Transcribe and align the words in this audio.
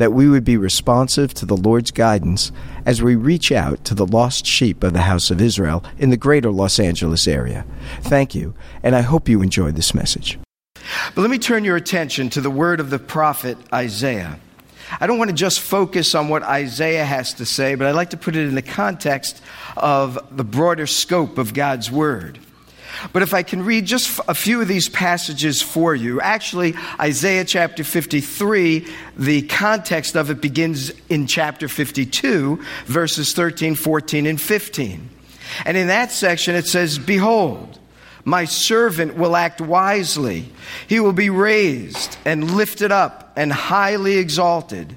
that 0.00 0.14
we 0.14 0.30
would 0.30 0.44
be 0.44 0.56
responsive 0.56 1.34
to 1.34 1.44
the 1.44 1.56
Lord's 1.56 1.90
guidance 1.90 2.52
as 2.86 3.02
we 3.02 3.14
reach 3.16 3.52
out 3.52 3.84
to 3.84 3.94
the 3.94 4.06
lost 4.06 4.46
sheep 4.46 4.82
of 4.82 4.94
the 4.94 5.02
house 5.02 5.30
of 5.30 5.42
Israel 5.42 5.84
in 5.98 6.08
the 6.08 6.16
greater 6.16 6.50
Los 6.50 6.80
Angeles 6.80 7.28
area. 7.28 7.66
Thank 8.00 8.34
you, 8.34 8.54
and 8.82 8.96
I 8.96 9.02
hope 9.02 9.28
you 9.28 9.42
enjoy 9.42 9.72
this 9.72 9.94
message. 9.94 10.38
But 11.14 11.20
let 11.20 11.30
me 11.30 11.38
turn 11.38 11.64
your 11.64 11.76
attention 11.76 12.30
to 12.30 12.40
the 12.40 12.48
word 12.48 12.80
of 12.80 12.88
the 12.88 12.98
prophet 12.98 13.58
Isaiah. 13.74 14.40
I 14.98 15.06
don't 15.06 15.18
want 15.18 15.28
to 15.28 15.36
just 15.36 15.60
focus 15.60 16.14
on 16.14 16.30
what 16.30 16.44
Isaiah 16.44 17.04
has 17.04 17.34
to 17.34 17.44
say, 17.44 17.74
but 17.74 17.86
I'd 17.86 17.94
like 17.94 18.10
to 18.10 18.16
put 18.16 18.36
it 18.36 18.48
in 18.48 18.54
the 18.54 18.62
context 18.62 19.42
of 19.76 20.18
the 20.34 20.44
broader 20.44 20.86
scope 20.86 21.36
of 21.36 21.52
God's 21.52 21.90
word. 21.90 22.38
But 23.12 23.22
if 23.22 23.34
I 23.34 23.42
can 23.42 23.64
read 23.64 23.86
just 23.86 24.20
a 24.28 24.34
few 24.34 24.60
of 24.60 24.68
these 24.68 24.88
passages 24.88 25.62
for 25.62 25.94
you, 25.94 26.20
actually, 26.20 26.74
Isaiah 26.98 27.44
chapter 27.44 27.84
53, 27.84 28.86
the 29.16 29.42
context 29.42 30.16
of 30.16 30.30
it 30.30 30.40
begins 30.40 30.92
in 31.08 31.26
chapter 31.26 31.68
52, 31.68 32.62
verses 32.86 33.32
13, 33.32 33.74
14, 33.74 34.26
and 34.26 34.40
15. 34.40 35.08
And 35.64 35.76
in 35.76 35.88
that 35.88 36.12
section, 36.12 36.54
it 36.54 36.66
says, 36.66 36.98
Behold, 36.98 37.78
my 38.24 38.44
servant 38.44 39.16
will 39.16 39.36
act 39.36 39.60
wisely. 39.60 40.50
He 40.86 41.00
will 41.00 41.12
be 41.12 41.30
raised 41.30 42.16
and 42.24 42.56
lifted 42.56 42.92
up 42.92 43.32
and 43.36 43.52
highly 43.52 44.18
exalted. 44.18 44.96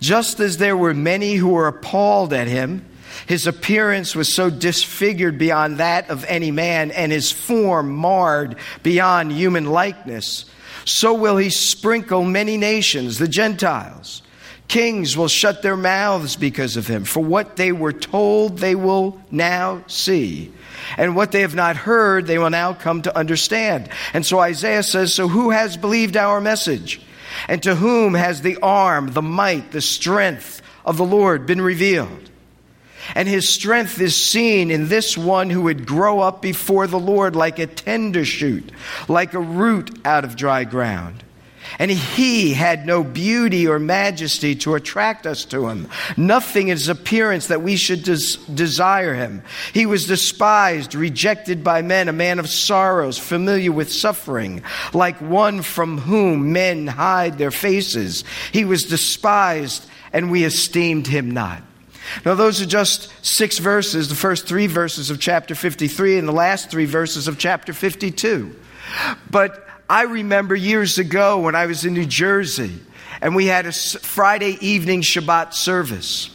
Just 0.00 0.40
as 0.40 0.58
there 0.58 0.76
were 0.76 0.92
many 0.92 1.34
who 1.34 1.50
were 1.50 1.68
appalled 1.68 2.32
at 2.32 2.48
him, 2.48 2.84
his 3.26 3.46
appearance 3.46 4.14
was 4.14 4.34
so 4.34 4.50
disfigured 4.50 5.38
beyond 5.38 5.78
that 5.78 6.10
of 6.10 6.24
any 6.24 6.50
man, 6.50 6.90
and 6.90 7.12
his 7.12 7.30
form 7.30 7.94
marred 7.94 8.56
beyond 8.82 9.32
human 9.32 9.66
likeness. 9.66 10.44
So 10.84 11.14
will 11.14 11.36
he 11.36 11.50
sprinkle 11.50 12.24
many 12.24 12.56
nations, 12.56 13.18
the 13.18 13.28
Gentiles. 13.28 14.22
Kings 14.68 15.16
will 15.16 15.28
shut 15.28 15.62
their 15.62 15.76
mouths 15.76 16.36
because 16.36 16.76
of 16.76 16.86
him, 16.86 17.04
for 17.04 17.22
what 17.22 17.56
they 17.56 17.72
were 17.72 17.92
told 17.92 18.58
they 18.58 18.74
will 18.74 19.20
now 19.30 19.84
see. 19.86 20.52
And 20.96 21.14
what 21.14 21.32
they 21.32 21.42
have 21.42 21.54
not 21.54 21.76
heard, 21.76 22.26
they 22.26 22.38
will 22.38 22.50
now 22.50 22.72
come 22.72 23.02
to 23.02 23.16
understand. 23.16 23.88
And 24.12 24.24
so 24.24 24.38
Isaiah 24.40 24.82
says, 24.82 25.14
So 25.14 25.28
who 25.28 25.50
has 25.50 25.76
believed 25.76 26.16
our 26.16 26.40
message? 26.40 27.00
And 27.48 27.62
to 27.62 27.74
whom 27.74 28.14
has 28.14 28.42
the 28.42 28.58
arm, 28.62 29.12
the 29.12 29.22
might, 29.22 29.72
the 29.72 29.80
strength 29.80 30.62
of 30.84 30.96
the 30.96 31.04
Lord 31.04 31.46
been 31.46 31.60
revealed? 31.60 32.30
And 33.14 33.28
his 33.28 33.48
strength 33.48 34.00
is 34.00 34.16
seen 34.16 34.70
in 34.70 34.88
this 34.88 35.16
one 35.16 35.50
who 35.50 35.62
would 35.62 35.86
grow 35.86 36.20
up 36.20 36.40
before 36.40 36.86
the 36.86 36.98
Lord 36.98 37.36
like 37.36 37.58
a 37.58 37.66
tender 37.66 38.24
shoot, 38.24 38.72
like 39.08 39.34
a 39.34 39.40
root 39.40 39.98
out 40.04 40.24
of 40.24 40.36
dry 40.36 40.64
ground. 40.64 41.24
And 41.78 41.90
he 41.90 42.52
had 42.52 42.86
no 42.86 43.02
beauty 43.02 43.66
or 43.66 43.78
majesty 43.78 44.54
to 44.56 44.74
attract 44.74 45.26
us 45.26 45.44
to 45.46 45.68
him, 45.68 45.88
nothing 46.16 46.68
in 46.68 46.76
his 46.76 46.88
appearance 46.88 47.48
that 47.48 47.62
we 47.62 47.76
should 47.76 48.04
des- 48.04 48.38
desire 48.52 49.14
him. 49.14 49.42
He 49.72 49.86
was 49.86 50.06
despised, 50.06 50.94
rejected 50.94 51.64
by 51.64 51.82
men, 51.82 52.08
a 52.08 52.12
man 52.12 52.38
of 52.38 52.48
sorrows, 52.48 53.18
familiar 53.18 53.72
with 53.72 53.92
suffering, 53.92 54.62
like 54.92 55.20
one 55.20 55.62
from 55.62 55.98
whom 55.98 56.52
men 56.52 56.86
hide 56.86 57.38
their 57.38 57.50
faces. 57.50 58.24
He 58.52 58.64
was 58.64 58.84
despised, 58.84 59.84
and 60.12 60.30
we 60.30 60.44
esteemed 60.44 61.06
him 61.06 61.30
not. 61.30 61.62
Now, 62.24 62.34
those 62.34 62.60
are 62.60 62.66
just 62.66 63.10
six 63.24 63.58
verses, 63.58 64.08
the 64.08 64.14
first 64.14 64.46
three 64.46 64.66
verses 64.66 65.10
of 65.10 65.20
chapter 65.20 65.54
53 65.54 66.18
and 66.18 66.28
the 66.28 66.32
last 66.32 66.70
three 66.70 66.84
verses 66.84 67.28
of 67.28 67.38
chapter 67.38 67.72
52. 67.72 68.54
But 69.30 69.66
I 69.88 70.02
remember 70.02 70.54
years 70.54 70.98
ago 70.98 71.40
when 71.40 71.54
I 71.54 71.66
was 71.66 71.84
in 71.84 71.94
New 71.94 72.06
Jersey 72.06 72.72
and 73.20 73.34
we 73.34 73.46
had 73.46 73.66
a 73.66 73.72
Friday 73.72 74.58
evening 74.60 75.02
Shabbat 75.02 75.54
service. 75.54 76.30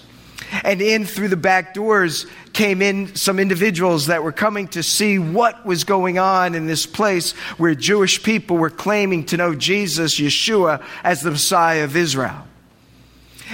And 0.64 0.82
in 0.82 1.06
through 1.06 1.28
the 1.28 1.38
back 1.38 1.74
doors 1.74 2.26
came 2.54 2.82
in 2.82 3.16
some 3.16 3.40
individuals 3.40 4.08
that 4.08 4.24
were 4.24 4.32
coming 4.32 4.68
to 4.70 4.82
see 4.82 5.20
what 5.20 5.66
was 5.66 5.84
going 5.84 6.18
on 6.18 6.56
in 6.56 6.66
this 6.66 6.86
place 6.86 7.34
where 7.58 7.76
Jewish 7.76 8.24
people 8.24 8.58
were 8.58 8.72
claiming 8.72 9.26
to 9.26 9.38
know 9.38 9.54
Jesus, 9.54 10.20
Yeshua, 10.20 10.84
as 11.04 11.22
the 11.22 11.32
Messiah 11.32 11.84
of 11.84 11.96
Israel. 11.96 12.49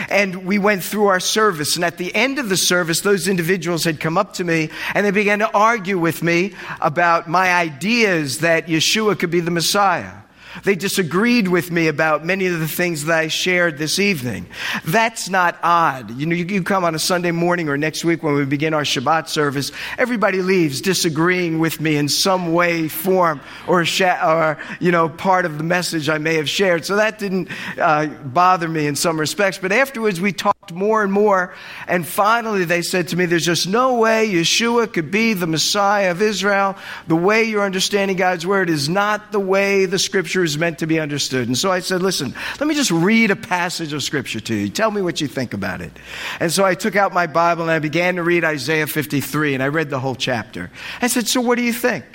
And 0.10 0.46
we 0.46 0.58
went 0.58 0.84
through 0.84 1.08
our 1.08 1.20
service. 1.20 1.76
And 1.76 1.86
at 1.86 1.98
the 1.98 2.14
end 2.14 2.40
of 2.40 2.50
the 2.50 2.58
service, 2.58 3.02
those 3.02 3.28
individuals 3.28 3.84
had 3.84 4.00
come 4.00 4.18
up 4.18 4.34
to 4.34 4.44
me 4.44 4.70
and 4.94 5.06
they 5.06 5.12
began 5.12 5.40
to 5.40 5.52
argue 5.54 5.98
with 5.98 6.22
me 6.22 6.54
about 6.82 7.30
my 7.30 7.54
ideas 7.54 8.40
that 8.40 8.68
Yeshua 8.68 9.18
could 9.18 9.32
be 9.32 9.40
the 9.40 9.52
Messiah. 9.52 10.25
They 10.64 10.76
disagreed 10.76 11.48
with 11.48 11.72
me 11.72 11.88
about 11.88 12.26
many 12.26 12.48
of 12.48 12.60
the 12.60 12.68
things 12.68 13.06
that 13.06 13.18
I 13.18 13.28
shared 13.28 13.78
this 13.78 14.00
evening. 14.00 14.48
That's 14.86 15.30
not 15.30 15.58
odd. 15.62 16.18
You 16.18 16.26
know, 16.26 16.36
you, 16.36 16.64
come 16.64 16.84
on 16.84 16.96
a 16.96 17.00
Sunday 17.00 17.32
morning 17.32 17.70
or 17.70 17.78
next 17.78 18.06
week 18.06 18.24
when 18.24 18.36
we 18.36 18.46
begin 18.46 18.74
our 18.74 18.84
Shabbat 18.84 19.28
service, 19.28 19.72
everybody 19.98 20.42
leaves 20.42 20.82
disagreeing 20.82 21.60
with 21.60 21.82
me 21.82 21.98
in 21.98 22.08
some 22.08 22.54
way, 22.54 22.88
form, 22.88 23.42
or, 23.68 23.84
or 23.84 24.58
you 24.80 24.92
know, 24.92 25.10
part 25.10 25.46
of 25.46 25.58
the 25.58 25.64
message 25.64 26.10
I 26.10 26.18
may 26.18 26.36
have 26.36 26.50
shared. 26.50 26.86
So 26.86 26.96
that 26.96 27.20
didn't 27.20 27.50
uh, 27.78 28.08
bother 28.08 28.68
me 28.68 28.88
in 28.88 28.96
some 28.96 29.20
respects. 29.20 29.58
But 29.58 29.72
afterwards, 29.72 30.22
we 30.22 30.32
talked 30.32 30.72
more 30.72 31.04
and 31.04 31.12
more. 31.12 31.54
And 31.88 32.08
finally, 32.08 32.66
they 32.66 32.82
said 32.82 33.10
to 33.10 33.16
me, 33.16 33.26
There's 33.26 33.46
just 33.46 33.68
no 33.68 33.96
way 33.96 34.30
Yeshua 34.30 34.92
could 34.92 35.12
be 35.12 35.34
the 35.34 35.48
Messiah 35.48 36.12
of 36.12 36.22
Israel. 36.22 36.76
The 37.08 37.16
way 37.16 37.44
you're 37.44 37.64
understanding 37.64 38.18
God's 38.18 38.48
word 38.48 38.70
is 38.70 38.90
not 38.90 39.32
the 39.32 39.40
way 39.40 39.86
the 39.86 40.00
scripture 40.00 40.45
is 40.46 40.58
meant 40.58 40.80
to 40.80 40.88
be 40.88 41.00
understood. 41.00 41.48
And 41.48 41.58
so 41.58 41.72
I 41.72 41.80
said, 41.80 42.02
Listen, 42.02 42.34
let 42.60 42.68
me 42.68 42.76
just 42.76 42.92
read 42.92 43.32
a 43.32 43.36
passage 43.36 43.92
of 43.92 44.02
scripture 44.02 44.40
to 44.40 44.56
you. 44.56 44.70
Tell 44.70 44.92
me 44.92 45.02
what 45.02 45.20
you 45.20 45.28
think 45.28 45.54
about 45.54 45.82
it. 45.82 45.92
And 46.40 46.52
so 46.52 46.64
I 46.64 46.76
took 46.76 46.96
out 46.96 47.14
my 47.14 47.28
Bible 47.28 47.64
and 47.64 47.72
I 47.72 47.80
began 47.80 48.16
to 48.16 48.24
read 48.24 48.46
Isaiah 48.46 48.88
53, 48.88 49.54
and 49.56 49.62
I 49.62 49.68
read 49.68 49.90
the 49.90 50.00
whole 50.00 50.16
chapter. 50.16 50.72
I 51.02 51.08
said, 51.08 51.28
So 51.28 51.42
what 51.42 51.56
do 51.56 51.64
you 51.64 51.74
think? 51.74 52.06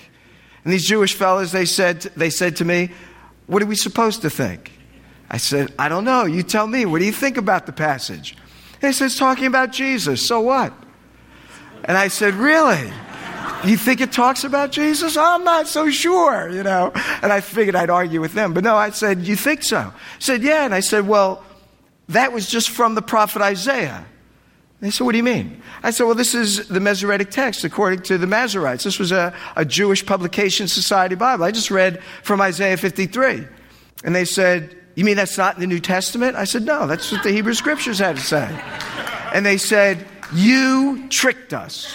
And 0.64 0.72
these 0.72 0.86
Jewish 0.86 1.14
fellows, 1.14 1.52
they 1.52 1.64
said, 1.64 2.00
they 2.16 2.30
said 2.30 2.56
to 2.56 2.64
me, 2.64 2.90
What 3.46 3.62
are 3.62 3.66
we 3.66 3.76
supposed 3.76 4.22
to 4.22 4.30
think? 4.30 4.72
I 5.30 5.36
said, 5.36 5.72
I 5.78 5.88
don't 5.88 6.04
know. 6.04 6.24
You 6.24 6.42
tell 6.42 6.66
me. 6.66 6.86
What 6.86 6.98
do 6.98 7.04
you 7.04 7.12
think 7.12 7.36
about 7.36 7.66
the 7.66 7.72
passage? 7.72 8.36
They 8.80 8.92
said, 8.92 9.06
It's 9.06 9.18
talking 9.18 9.46
about 9.46 9.72
Jesus. 9.72 10.26
So 10.26 10.40
what? 10.40 10.72
And 11.84 11.96
I 11.96 12.08
said, 12.08 12.34
Really? 12.34 12.92
You 13.64 13.76
think 13.76 14.00
it 14.00 14.12
talks 14.12 14.44
about 14.44 14.72
Jesus? 14.72 15.16
I'm 15.16 15.44
not 15.44 15.68
so 15.68 15.90
sure, 15.90 16.48
you 16.48 16.62
know. 16.62 16.92
And 17.22 17.32
I 17.32 17.40
figured 17.40 17.76
I'd 17.76 17.90
argue 17.90 18.20
with 18.20 18.32
them. 18.32 18.54
But 18.54 18.64
no, 18.64 18.74
I 18.74 18.90
said, 18.90 19.26
You 19.26 19.36
think 19.36 19.62
so? 19.62 19.78
I 19.78 19.92
said, 20.18 20.42
Yeah. 20.42 20.64
And 20.64 20.74
I 20.74 20.80
said, 20.80 21.06
Well, 21.06 21.44
that 22.08 22.32
was 22.32 22.48
just 22.48 22.70
from 22.70 22.94
the 22.94 23.02
prophet 23.02 23.42
Isaiah. 23.42 24.06
They 24.80 24.90
said, 24.90 25.04
What 25.04 25.12
do 25.12 25.18
you 25.18 25.24
mean? 25.24 25.62
I 25.82 25.90
said, 25.90 26.04
Well, 26.04 26.14
this 26.14 26.34
is 26.34 26.68
the 26.68 26.80
Masoretic 26.80 27.30
text 27.30 27.64
according 27.64 28.00
to 28.04 28.16
the 28.16 28.26
Masoretes. 28.26 28.84
This 28.84 28.98
was 28.98 29.12
a, 29.12 29.34
a 29.56 29.64
Jewish 29.64 30.04
Publication 30.04 30.66
Society 30.66 31.14
Bible. 31.14 31.44
I 31.44 31.50
just 31.50 31.70
read 31.70 32.02
from 32.22 32.40
Isaiah 32.40 32.78
53. 32.78 33.46
And 34.04 34.14
they 34.14 34.24
said, 34.24 34.74
You 34.94 35.04
mean 35.04 35.16
that's 35.16 35.36
not 35.36 35.54
in 35.54 35.60
the 35.60 35.66
New 35.66 35.80
Testament? 35.80 36.34
I 36.36 36.44
said, 36.44 36.62
No, 36.62 36.86
that's 36.86 37.12
what 37.12 37.22
the 37.22 37.30
Hebrew 37.30 37.54
Scriptures 37.54 37.98
had 37.98 38.16
to 38.16 38.22
say. 38.22 38.48
And 39.34 39.44
they 39.44 39.58
said, 39.58 40.06
You 40.32 41.08
tricked 41.10 41.52
us. 41.52 41.94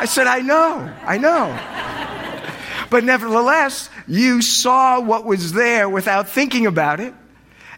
I 0.00 0.06
said, 0.06 0.26
I 0.26 0.40
know, 0.40 0.90
I 1.04 1.18
know. 1.18 1.54
But 2.88 3.04
nevertheless, 3.04 3.90
you 4.08 4.40
saw 4.40 4.98
what 4.98 5.26
was 5.26 5.52
there 5.52 5.90
without 5.90 6.26
thinking 6.26 6.64
about 6.66 7.00
it. 7.00 7.12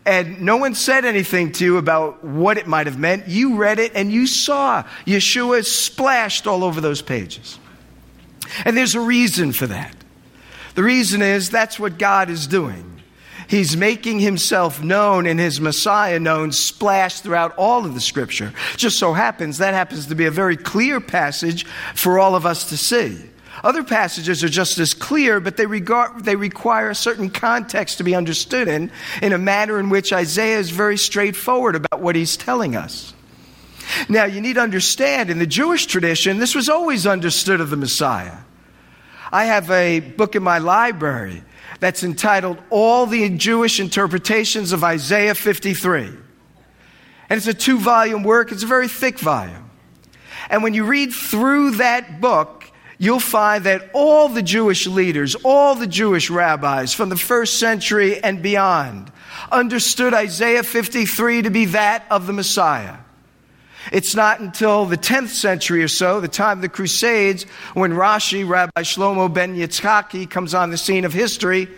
And 0.06 0.42
no 0.42 0.56
one 0.56 0.76
said 0.76 1.04
anything 1.04 1.50
to 1.52 1.64
you 1.64 1.78
about 1.78 2.22
what 2.22 2.58
it 2.58 2.68
might 2.68 2.86
have 2.86 2.96
meant. 2.96 3.26
You 3.26 3.56
read 3.56 3.80
it 3.80 3.90
and 3.96 4.12
you 4.12 4.28
saw 4.28 4.84
Yeshua 5.04 5.64
splashed 5.64 6.46
all 6.46 6.62
over 6.62 6.80
those 6.80 7.02
pages. 7.02 7.58
And 8.64 8.76
there's 8.76 8.94
a 8.94 9.00
reason 9.00 9.50
for 9.50 9.66
that. 9.66 9.96
The 10.76 10.84
reason 10.84 11.22
is 11.22 11.50
that's 11.50 11.80
what 11.80 11.98
God 11.98 12.30
is 12.30 12.46
doing. 12.46 12.91
He's 13.48 13.76
making 13.76 14.20
himself 14.20 14.82
known 14.82 15.26
and 15.26 15.38
his 15.38 15.60
Messiah 15.60 16.18
known 16.18 16.52
splashed 16.52 17.22
throughout 17.22 17.54
all 17.56 17.84
of 17.84 17.94
the 17.94 18.00
scripture. 18.00 18.52
Just 18.76 18.98
so 18.98 19.12
happens 19.12 19.58
that 19.58 19.74
happens 19.74 20.06
to 20.06 20.14
be 20.14 20.26
a 20.26 20.30
very 20.30 20.56
clear 20.56 21.00
passage 21.00 21.64
for 21.94 22.18
all 22.18 22.34
of 22.34 22.46
us 22.46 22.68
to 22.70 22.76
see. 22.76 23.18
Other 23.62 23.84
passages 23.84 24.42
are 24.42 24.48
just 24.48 24.78
as 24.78 24.94
clear, 24.94 25.38
but 25.38 25.56
they, 25.56 25.66
regard, 25.66 26.24
they 26.24 26.36
require 26.36 26.90
a 26.90 26.94
certain 26.94 27.30
context 27.30 27.98
to 27.98 28.04
be 28.04 28.14
understood 28.14 28.66
in, 28.66 28.90
in 29.20 29.32
a 29.32 29.38
manner 29.38 29.78
in 29.78 29.88
which 29.88 30.12
Isaiah 30.12 30.58
is 30.58 30.70
very 30.70 30.96
straightforward 30.96 31.76
about 31.76 32.00
what 32.00 32.16
he's 32.16 32.36
telling 32.36 32.74
us. 32.74 33.14
Now, 34.08 34.24
you 34.24 34.40
need 34.40 34.54
to 34.54 34.60
understand, 34.60 35.30
in 35.30 35.38
the 35.38 35.46
Jewish 35.46 35.86
tradition, 35.86 36.38
this 36.38 36.54
was 36.54 36.68
always 36.68 37.06
understood 37.06 37.60
of 37.60 37.70
the 37.70 37.76
Messiah. 37.76 38.38
I 39.30 39.44
have 39.44 39.70
a 39.70 40.00
book 40.00 40.34
in 40.34 40.42
my 40.42 40.58
library 40.58 41.42
that's 41.82 42.04
entitled 42.04 42.62
All 42.70 43.06
the 43.06 43.28
Jewish 43.28 43.80
Interpretations 43.80 44.70
of 44.70 44.84
Isaiah 44.84 45.34
53. 45.34 46.04
And 46.04 46.20
it's 47.28 47.48
a 47.48 47.54
two 47.54 47.80
volume 47.80 48.22
work, 48.22 48.52
it's 48.52 48.62
a 48.62 48.68
very 48.68 48.86
thick 48.86 49.18
volume. 49.18 49.68
And 50.48 50.62
when 50.62 50.74
you 50.74 50.84
read 50.84 51.12
through 51.12 51.72
that 51.72 52.20
book, 52.20 52.70
you'll 52.98 53.18
find 53.18 53.64
that 53.64 53.90
all 53.94 54.28
the 54.28 54.44
Jewish 54.44 54.86
leaders, 54.86 55.34
all 55.42 55.74
the 55.74 55.88
Jewish 55.88 56.30
rabbis 56.30 56.94
from 56.94 57.08
the 57.08 57.16
first 57.16 57.58
century 57.58 58.22
and 58.22 58.44
beyond 58.44 59.10
understood 59.50 60.14
Isaiah 60.14 60.62
53 60.62 61.42
to 61.42 61.50
be 61.50 61.64
that 61.64 62.06
of 62.12 62.28
the 62.28 62.32
Messiah. 62.32 62.98
It's 63.90 64.14
not 64.14 64.40
until 64.40 64.86
the 64.86 64.96
10th 64.96 65.30
century 65.30 65.82
or 65.82 65.88
so, 65.88 66.20
the 66.20 66.28
time 66.28 66.58
of 66.58 66.62
the 66.62 66.68
Crusades, 66.68 67.44
when 67.74 67.92
Rashi, 67.92 68.48
Rabbi 68.48 68.82
Shlomo 68.82 69.32
ben 69.32 69.56
Yitzhaki, 69.56 70.30
comes 70.30 70.54
on 70.54 70.70
the 70.70 70.78
scene 70.78 71.04
of 71.04 71.12
history. 71.12 71.68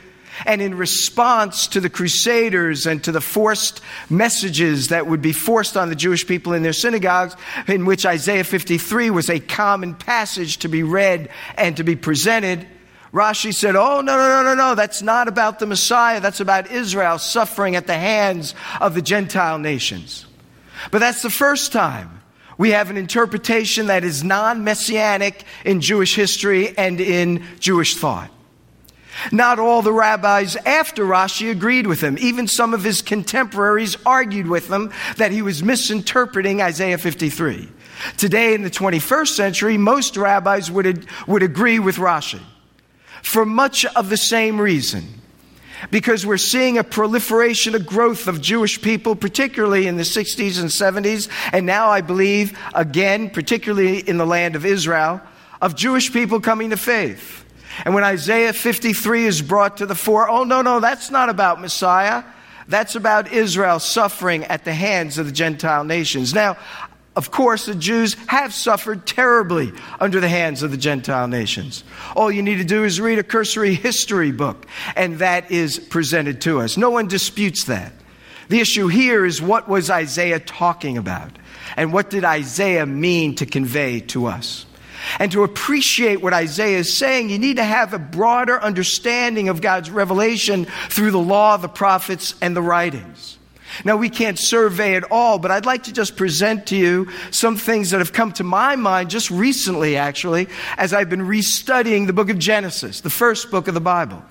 And 0.46 0.60
in 0.60 0.76
response 0.76 1.68
to 1.68 1.80
the 1.80 1.88
Crusaders 1.88 2.86
and 2.86 3.02
to 3.04 3.12
the 3.12 3.20
forced 3.20 3.80
messages 4.10 4.88
that 4.88 5.06
would 5.06 5.22
be 5.22 5.32
forced 5.32 5.76
on 5.76 5.88
the 5.88 5.94
Jewish 5.94 6.26
people 6.26 6.54
in 6.54 6.64
their 6.64 6.72
synagogues, 6.72 7.36
in 7.68 7.84
which 7.84 8.04
Isaiah 8.04 8.42
53 8.42 9.10
was 9.10 9.30
a 9.30 9.38
common 9.38 9.94
passage 9.94 10.58
to 10.58 10.68
be 10.68 10.82
read 10.82 11.28
and 11.56 11.76
to 11.76 11.84
be 11.84 11.94
presented, 11.94 12.66
Rashi 13.12 13.54
said, 13.54 13.76
Oh, 13.76 14.00
no, 14.00 14.16
no, 14.16 14.28
no, 14.28 14.42
no, 14.42 14.54
no, 14.54 14.74
that's 14.74 15.00
not 15.00 15.28
about 15.28 15.60
the 15.60 15.66
Messiah. 15.66 16.20
That's 16.20 16.40
about 16.40 16.72
Israel 16.72 17.18
suffering 17.18 17.76
at 17.76 17.86
the 17.86 17.94
hands 17.94 18.56
of 18.80 18.94
the 18.94 19.02
Gentile 19.02 19.58
nations. 19.58 20.26
But 20.90 20.98
that's 20.98 21.22
the 21.22 21.30
first 21.30 21.72
time 21.72 22.20
we 22.56 22.70
have 22.70 22.90
an 22.90 22.96
interpretation 22.96 23.86
that 23.86 24.04
is 24.04 24.22
non 24.22 24.64
messianic 24.64 25.44
in 25.64 25.80
Jewish 25.80 26.14
history 26.14 26.76
and 26.76 27.00
in 27.00 27.44
Jewish 27.58 27.96
thought. 27.96 28.30
Not 29.30 29.58
all 29.58 29.82
the 29.82 29.92
rabbis 29.92 30.56
after 30.56 31.04
Rashi 31.04 31.50
agreed 31.50 31.86
with 31.86 32.00
him. 32.00 32.18
Even 32.18 32.48
some 32.48 32.74
of 32.74 32.82
his 32.82 33.00
contemporaries 33.00 33.96
argued 34.04 34.48
with 34.48 34.68
him 34.68 34.92
that 35.16 35.30
he 35.30 35.40
was 35.40 35.62
misinterpreting 35.62 36.60
Isaiah 36.60 36.98
53. 36.98 37.68
Today, 38.16 38.54
in 38.54 38.62
the 38.62 38.70
21st 38.70 39.28
century, 39.28 39.78
most 39.78 40.16
rabbis 40.16 40.70
would, 40.70 41.06
would 41.28 41.42
agree 41.42 41.78
with 41.78 41.96
Rashi 41.96 42.40
for 43.22 43.46
much 43.46 43.86
of 43.86 44.10
the 44.10 44.16
same 44.16 44.60
reason 44.60 45.22
because 45.90 46.24
we're 46.24 46.36
seeing 46.36 46.78
a 46.78 46.84
proliferation, 46.84 47.74
a 47.74 47.78
growth 47.78 48.26
of 48.26 48.40
Jewish 48.40 48.80
people, 48.80 49.16
particularly 49.16 49.86
in 49.86 49.96
the 49.96 50.02
60s 50.02 50.60
and 50.60 50.70
70s, 50.70 51.28
and 51.52 51.66
now 51.66 51.88
I 51.88 52.00
believe, 52.00 52.58
again, 52.74 53.30
particularly 53.30 53.98
in 53.98 54.16
the 54.18 54.26
land 54.26 54.56
of 54.56 54.64
Israel, 54.64 55.20
of 55.60 55.74
Jewish 55.74 56.12
people 56.12 56.40
coming 56.40 56.70
to 56.70 56.76
faith. 56.76 57.44
And 57.84 57.94
when 57.94 58.04
Isaiah 58.04 58.52
53 58.52 59.24
is 59.24 59.42
brought 59.42 59.78
to 59.78 59.86
the 59.86 59.94
fore, 59.94 60.28
oh, 60.28 60.44
no, 60.44 60.62
no, 60.62 60.80
that's 60.80 61.10
not 61.10 61.28
about 61.28 61.60
Messiah. 61.60 62.22
That's 62.68 62.94
about 62.94 63.32
Israel 63.32 63.78
suffering 63.78 64.44
at 64.44 64.64
the 64.64 64.72
hands 64.72 65.18
of 65.18 65.26
the 65.26 65.32
Gentile 65.32 65.84
nations. 65.84 66.32
Now, 66.32 66.56
of 67.16 67.30
course, 67.30 67.66
the 67.66 67.74
Jews 67.76 68.14
have 68.26 68.52
suffered 68.52 69.06
terribly 69.06 69.72
under 70.00 70.18
the 70.18 70.28
hands 70.28 70.62
of 70.62 70.72
the 70.72 70.76
Gentile 70.76 71.28
nations. 71.28 71.84
All 72.16 72.30
you 72.30 72.42
need 72.42 72.58
to 72.58 72.64
do 72.64 72.84
is 72.84 73.00
read 73.00 73.20
a 73.20 73.22
cursory 73.22 73.74
history 73.74 74.32
book, 74.32 74.66
and 74.96 75.18
that 75.18 75.50
is 75.50 75.78
presented 75.78 76.40
to 76.42 76.60
us. 76.60 76.76
No 76.76 76.90
one 76.90 77.06
disputes 77.06 77.64
that. 77.66 77.92
The 78.48 78.60
issue 78.60 78.88
here 78.88 79.24
is 79.24 79.40
what 79.40 79.68
was 79.68 79.90
Isaiah 79.90 80.40
talking 80.40 80.98
about? 80.98 81.30
And 81.76 81.92
what 81.92 82.10
did 82.10 82.24
Isaiah 82.24 82.84
mean 82.84 83.36
to 83.36 83.46
convey 83.46 84.00
to 84.00 84.26
us? 84.26 84.66
And 85.18 85.30
to 85.32 85.44
appreciate 85.44 86.20
what 86.20 86.32
Isaiah 86.32 86.78
is 86.78 86.92
saying, 86.92 87.30
you 87.30 87.38
need 87.38 87.56
to 87.56 87.64
have 87.64 87.92
a 87.92 87.98
broader 87.98 88.60
understanding 88.60 89.48
of 89.48 89.60
God's 89.60 89.90
revelation 89.90 90.66
through 90.88 91.10
the 91.10 91.18
law, 91.18 91.56
the 91.58 91.68
prophets, 91.68 92.34
and 92.40 92.56
the 92.56 92.62
writings. 92.62 93.38
Now, 93.84 93.96
we 93.96 94.08
can't 94.08 94.38
survey 94.38 94.96
it 94.96 95.04
all, 95.10 95.38
but 95.38 95.50
I'd 95.50 95.66
like 95.66 95.84
to 95.84 95.92
just 95.92 96.16
present 96.16 96.66
to 96.66 96.76
you 96.76 97.08
some 97.30 97.56
things 97.56 97.90
that 97.90 97.98
have 97.98 98.12
come 98.12 98.32
to 98.32 98.44
my 98.44 98.76
mind 98.76 99.10
just 99.10 99.30
recently, 99.30 99.96
actually, 99.96 100.48
as 100.76 100.92
I've 100.92 101.10
been 101.10 101.22
restudying 101.22 102.06
the 102.06 102.12
book 102.12 102.30
of 102.30 102.38
Genesis, 102.38 103.00
the 103.00 103.10
first 103.10 103.50
book 103.50 103.68
of 103.68 103.74
the 103.74 103.80
Bible. 103.80 104.22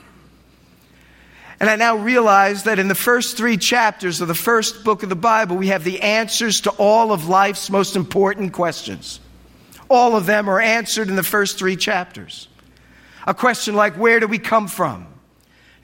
And 1.59 1.69
I 1.69 1.75
now 1.75 1.95
realize 1.95 2.63
that 2.63 2.79
in 2.79 2.87
the 2.87 2.95
first 2.95 3.37
three 3.37 3.57
chapters 3.57 4.19
of 4.19 4.27
the 4.27 4.35
first 4.35 4.83
book 4.83 5.03
of 5.03 5.09
the 5.09 5.15
Bible, 5.15 5.55
we 5.55 5.67
have 5.67 5.83
the 5.83 6.01
answers 6.01 6.61
to 6.61 6.71
all 6.71 7.11
of 7.11 7.27
life's 7.27 7.69
most 7.69 7.95
important 7.95 8.53
questions. 8.53 9.19
All 9.89 10.15
of 10.15 10.25
them 10.25 10.49
are 10.49 10.59
answered 10.59 11.07
in 11.07 11.15
the 11.15 11.23
first 11.23 11.57
three 11.57 11.75
chapters. 11.75 12.47
A 13.25 13.33
question 13.33 13.75
like, 13.75 13.97
Where 13.97 14.19
do 14.19 14.27
we 14.27 14.39
come 14.39 14.67
from? 14.67 15.07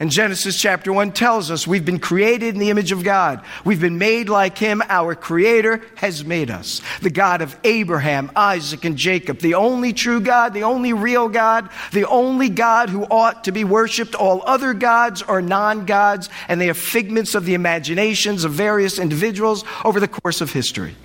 And 0.01 0.11
Genesis 0.11 0.57
chapter 0.57 0.93
1 0.93 1.11
tells 1.11 1.51
us 1.51 1.67
we've 1.67 1.83
been 1.83 1.99
created 1.99 2.53
in 2.53 2.59
the 2.61 2.69
image 2.69 2.93
of 2.93 3.03
God. 3.03 3.43
We've 3.65 3.81
been 3.81 3.97
made 3.97 4.29
like 4.29 4.57
Him. 4.57 4.81
Our 4.87 5.13
Creator 5.13 5.81
has 5.95 6.23
made 6.23 6.49
us. 6.49 6.81
The 7.01 7.09
God 7.09 7.41
of 7.41 7.57
Abraham, 7.65 8.31
Isaac, 8.33 8.85
and 8.85 8.95
Jacob. 8.95 9.39
The 9.39 9.55
only 9.55 9.91
true 9.91 10.21
God, 10.21 10.53
the 10.53 10.63
only 10.63 10.93
real 10.93 11.27
God, 11.27 11.69
the 11.91 12.07
only 12.07 12.47
God 12.47 12.89
who 12.89 13.03
ought 13.03 13.43
to 13.43 13.51
be 13.51 13.65
worshiped. 13.65 14.15
All 14.15 14.41
other 14.45 14.73
gods 14.73 15.21
are 15.21 15.41
non 15.41 15.85
gods, 15.85 16.29
and 16.47 16.61
they 16.61 16.69
are 16.69 16.73
figments 16.73 17.35
of 17.35 17.43
the 17.43 17.53
imaginations 17.53 18.45
of 18.45 18.53
various 18.53 18.99
individuals 18.99 19.65
over 19.83 19.99
the 19.99 20.07
course 20.07 20.39
of 20.39 20.53
history. 20.53 20.95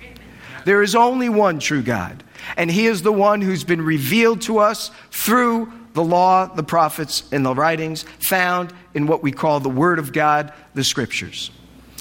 There 0.63 0.81
is 0.81 0.95
only 0.95 1.27
one 1.27 1.59
true 1.59 1.83
God, 1.83 2.23
and 2.55 2.71
He 2.71 2.85
is 2.87 3.01
the 3.01 3.11
one 3.11 3.41
who's 3.41 3.65
been 3.65 3.81
revealed 3.81 4.41
to 4.43 4.59
us 4.59 4.89
through 5.11 5.71
the 5.95 6.03
law, 6.03 6.45
the 6.45 6.61
prophets, 6.61 7.23
and 7.31 7.45
the 7.45 7.55
writings 7.55 8.03
found 8.19 8.73
in 8.93 9.07
what 9.07 9.23
we 9.23 9.31
call 9.31 9.61
the 9.61 9.69
Word 9.69 9.97
of 9.97 10.11
God, 10.13 10.53
the 10.73 10.83
Scriptures. 10.83 11.49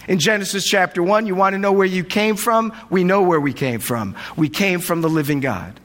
In 0.09 0.19
Genesis 0.19 0.67
chapter 0.67 1.03
1, 1.03 1.27
you 1.27 1.35
want 1.35 1.55
to 1.55 1.59
know 1.59 1.73
where 1.73 1.87
you 1.87 2.05
came 2.05 2.37
from? 2.37 2.75
We 2.91 3.05
know 3.05 3.23
where 3.23 3.41
we 3.41 3.53
came 3.53 3.81
from. 3.81 4.17
We 4.37 4.49
came 4.49 4.81
from 4.81 5.01
the 5.01 5.09
living 5.09 5.41
God. 5.41 5.81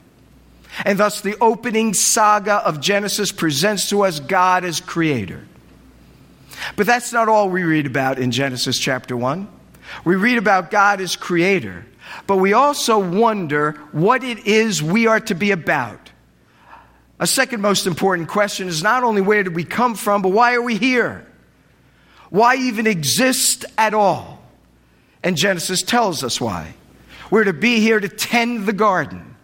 And 0.84 0.98
thus, 0.98 1.20
the 1.20 1.36
opening 1.40 1.94
saga 1.94 2.56
of 2.56 2.80
Genesis 2.80 3.32
presents 3.32 3.88
to 3.90 4.02
us 4.02 4.18
God 4.18 4.64
as 4.64 4.80
creator. 4.80 5.46
But 6.76 6.86
that's 6.86 7.12
not 7.12 7.28
all 7.28 7.48
we 7.48 7.62
read 7.62 7.86
about 7.86 8.18
in 8.18 8.32
Genesis 8.32 8.76
chapter 8.76 9.16
1. 9.16 9.48
We 10.04 10.16
read 10.16 10.36
about 10.36 10.70
God 10.70 11.00
as 11.00 11.14
creator, 11.14 11.86
but 12.26 12.38
we 12.38 12.52
also 12.54 12.98
wonder 12.98 13.72
what 13.92 14.24
it 14.24 14.46
is 14.46 14.82
we 14.82 15.06
are 15.06 15.20
to 15.20 15.34
be 15.34 15.52
about. 15.52 16.10
A 17.20 17.26
second 17.26 17.60
most 17.60 17.86
important 17.86 18.28
question 18.28 18.66
is 18.66 18.82
not 18.82 19.04
only 19.04 19.20
where 19.20 19.42
did 19.42 19.54
we 19.54 19.62
come 19.62 19.94
from, 19.94 20.22
but 20.22 20.30
why 20.30 20.54
are 20.54 20.62
we 20.62 20.76
here? 20.76 21.26
Why 22.30 22.56
even 22.56 22.86
exist 22.86 23.66
at 23.76 23.92
all? 23.92 24.42
And 25.22 25.36
Genesis 25.36 25.82
tells 25.82 26.24
us 26.24 26.40
why. 26.40 26.74
We're 27.30 27.44
to 27.44 27.52
be 27.52 27.80
here 27.80 28.00
to 28.00 28.08
tend 28.08 28.64
the 28.64 28.72
garden. 28.72 29.36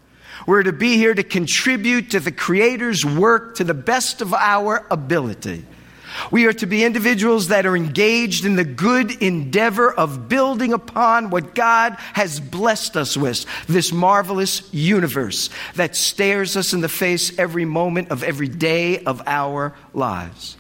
We're 0.47 0.63
to 0.63 0.73
be 0.73 0.97
here 0.97 1.13
to 1.13 1.23
contribute 1.23 2.13
to 2.13 2.21
the 2.21 2.33
Creator's 2.33 3.05
work 3.05 3.57
to 3.57 3.65
the 3.65 3.75
best 3.75 4.23
of 4.23 4.33
our 4.33 4.87
ability. 4.91 5.67
We 6.31 6.47
are 6.47 6.53
to 6.55 6.67
be 6.67 6.85
individuals 6.85 7.49
that 7.49 7.67
are 7.67 7.77
engaged 7.77 8.45
in 8.45 8.57
the 8.57 8.65
good 8.65 9.23
endeavor 9.23 9.93
of 9.93 10.29
building 10.29 10.73
upon 10.73 11.31
what 11.31 11.55
God 11.55 11.95
has 12.15 12.41
blessed 12.41 12.97
us 12.97 13.17
with, 13.17 13.45
this 13.67 13.93
marvelous 13.93 14.73
universe 14.73 15.51
that 15.75 15.97
stares 15.97 16.57
us 16.57 16.73
in 16.73 16.81
the 16.81 16.89
face 16.89 17.39
every 17.39 17.65
moment 17.65 18.11
of 18.11 18.23
every 18.23 18.49
day 18.49 19.03
of 19.05 19.23
our 19.27 19.75
lives. 19.95 20.57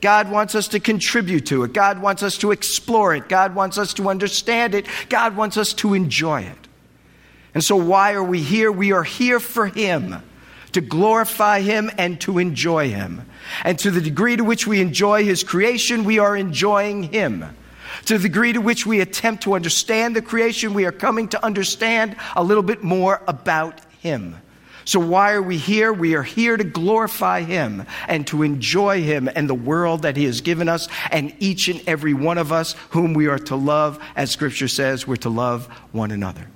God 0.00 0.30
wants 0.30 0.54
us 0.54 0.68
to 0.68 0.80
contribute 0.80 1.46
to 1.46 1.62
it. 1.64 1.72
God 1.72 2.00
wants 2.00 2.22
us 2.22 2.36
to 2.38 2.50
explore 2.50 3.14
it. 3.14 3.28
God 3.28 3.54
wants 3.54 3.78
us 3.78 3.94
to 3.94 4.10
understand 4.10 4.74
it. 4.74 4.86
God 5.08 5.36
wants 5.36 5.56
us 5.56 5.72
to 5.74 5.94
enjoy 5.94 6.42
it. 6.42 6.68
And 7.54 7.64
so, 7.64 7.76
why 7.76 8.12
are 8.12 8.22
we 8.22 8.42
here? 8.42 8.70
We 8.70 8.92
are 8.92 9.04
here 9.04 9.40
for 9.40 9.66
Him 9.66 10.22
to 10.74 10.80
glorify 10.80 11.60
Him 11.60 11.90
and 11.98 12.20
to 12.22 12.38
enjoy 12.38 12.90
Him. 12.90 13.26
And 13.64 13.78
to 13.80 13.90
the 13.90 14.00
degree 14.00 14.36
to 14.36 14.44
which 14.44 14.66
we 14.66 14.80
enjoy 14.80 15.24
His 15.24 15.42
creation, 15.42 16.04
we 16.04 16.18
are 16.18 16.36
enjoying 16.36 17.04
Him. 17.04 17.44
To 18.06 18.18
the 18.18 18.28
degree 18.28 18.52
to 18.52 18.60
which 18.60 18.86
we 18.86 19.00
attempt 19.00 19.44
to 19.44 19.54
understand 19.54 20.14
the 20.14 20.22
creation, 20.22 20.74
we 20.74 20.84
are 20.84 20.92
coming 20.92 21.28
to 21.28 21.44
understand 21.44 22.16
a 22.36 22.44
little 22.44 22.62
bit 22.62 22.82
more 22.82 23.22
about 23.26 23.80
Him. 24.00 24.36
So, 24.86 25.00
why 25.00 25.32
are 25.32 25.42
we 25.42 25.56
here? 25.56 25.92
We 25.92 26.14
are 26.14 26.22
here 26.22 26.56
to 26.56 26.64
glorify 26.64 27.40
Him 27.40 27.86
and 28.06 28.26
to 28.26 28.42
enjoy 28.42 29.02
Him 29.02 29.30
and 29.34 29.48
the 29.48 29.54
world 29.54 30.02
that 30.02 30.16
He 30.16 30.24
has 30.24 30.42
given 30.42 30.68
us, 30.68 30.88
and 31.10 31.34
each 31.38 31.68
and 31.68 31.82
every 31.86 32.12
one 32.12 32.36
of 32.36 32.52
us 32.52 32.74
whom 32.90 33.14
we 33.14 33.26
are 33.28 33.38
to 33.38 33.56
love. 33.56 33.98
As 34.14 34.30
Scripture 34.30 34.68
says, 34.68 35.06
we're 35.06 35.16
to 35.16 35.30
love 35.30 35.66
one 35.92 36.10
another. 36.10 36.48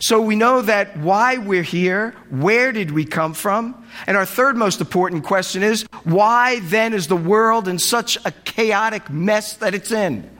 So, 0.00 0.20
we 0.20 0.36
know 0.36 0.62
that 0.62 0.96
why 0.98 1.38
we're 1.38 1.62
here, 1.62 2.14
where 2.30 2.70
did 2.72 2.92
we 2.92 3.04
come 3.04 3.34
from? 3.34 3.84
And 4.06 4.16
our 4.16 4.26
third 4.26 4.56
most 4.56 4.80
important 4.80 5.24
question 5.24 5.62
is 5.62 5.86
why 6.04 6.60
then 6.60 6.94
is 6.94 7.08
the 7.08 7.16
world 7.16 7.66
in 7.66 7.78
such 7.78 8.16
a 8.24 8.30
chaotic 8.30 9.10
mess 9.10 9.54
that 9.54 9.74
it's 9.74 9.90
in? 9.90 10.30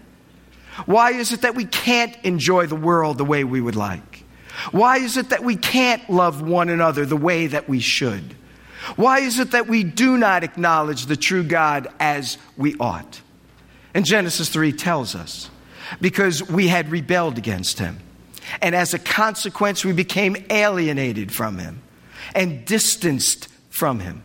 Why 0.87 1.13
is 1.13 1.33
it 1.33 1.41
that 1.41 1.57
we 1.57 1.65
can't 1.65 2.17
enjoy 2.23 2.67
the 2.67 2.77
world 2.77 3.19
the 3.19 3.25
way 3.25 3.43
we 3.43 3.61
would 3.61 3.75
like? 3.75 4.25
Why 4.71 4.99
is 4.99 5.17
it 5.17 5.31
that 5.31 5.43
we 5.43 5.57
can't 5.57 6.09
love 6.09 6.43
one 6.43 6.69
another 6.69 7.05
the 7.05 7.17
way 7.17 7.49
that 7.49 7.69
we 7.69 7.81
should? 7.81 8.35
Why 8.97 9.21
is 9.21 9.39
it 9.39 9.51
that 9.53 9.67
we 9.67 9.85
do 9.85 10.17
not 10.17 10.45
acknowledge 10.45 11.07
the 11.07 11.17
true 11.17 11.43
God 11.43 11.89
as 11.99 12.39
we 12.57 12.75
ought? 12.79 13.21
And 13.93 14.05
Genesis 14.05 14.49
3 14.49 14.73
tells 14.73 15.15
us 15.15 15.51
because 16.01 16.49
we 16.49 16.69
had 16.69 16.91
rebelled 16.91 17.39
against 17.39 17.79
him. 17.79 17.99
And 18.61 18.75
as 18.75 18.95
a 18.95 18.99
consequence, 18.99 19.85
we 19.85 19.93
became 19.93 20.37
alienated 20.51 21.33
from 21.33 21.59
him 21.59 21.83
and 22.35 22.65
distanced 22.65 23.49
from 23.71 24.01
him. 24.01 24.25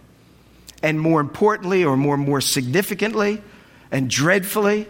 And 0.82 1.00
more 1.00 1.22
importantly, 1.22 1.86
or 1.86 1.96
more, 1.96 2.18
more 2.18 2.42
significantly 2.42 3.42
and 3.92 4.10
dreadfully, 4.10 4.88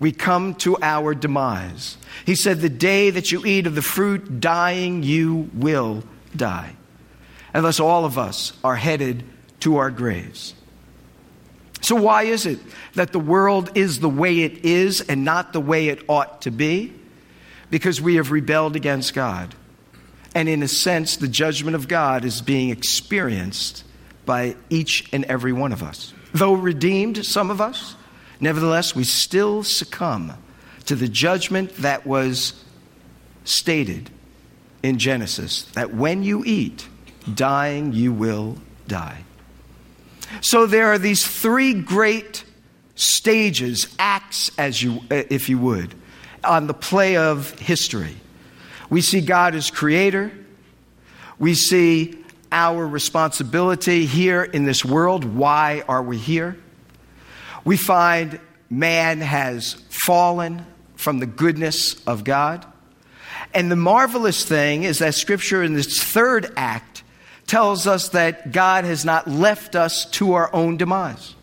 we 0.00 0.12
come 0.12 0.54
to 0.56 0.76
our 0.80 1.14
demise. 1.14 1.96
He 2.24 2.34
said, 2.34 2.60
The 2.60 2.68
day 2.68 3.10
that 3.10 3.32
you 3.32 3.44
eat 3.44 3.66
of 3.66 3.74
the 3.74 3.82
fruit, 3.82 4.40
dying, 4.40 5.02
you 5.02 5.50
will 5.54 6.04
die. 6.34 6.74
And 7.52 7.64
thus, 7.64 7.80
all 7.80 8.04
of 8.04 8.18
us 8.18 8.52
are 8.62 8.76
headed 8.76 9.24
to 9.60 9.76
our 9.76 9.90
graves. 9.90 10.54
So, 11.80 11.96
why 11.96 12.24
is 12.24 12.46
it 12.46 12.58
that 12.94 13.12
the 13.12 13.20
world 13.20 13.70
is 13.76 14.00
the 14.00 14.08
way 14.08 14.40
it 14.40 14.64
is 14.64 15.00
and 15.00 15.24
not 15.24 15.52
the 15.52 15.60
way 15.60 15.88
it 15.88 16.02
ought 16.08 16.42
to 16.42 16.50
be? 16.50 16.92
Because 17.70 18.00
we 18.00 18.16
have 18.16 18.30
rebelled 18.30 18.76
against 18.76 19.14
God. 19.14 19.54
And 20.34 20.48
in 20.48 20.62
a 20.62 20.68
sense, 20.68 21.16
the 21.16 21.28
judgment 21.28 21.74
of 21.74 21.88
God 21.88 22.24
is 22.24 22.40
being 22.40 22.70
experienced 22.70 23.84
by 24.24 24.56
each 24.70 25.08
and 25.12 25.24
every 25.24 25.52
one 25.52 25.72
of 25.72 25.82
us. 25.82 26.12
Though 26.32 26.52
redeemed, 26.52 27.24
some 27.24 27.50
of 27.50 27.60
us, 27.60 27.96
Nevertheless, 28.40 28.94
we 28.94 29.04
still 29.04 29.62
succumb 29.62 30.34
to 30.86 30.94
the 30.94 31.08
judgment 31.08 31.74
that 31.76 32.06
was 32.06 32.64
stated 33.44 34.10
in 34.82 34.98
Genesis 34.98 35.62
that 35.72 35.92
when 35.94 36.22
you 36.22 36.44
eat, 36.44 36.88
dying, 37.34 37.92
you 37.92 38.12
will 38.12 38.58
die. 38.86 39.24
So 40.40 40.66
there 40.66 40.86
are 40.92 40.98
these 40.98 41.26
three 41.26 41.74
great 41.74 42.44
stages, 42.94 43.94
acts, 43.98 44.50
as 44.56 44.82
you, 44.82 45.00
if 45.10 45.48
you 45.48 45.58
would, 45.58 45.94
on 46.44 46.66
the 46.66 46.74
play 46.74 47.16
of 47.16 47.58
history. 47.58 48.16
We 48.90 49.00
see 49.00 49.20
God 49.20 49.54
as 49.54 49.70
creator. 49.70 50.32
We 51.38 51.54
see 51.54 52.18
our 52.50 52.86
responsibility 52.86 54.06
here 54.06 54.42
in 54.42 54.64
this 54.64 54.84
world. 54.84 55.24
Why 55.24 55.84
are 55.88 56.02
we 56.02 56.16
here? 56.16 56.56
we 57.68 57.76
find 57.76 58.40
man 58.70 59.20
has 59.20 59.74
fallen 59.90 60.64
from 60.96 61.18
the 61.18 61.26
goodness 61.26 62.02
of 62.06 62.24
God. 62.24 62.64
And 63.52 63.70
the 63.70 63.76
marvelous 63.76 64.42
thing 64.42 64.84
is 64.84 65.00
that 65.00 65.14
Scripture 65.14 65.62
in 65.62 65.74
this 65.74 66.02
third 66.02 66.50
act 66.56 67.02
tells 67.46 67.86
us 67.86 68.08
that 68.10 68.52
God 68.52 68.84
has 68.84 69.04
not 69.04 69.28
left 69.28 69.76
us 69.76 70.06
to 70.12 70.32
our 70.32 70.50
own 70.54 70.78
demise. 70.78 71.34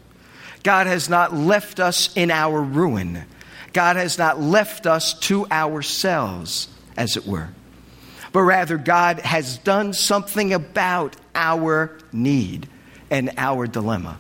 God 0.63 0.87
has 0.87 1.09
not 1.09 1.35
left 1.35 1.79
us 1.79 2.15
in 2.17 2.31
our 2.31 2.59
ruin. 2.59 3.25
God 3.75 3.98
has 3.98 4.17
not 4.17 4.39
left 4.39 4.88
us 4.88 5.13
to 5.20 5.46
ourselves, 5.48 6.70
as 6.96 7.17
it 7.17 7.27
were. 7.27 7.50
But 8.32 8.44
rather, 8.44 8.77
God 8.77 9.20
has 9.20 9.58
done 9.58 9.91
something 9.91 10.53
about 10.53 11.17
our 11.36 11.91
need 12.13 12.70
and 13.10 13.32
our 13.36 13.67
dilemma. 13.67 14.17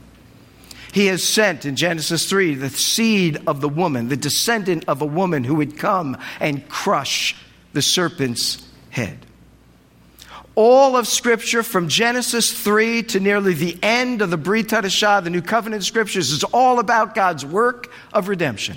He 0.91 1.05
has 1.05 1.23
sent 1.23 1.63
in 1.63 1.77
Genesis 1.77 2.29
3 2.29 2.55
the 2.55 2.69
seed 2.69 3.37
of 3.47 3.61
the 3.61 3.69
woman, 3.69 4.09
the 4.09 4.17
descendant 4.17 4.83
of 4.89 5.01
a 5.01 5.05
woman 5.05 5.45
who 5.45 5.55
would 5.55 5.77
come 5.77 6.17
and 6.41 6.67
crush 6.67 7.37
the 7.71 7.81
serpent's 7.81 8.61
head. 8.89 9.25
All 10.55 10.97
of 10.97 11.07
Scripture 11.07 11.63
from 11.63 11.87
Genesis 11.87 12.51
3 12.51 13.03
to 13.03 13.21
nearly 13.21 13.53
the 13.53 13.79
end 13.81 14.21
of 14.21 14.31
the 14.31 14.37
Brit 14.37 14.67
Hadashah, 14.67 15.23
the 15.23 15.29
New 15.29 15.41
Covenant 15.41 15.85
Scriptures, 15.85 16.31
is 16.31 16.43
all 16.43 16.79
about 16.79 17.15
God's 17.15 17.45
work 17.45 17.89
of 18.11 18.27
redemption. 18.27 18.75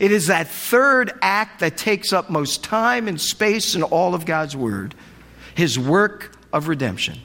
It 0.00 0.12
is 0.12 0.26
that 0.26 0.48
third 0.48 1.12
act 1.22 1.60
that 1.60 1.76
takes 1.76 2.12
up 2.12 2.30
most 2.30 2.64
time 2.64 3.08
and 3.08 3.20
space 3.20 3.74
in 3.74 3.82
all 3.82 4.14
of 4.14 4.26
God's 4.26 4.56
Word, 4.56 4.94
His 5.54 5.78
work 5.78 6.36
of 6.52 6.68
redemption. 6.68 7.18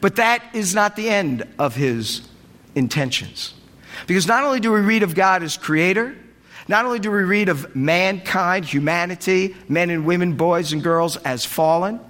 But 0.00 0.16
that 0.16 0.42
is 0.54 0.74
not 0.74 0.96
the 0.96 1.08
end 1.08 1.46
of 1.58 1.74
His 1.74 2.28
intentions. 2.74 3.54
Because 4.06 4.26
not 4.26 4.44
only 4.44 4.60
do 4.60 4.72
we 4.72 4.80
read 4.80 5.02
of 5.02 5.14
God 5.14 5.42
as 5.42 5.56
creator, 5.56 6.16
not 6.68 6.84
only 6.84 6.98
do 6.98 7.10
we 7.10 7.22
read 7.22 7.48
of 7.48 7.74
mankind, 7.74 8.64
humanity, 8.64 9.56
men 9.68 9.90
and 9.90 10.04
women, 10.04 10.34
boys 10.34 10.72
and 10.72 10.82
girls 10.82 11.16
as 11.18 11.44
fallen, 11.44 12.00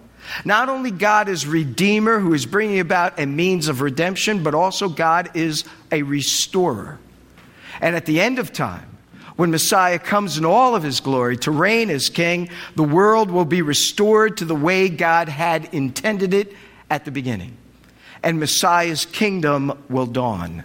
not 0.44 0.68
only 0.68 0.90
God 0.90 1.28
is 1.28 1.46
redeemer 1.46 2.18
who 2.18 2.34
is 2.34 2.44
bringing 2.44 2.80
about 2.80 3.18
a 3.18 3.26
means 3.26 3.68
of 3.68 3.80
redemption, 3.80 4.42
but 4.42 4.54
also 4.54 4.88
God 4.88 5.30
is 5.34 5.64
a 5.90 6.02
restorer. 6.02 6.98
And 7.80 7.96
at 7.96 8.04
the 8.06 8.20
end 8.20 8.38
of 8.38 8.52
time, 8.52 8.87
when 9.38 9.50
Messiah 9.50 9.98
comes 9.98 10.36
in 10.36 10.44
all 10.44 10.74
of 10.74 10.82
his 10.82 11.00
glory 11.00 11.36
to 11.38 11.50
reign 11.50 11.88
as 11.88 12.10
king, 12.10 12.50
the 12.76 12.84
world 12.84 13.30
will 13.30 13.44
be 13.44 13.62
restored 13.62 14.36
to 14.36 14.44
the 14.44 14.54
way 14.54 14.88
God 14.88 15.28
had 15.28 15.72
intended 15.72 16.34
it 16.34 16.52
at 16.90 17.04
the 17.04 17.10
beginning 17.10 17.56
and 18.22 18.40
Messiah's 18.40 19.06
kingdom 19.06 19.72
will 19.88 20.06
dawn, 20.06 20.64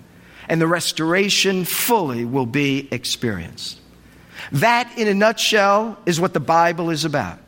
and 0.49 0.59
the 0.59 0.67
restoration 0.67 1.65
fully 1.65 2.25
will 2.25 2.45
be 2.45 2.87
experienced. 2.91 3.79
That, 4.51 4.97
in 4.97 5.07
a 5.07 5.13
nutshell, 5.13 5.97
is 6.05 6.19
what 6.19 6.33
the 6.33 6.39
Bible 6.39 6.89
is 6.89 7.05
about. 7.05 7.39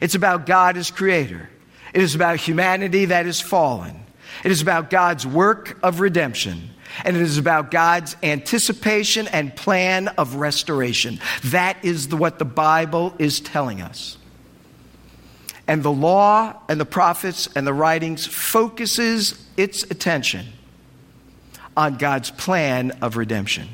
It's 0.00 0.14
about 0.14 0.46
God 0.46 0.76
as 0.76 0.90
creator, 0.90 1.48
it 1.92 2.02
is 2.02 2.14
about 2.14 2.36
humanity 2.36 3.06
that 3.06 3.26
is 3.26 3.40
fallen, 3.40 3.98
it 4.44 4.50
is 4.50 4.62
about 4.62 4.90
God's 4.90 5.26
work 5.26 5.78
of 5.82 6.00
redemption. 6.00 6.70
And 7.04 7.16
it 7.16 7.22
is 7.22 7.38
about 7.38 7.70
God's 7.70 8.16
anticipation 8.22 9.28
and 9.28 9.54
plan 9.54 10.08
of 10.08 10.36
restoration. 10.36 11.20
That 11.44 11.84
is 11.84 12.08
the, 12.08 12.16
what 12.16 12.38
the 12.38 12.44
Bible 12.44 13.14
is 13.18 13.40
telling 13.40 13.80
us 13.80 14.16
and 15.70 15.84
the 15.84 15.92
law 15.92 16.52
and 16.68 16.80
the 16.80 16.84
prophets 16.84 17.48
and 17.54 17.64
the 17.64 17.72
writings 17.72 18.26
focuses 18.26 19.46
its 19.56 19.84
attention 19.84 20.46
on 21.76 21.94
God's 21.94 22.32
plan 22.32 22.90
of 23.02 23.16
redemption. 23.16 23.68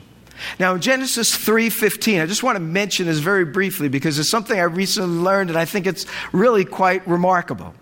Now 0.59 0.75
in 0.75 0.83
Genesis 0.83 1.35
3:15, 1.35 2.21
I 2.21 2.27
just 2.27 2.43
want 2.43 2.57
to 2.57 2.61
mention 2.61 3.07
this 3.07 3.21
very 3.21 3.47
briefly 3.47 3.89
because 3.89 4.19
it's 4.19 4.29
something 4.29 4.59
I 4.59 4.65
recently 4.65 5.19
learned 5.21 5.49
and 5.49 5.59
I 5.59 5.65
think 5.65 5.87
it's 5.87 6.05
really 6.33 6.67
quite 6.67 7.09
remarkable. 7.09 7.73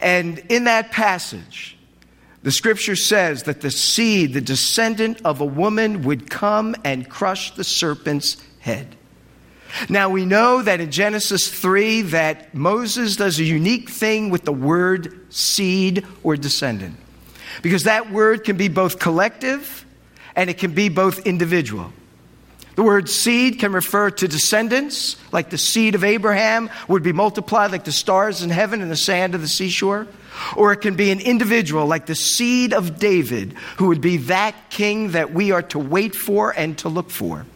And 0.00 0.38
in 0.48 0.64
that 0.64 0.92
passage, 0.92 1.76
the 2.42 2.52
scripture 2.52 2.96
says 2.96 3.44
that 3.44 3.60
the 3.60 3.70
seed, 3.70 4.32
the 4.32 4.40
descendant 4.40 5.20
of 5.24 5.40
a 5.40 5.44
woman 5.44 6.02
would 6.02 6.30
come 6.30 6.76
and 6.84 7.08
crush 7.08 7.54
the 7.54 7.64
serpent's 7.64 8.36
head. 8.60 8.96
Now 9.88 10.08
we 10.08 10.24
know 10.24 10.62
that 10.62 10.80
in 10.80 10.90
Genesis 10.90 11.48
3 11.48 12.02
that 12.02 12.54
Moses 12.54 13.16
does 13.16 13.38
a 13.38 13.44
unique 13.44 13.90
thing 13.90 14.30
with 14.30 14.44
the 14.44 14.52
word 14.52 15.32
seed 15.32 16.06
or 16.22 16.36
descendant. 16.36 16.96
Because 17.62 17.84
that 17.84 18.10
word 18.10 18.44
can 18.44 18.56
be 18.56 18.68
both 18.68 18.98
collective 18.98 19.84
and 20.36 20.48
it 20.48 20.58
can 20.58 20.72
be 20.72 20.88
both 20.88 21.26
individual. 21.26 21.92
The 22.76 22.84
word 22.84 23.08
seed 23.08 23.58
can 23.58 23.72
refer 23.72 24.10
to 24.12 24.28
descendants, 24.28 25.16
like 25.32 25.50
the 25.50 25.58
seed 25.58 25.96
of 25.96 26.04
Abraham 26.04 26.70
would 26.86 27.02
be 27.02 27.12
multiplied 27.12 27.72
like 27.72 27.84
the 27.84 27.90
stars 27.90 28.42
in 28.42 28.50
heaven 28.50 28.80
and 28.80 28.90
the 28.90 28.96
sand 28.96 29.34
of 29.34 29.40
the 29.40 29.48
seashore. 29.48 30.06
Or 30.56 30.72
it 30.72 30.78
can 30.78 30.94
be 30.94 31.10
an 31.10 31.20
individual, 31.20 31.86
like 31.86 32.06
the 32.06 32.14
seed 32.14 32.72
of 32.72 32.98
David, 32.98 33.54
who 33.76 33.88
would 33.88 34.00
be 34.00 34.18
that 34.18 34.54
king 34.70 35.12
that 35.12 35.32
we 35.32 35.52
are 35.52 35.62
to 35.62 35.78
wait 35.78 36.14
for 36.14 36.50
and 36.50 36.76
to 36.78 36.88
look 36.88 37.10
for 37.10 37.46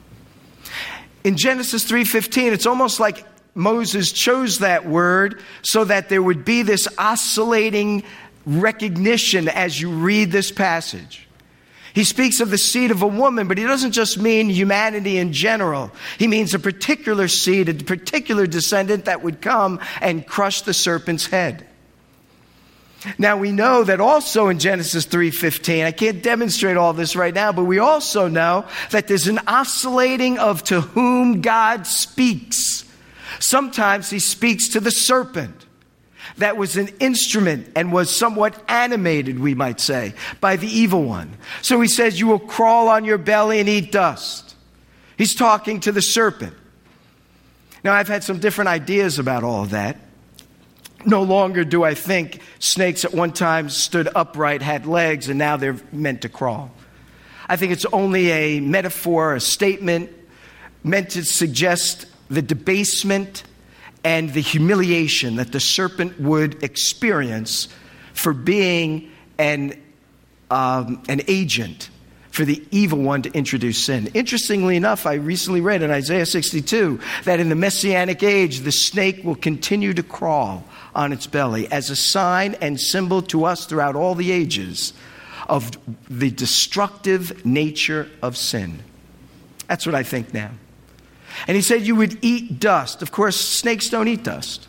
in 1.25 1.37
Genesis 1.37 1.85
3:15, 1.85 2.53
it's 2.53 2.67
almost 2.67 3.01
like 3.01 3.25
Moses 3.55 4.13
chose 4.13 4.59
that 4.59 4.87
word 4.87 5.41
so 5.63 5.85
that 5.85 6.09
there 6.09 6.23
would 6.23 6.45
be 6.45 6.63
this 6.63 6.89
oscillating 6.99 8.03
recognition 8.47 9.49
as 9.49 9.81
you 9.81 9.91
read 9.91 10.33
this 10.33 10.51
passage. 10.51 11.29
He 11.95 12.05
speaks 12.05 12.41
of 12.41 12.51
the 12.51 12.59
seed 12.59 12.91
of 12.91 13.03
a 13.03 13.07
woman, 13.07 13.49
but 13.49 13.59
he 13.59 13.65
doesn't 13.65 13.93
just 13.93 14.19
mean 14.19 14.49
humanity 14.49 15.19
in 15.19 15.35
general. 15.35 15.91
He 16.19 16.27
means 16.27 16.55
a 16.55 16.59
particular 16.59 17.29
seed, 17.29 17.69
a 17.69 17.75
particular 17.75 18.47
descendant 18.47 19.05
that 19.05 19.23
would 19.23 19.43
come 19.43 19.79
and 20.01 20.27
crush 20.27 20.63
the 20.63 20.73
serpent's 20.73 21.27
head. 21.27 21.67
Now 23.19 23.37
we 23.37 23.53
know 23.53 23.85
that 23.85 24.01
also 24.01 24.49
in 24.49 24.59
Genesis 24.59 25.07
3:15. 25.07 25.85
I 25.85 25.93
can't 25.93 26.23
demonstrate 26.23 26.77
all 26.77 26.93
this 26.93 27.17
right 27.17 27.35
now, 27.35 27.53
but 27.53 27.65
we 27.65 27.79
also 27.79 28.29
know 28.29 28.65
that 28.91 29.09
there's 29.09 29.29
an 29.29 29.41
oscillating 29.47 30.39
of 30.39 30.63
to 30.65 30.81
whom 30.81 31.41
God 31.41 31.87
speaks. 31.87 32.85
Sometimes 33.39 34.11
he 34.11 34.19
speaks 34.19 34.69
to 34.69 34.81
the 34.81 34.91
serpent. 34.91 35.67
That 36.39 36.57
was 36.57 36.77
an 36.77 36.89
instrument 37.01 37.69
and 37.75 37.93
was 37.93 38.15
somewhat 38.15 38.63
animated, 38.69 39.39
we 39.39 39.55
might 39.55 39.81
say, 39.81 40.15
by 40.41 40.57
the 40.57 40.69
evil 40.69 41.03
one. 41.03 41.37
So 41.61 41.81
he 41.81 41.89
says, 41.89 42.19
You 42.19 42.27
will 42.29 42.39
crawl 42.39 42.89
on 42.89 43.05
your 43.05 43.19
belly 43.19 43.61
and 43.61 43.69
eat 43.69 43.93
dust. 43.93 44.55
He's 45.19 45.35
talking 45.35 45.81
to 45.81 45.93
the 45.93 46.03
serpent. 46.03 46.55
Now, 47.85 47.93
I've 47.93 48.09
had 48.09 48.23
some 48.23 48.39
different 48.39 48.69
ideas 48.69 49.19
about 49.19 49.43
all 49.43 49.67
that. 49.67 49.99
No 51.05 51.23
longer 51.23 51.65
do 51.65 51.83
I 51.85 51.95
think 51.95 52.41
snakes 52.59 53.05
at 53.05 53.13
one 53.13 53.33
time 53.33 53.71
stood 53.71 54.09
upright, 54.15 54.63
had 54.63 54.87
legs, 54.87 55.29
and 55.29 55.39
now 55.39 55.57
they're 55.57 55.79
meant 55.93 56.23
to 56.23 56.29
crawl. 56.29 56.71
I 57.49 57.57
think 57.57 57.73
it's 57.73 57.87
only 57.87 58.31
a 58.31 58.61
metaphor, 58.61 59.35
a 59.35 59.41
statement 59.41 60.11
meant 60.85 61.11
to 61.11 61.25
suggest 61.25 62.07
the 62.29 62.43
debasement 62.43 63.45
and 64.05 64.33
the 64.33 64.41
humiliation 64.41 65.37
that 65.37 65.53
the 65.53 65.61
serpent 65.61 66.19
would 66.21 66.63
experience 66.63 67.69
for 68.15 68.33
being 68.33 69.11
an, 69.39 69.81
um, 70.51 71.03
an 71.09 71.23
agent 71.29 71.91
for 72.31 72.45
the 72.47 72.63
evil 72.71 72.99
one 72.99 73.23
to 73.23 73.31
introduce 73.33 73.85
sin. 73.85 74.09
Interestingly 74.15 74.77
enough, 74.77 75.05
I 75.05 75.15
recently 75.15 75.61
read 75.61 75.83
in 75.83 75.91
Isaiah 75.91 76.25
62 76.25 76.99
that 77.25 77.39
in 77.39 77.51
the 77.51 77.55
messianic 77.55 78.23
age, 78.23 78.61
the 78.61 78.73
snake 78.73 79.23
will 79.23 79.35
continue 79.35 79.93
to 79.93 80.03
crawl 80.03 80.65
on 80.95 81.13
its 81.13 81.27
belly 81.27 81.71
as 81.71 81.91
a 81.91 81.97
sign 81.97 82.55
and 82.61 82.81
symbol 82.81 83.23
to 83.23 83.45
us 83.45 83.67
throughout 83.67 83.97
all 83.97 84.15
the 84.15 84.33
ages 84.33 84.93
of 85.49 85.71
the 86.09 86.31
destructive 86.31 87.45
nature 87.45 88.09
of 88.21 88.37
sin. 88.37 88.83
That's 89.69 89.87
what 89.87 89.95
I 89.95 90.03
think 90.03 90.35
now. 90.35 90.51
And 91.47 91.57
he 91.57 91.63
said 91.63 91.83
you 91.83 91.97
would 91.97 92.19
eat 92.23 92.61
dust. 92.61 93.03
Of 93.03 93.11
course, 93.11 93.37
snakes 93.41 93.89
don't 93.89 94.09
eat 94.09 94.23
dust, 94.23 94.69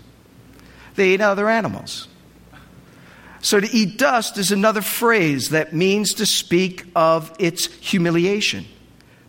they 0.95 1.13
eat 1.13 1.21
other 1.21 1.49
animals. 1.49 2.07
So 3.41 3.59
to 3.59 3.67
eat 3.75 3.97
dust 3.97 4.37
is 4.37 4.53
another 4.53 4.81
phrase 4.81 5.49
that 5.49 5.73
means 5.73 6.13
to 6.13 6.25
speak 6.25 6.85
of 6.95 7.33
its 7.39 7.65
humiliation 7.65 8.65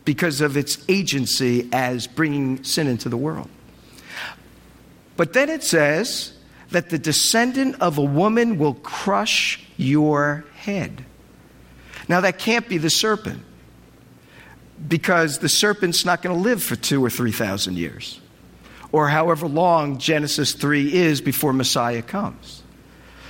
because 0.04 0.40
of 0.40 0.56
its 0.56 0.84
agency 0.88 1.68
as 1.72 2.06
bringing 2.06 2.62
sin 2.62 2.86
into 2.86 3.08
the 3.08 3.16
world. 3.16 3.48
But 5.16 5.32
then 5.32 5.48
it 5.48 5.64
says 5.64 6.33
that 6.74 6.90
the 6.90 6.98
descendant 6.98 7.80
of 7.80 7.98
a 7.98 8.04
woman 8.04 8.58
will 8.58 8.74
crush 8.74 9.60
your 9.76 10.44
head. 10.56 11.04
Now, 12.08 12.20
that 12.20 12.38
can't 12.38 12.68
be 12.68 12.78
the 12.78 12.90
serpent 12.90 13.42
because 14.86 15.38
the 15.38 15.48
serpent's 15.48 16.04
not 16.04 16.20
going 16.20 16.36
to 16.36 16.42
live 16.42 16.62
for 16.62 16.76
two 16.76 17.02
or 17.02 17.08
three 17.08 17.30
thousand 17.30 17.78
years, 17.78 18.20
or 18.90 19.08
however 19.08 19.46
long 19.46 19.98
Genesis 19.98 20.52
3 20.52 20.92
is 20.92 21.20
before 21.20 21.52
Messiah 21.52 22.02
comes. 22.02 22.62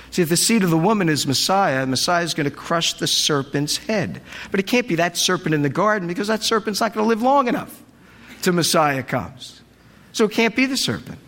See, 0.09 0.23
if 0.23 0.29
the 0.29 0.37
seed 0.37 0.63
of 0.63 0.71
the 0.71 0.77
woman 0.77 1.07
is 1.07 1.27
Messiah, 1.27 1.85
Messiah 1.85 2.23
is 2.23 2.33
going 2.33 2.49
to 2.49 2.55
crush 2.55 2.93
the 2.93 3.07
serpent's 3.07 3.77
head. 3.77 4.21
But 4.49 4.59
it 4.59 4.63
can't 4.63 4.87
be 4.87 4.95
that 4.95 5.17
serpent 5.17 5.53
in 5.53 5.61
the 5.61 5.69
garden 5.69 6.07
because 6.07 6.29
that 6.29 6.41
serpent's 6.41 6.79
not 6.79 6.93
going 6.93 7.03
to 7.03 7.07
live 7.07 7.21
long 7.21 7.47
enough 7.47 7.83
till 8.41 8.53
Messiah 8.53 9.03
comes. 9.03 9.61
So 10.13 10.25
it 10.25 10.31
can't 10.31 10.55
be 10.55 10.65
the 10.65 10.77
serpent. 10.77 11.19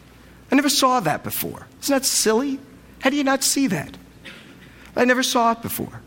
I 0.51 0.55
never 0.55 0.69
saw 0.69 0.99
that 1.01 1.23
before. 1.23 1.67
Isn't 1.87 1.95
that 1.95 2.05
silly? 2.05 2.59
How 2.99 3.09
do 3.09 3.15
you 3.15 3.23
not 3.23 3.45
see 3.45 3.67
that? 3.67 3.95
I 4.93 5.05
never 5.05 5.23
saw 5.23 5.53
it 5.53 5.61
before. 5.61 6.01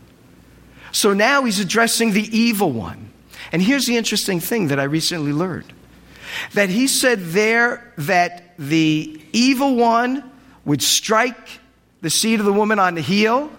So 0.91 1.15
now 1.15 1.43
he's 1.43 1.59
addressing 1.59 2.11
the 2.11 2.37
evil 2.37 2.71
one. 2.71 3.09
And 3.51 3.63
here's 3.63 3.87
the 3.87 3.97
interesting 3.97 4.39
thing 4.39 4.67
that 4.67 4.79
I 4.79 4.83
recently 4.83 5.33
learned 5.33 5.73
that 6.53 6.69
he 6.69 6.85
said 6.87 7.19
there 7.29 7.91
that 7.97 8.53
the 8.59 9.19
evil 9.33 9.75
one 9.75 10.23
would 10.65 10.83
strike 10.83 11.59
the 12.01 12.11
seed 12.11 12.39
of 12.39 12.45
the 12.45 12.53
woman 12.53 12.77
on 12.77 12.93
the 12.93 13.01
heel, 13.01 13.51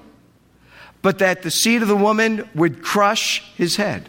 but 1.03 1.19
that 1.19 1.43
the 1.43 1.51
seed 1.51 1.83
of 1.83 1.89
the 1.89 1.97
woman 1.97 2.49
would 2.55 2.85
crush 2.85 3.43
his 3.57 3.75
head. 3.75 4.09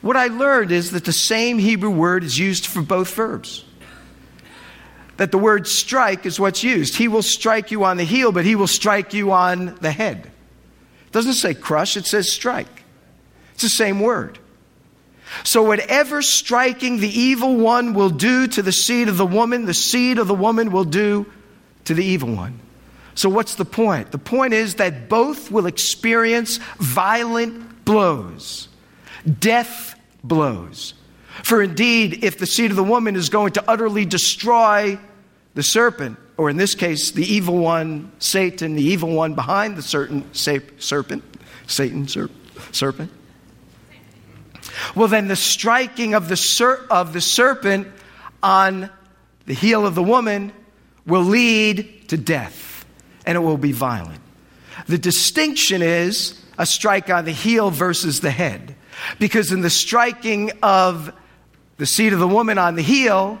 What 0.00 0.16
I 0.16 0.26
learned 0.26 0.72
is 0.72 0.90
that 0.90 1.04
the 1.04 1.12
same 1.12 1.60
Hebrew 1.60 1.90
word 1.90 2.24
is 2.24 2.36
used 2.36 2.66
for 2.66 2.82
both 2.82 3.14
verbs. 3.14 3.64
That 5.18 5.30
the 5.30 5.38
word 5.38 5.66
strike 5.66 6.26
is 6.26 6.40
what's 6.40 6.64
used. 6.64 6.96
He 6.96 7.08
will 7.08 7.22
strike 7.22 7.70
you 7.70 7.84
on 7.84 7.96
the 7.96 8.04
heel, 8.04 8.32
but 8.32 8.44
he 8.44 8.56
will 8.56 8.66
strike 8.66 9.12
you 9.12 9.32
on 9.32 9.76
the 9.80 9.90
head. 9.90 10.30
It 11.06 11.12
doesn't 11.12 11.34
say 11.34 11.54
crush, 11.54 11.96
it 11.96 12.06
says 12.06 12.32
strike. 12.32 12.84
It's 13.54 13.62
the 13.62 13.68
same 13.68 14.00
word. 14.00 14.38
So, 15.44 15.62
whatever 15.62 16.22
striking 16.22 16.98
the 16.98 17.08
evil 17.08 17.56
one 17.56 17.94
will 17.94 18.10
do 18.10 18.46
to 18.48 18.62
the 18.62 18.72
seed 18.72 19.08
of 19.08 19.16
the 19.16 19.26
woman, 19.26 19.64
the 19.64 19.74
seed 19.74 20.18
of 20.18 20.26
the 20.26 20.34
woman 20.34 20.70
will 20.70 20.84
do 20.84 21.26
to 21.84 21.94
the 21.94 22.04
evil 22.04 22.34
one. 22.34 22.60
So, 23.14 23.28
what's 23.28 23.54
the 23.54 23.64
point? 23.64 24.12
The 24.12 24.18
point 24.18 24.54
is 24.54 24.76
that 24.76 25.08
both 25.08 25.50
will 25.50 25.66
experience 25.66 26.58
violent 26.78 27.84
blows, 27.84 28.68
death 29.38 29.98
blows. 30.22 30.94
For 31.42 31.62
indeed, 31.62 32.24
if 32.24 32.38
the 32.38 32.46
seed 32.46 32.70
of 32.70 32.76
the 32.76 32.84
woman 32.84 33.16
is 33.16 33.28
going 33.28 33.52
to 33.54 33.64
utterly 33.68 34.04
destroy 34.04 34.98
the 35.54 35.62
serpent, 35.62 36.18
or 36.36 36.50
in 36.50 36.56
this 36.56 36.74
case, 36.74 37.10
the 37.12 37.24
evil 37.24 37.58
one, 37.58 38.12
Satan, 38.18 38.74
the 38.74 38.82
evil 38.82 39.10
one 39.10 39.34
behind 39.34 39.76
the 39.76 39.82
certain 39.82 40.32
serpent, 40.32 41.22
Satan, 41.66 42.06
serpent, 42.72 43.10
well, 44.94 45.08
then 45.08 45.28
the 45.28 45.36
striking 45.36 46.14
of 46.14 46.28
the, 46.28 46.36
ser- 46.36 46.86
of 46.90 47.12
the 47.12 47.20
serpent 47.20 47.88
on 48.42 48.90
the 49.46 49.54
heel 49.54 49.86
of 49.86 49.94
the 49.94 50.02
woman 50.02 50.52
will 51.06 51.24
lead 51.24 52.08
to 52.08 52.16
death, 52.16 52.84
and 53.26 53.36
it 53.36 53.40
will 53.40 53.56
be 53.56 53.72
violent. 53.72 54.20
The 54.86 54.98
distinction 54.98 55.82
is 55.82 56.40
a 56.58 56.66
strike 56.66 57.10
on 57.10 57.24
the 57.24 57.32
heel 57.32 57.70
versus 57.70 58.20
the 58.20 58.30
head. 58.30 58.76
Because 59.18 59.52
in 59.52 59.62
the 59.62 59.70
striking 59.70 60.52
of 60.62 61.12
the 61.78 61.86
seed 61.86 62.12
of 62.12 62.18
the 62.18 62.28
woman 62.28 62.58
on 62.58 62.74
the 62.74 62.82
heel, 62.82 63.38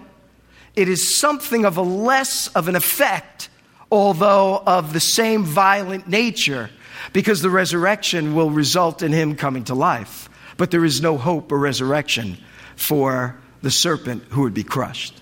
it 0.74 0.88
is 0.88 1.14
something 1.14 1.64
of 1.64 1.76
a 1.76 1.82
less 1.82 2.48
of 2.48 2.68
an 2.68 2.76
effect, 2.76 3.48
although 3.90 4.62
of 4.66 4.92
the 4.92 5.00
same 5.00 5.44
violent 5.44 6.08
nature, 6.08 6.70
because 7.12 7.42
the 7.42 7.50
resurrection 7.50 8.34
will 8.34 8.50
result 8.50 9.02
in 9.02 9.12
him 9.12 9.36
coming 9.36 9.64
to 9.64 9.74
life 9.74 10.28
but 10.56 10.70
there 10.70 10.84
is 10.84 11.00
no 11.00 11.18
hope 11.18 11.50
or 11.50 11.58
resurrection 11.58 12.38
for 12.76 13.36
the 13.62 13.70
serpent 13.70 14.22
who 14.30 14.42
would 14.42 14.54
be 14.54 14.64
crushed. 14.64 15.20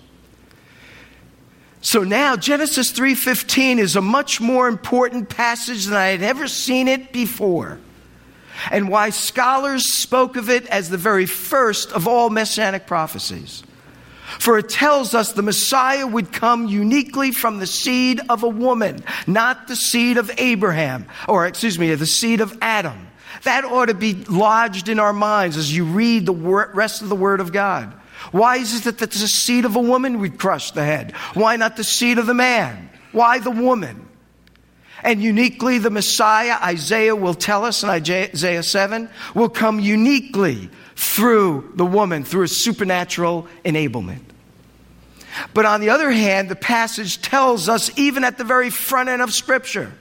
So 1.81 2.03
now 2.03 2.35
Genesis 2.35 2.91
3:15 2.91 3.79
is 3.79 3.95
a 3.95 4.01
much 4.01 4.39
more 4.39 4.67
important 4.67 5.29
passage 5.29 5.85
than 5.85 5.97
I 5.97 6.09
had 6.09 6.21
ever 6.21 6.47
seen 6.47 6.87
it 6.87 7.11
before. 7.11 7.79
And 8.69 8.89
why 8.89 9.09
scholars 9.09 9.91
spoke 9.91 10.35
of 10.35 10.49
it 10.49 10.67
as 10.67 10.89
the 10.89 10.97
very 10.97 11.25
first 11.25 11.91
of 11.91 12.07
all 12.07 12.29
messianic 12.29 12.85
prophecies. 12.85 13.63
For 14.39 14.57
it 14.57 14.69
tells 14.69 15.13
us 15.13 15.33
the 15.33 15.41
Messiah 15.41 16.07
would 16.07 16.31
come 16.31 16.67
uniquely 16.67 17.31
from 17.31 17.59
the 17.59 17.67
seed 17.67 18.21
of 18.29 18.43
a 18.43 18.49
woman, 18.49 19.03
not 19.27 19.67
the 19.67 19.75
seed 19.75 20.17
of 20.17 20.31
Abraham, 20.37 21.05
or 21.27 21.45
excuse 21.45 21.77
me, 21.77 21.93
the 21.95 22.05
seed 22.05 22.39
of 22.39 22.57
Adam. 22.61 23.07
That 23.43 23.65
ought 23.65 23.87
to 23.87 23.93
be 23.93 24.13
lodged 24.13 24.87
in 24.87 24.99
our 24.99 25.13
minds 25.13 25.57
as 25.57 25.75
you 25.75 25.85
read 25.85 26.25
the 26.25 26.33
rest 26.33 27.01
of 27.01 27.09
the 27.09 27.15
Word 27.15 27.39
of 27.39 27.51
God. 27.51 27.93
Why 28.31 28.57
is 28.57 28.85
it 28.85 28.99
that 28.99 29.11
the 29.11 29.27
seed 29.27 29.65
of 29.65 29.75
a 29.75 29.81
woman 29.81 30.19
would 30.19 30.37
crush 30.37 30.71
the 30.71 30.83
head? 30.83 31.11
Why 31.33 31.55
not 31.55 31.75
the 31.75 31.83
seed 31.83 32.17
of 32.19 32.27
the 32.27 32.33
man? 32.33 32.89
Why 33.11 33.39
the 33.39 33.51
woman? 33.51 34.07
And 35.03 35.21
uniquely, 35.21 35.77
the 35.79 35.89
Messiah, 35.89 36.57
Isaiah 36.61 37.15
will 37.15 37.33
tell 37.33 37.65
us 37.65 37.83
in 37.83 37.89
Isaiah 37.89 38.63
7, 38.63 39.09
will 39.33 39.49
come 39.49 39.79
uniquely 39.79 40.69
through 40.95 41.71
the 41.75 41.85
woman, 41.85 42.23
through 42.23 42.43
a 42.43 42.47
supernatural 42.47 43.47
enablement. 43.65 44.21
But 45.53 45.65
on 45.65 45.81
the 45.81 45.89
other 45.89 46.11
hand, 46.11 46.49
the 46.49 46.55
passage 46.55 47.21
tells 47.21 47.69
us, 47.69 47.89
even 47.97 48.23
at 48.23 48.37
the 48.37 48.43
very 48.43 48.69
front 48.69 49.09
end 49.09 49.21
of 49.21 49.33
Scripture, 49.33 49.91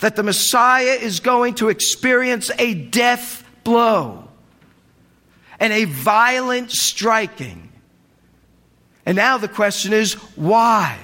that 0.00 0.16
the 0.16 0.22
Messiah 0.22 0.98
is 1.00 1.20
going 1.20 1.54
to 1.54 1.68
experience 1.68 2.50
a 2.58 2.74
death 2.74 3.44
blow 3.64 4.28
and 5.58 5.72
a 5.72 5.84
violent 5.84 6.70
striking. 6.70 7.70
And 9.06 9.16
now 9.16 9.38
the 9.38 9.48
question 9.48 9.92
is 9.92 10.14
why? 10.36 10.98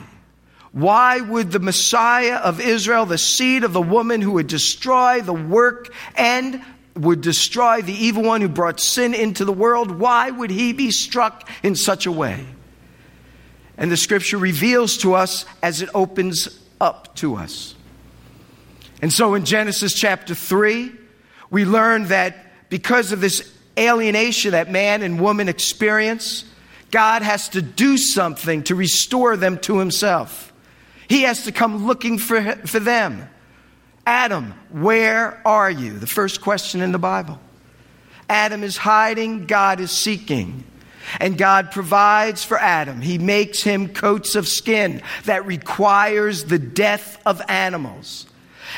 Why 0.76 1.22
would 1.22 1.52
the 1.52 1.58
Messiah 1.58 2.34
of 2.34 2.60
Israel, 2.60 3.06
the 3.06 3.16
seed 3.16 3.64
of 3.64 3.72
the 3.72 3.80
woman 3.80 4.20
who 4.20 4.32
would 4.32 4.46
destroy 4.46 5.22
the 5.22 5.32
work 5.32 5.90
and 6.14 6.62
would 6.94 7.22
destroy 7.22 7.80
the 7.80 7.94
evil 7.94 8.24
one 8.24 8.42
who 8.42 8.48
brought 8.50 8.78
sin 8.78 9.14
into 9.14 9.46
the 9.46 9.54
world, 9.54 9.90
why 9.90 10.30
would 10.30 10.50
he 10.50 10.74
be 10.74 10.90
struck 10.90 11.48
in 11.62 11.76
such 11.76 12.04
a 12.04 12.12
way? 12.12 12.44
And 13.78 13.90
the 13.90 13.96
scripture 13.96 14.36
reveals 14.36 14.98
to 14.98 15.14
us 15.14 15.46
as 15.62 15.80
it 15.80 15.88
opens 15.94 16.60
up 16.78 17.14
to 17.16 17.36
us. 17.36 17.74
And 19.00 19.10
so 19.10 19.32
in 19.32 19.46
Genesis 19.46 19.94
chapter 19.94 20.34
3, 20.34 20.92
we 21.48 21.64
learn 21.64 22.08
that 22.08 22.68
because 22.68 23.12
of 23.12 23.22
this 23.22 23.50
alienation 23.78 24.50
that 24.50 24.70
man 24.70 25.00
and 25.00 25.18
woman 25.22 25.48
experience, 25.48 26.44
God 26.90 27.22
has 27.22 27.48
to 27.50 27.62
do 27.62 27.96
something 27.96 28.62
to 28.64 28.74
restore 28.74 29.38
them 29.38 29.58
to 29.60 29.78
himself. 29.78 30.52
He 31.09 31.23
has 31.23 31.45
to 31.45 31.53
come 31.53 31.87
looking 31.87 32.19
for, 32.19 32.42
for 32.66 32.81
them. 32.81 33.29
Adam, 34.07 34.55
where 34.71 35.40
are 35.47 35.71
you? 35.71 35.99
The 35.99 36.07
first 36.07 36.40
question 36.40 36.81
in 36.81 36.92
the 36.92 36.99
Bible. 36.99 37.40
Adam 38.29 38.62
is 38.62 38.77
hiding, 38.77 39.47
God 39.47 39.81
is 39.81 39.90
seeking. 39.90 40.64
And 41.21 41.38
God 41.38 41.71
provides 41.71 42.42
for 42.42 42.59
Adam. 42.59 43.01
He 43.01 43.19
makes 43.19 43.62
him 43.62 43.88
coats 43.88 44.35
of 44.35 44.49
skin 44.49 45.03
that 45.25 45.47
requires 45.47 46.45
the 46.45 46.59
death 46.59 47.21
of 47.25 47.40
animals. 47.49 48.27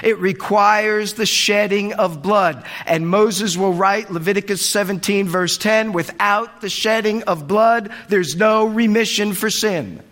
It 0.02 0.18
requires 0.18 1.14
the 1.14 1.26
shedding 1.26 1.94
of 1.94 2.22
blood. 2.22 2.64
And 2.86 3.08
Moses 3.08 3.56
will 3.56 3.72
write 3.72 4.10
Leviticus 4.10 4.64
17, 4.64 5.26
verse 5.26 5.56
10 5.56 5.92
without 5.92 6.60
the 6.60 6.68
shedding 6.68 7.22
of 7.24 7.48
blood, 7.48 7.90
there's 8.08 8.36
no 8.36 8.66
remission 8.66 9.32
for 9.32 9.50
sin. 9.50 10.02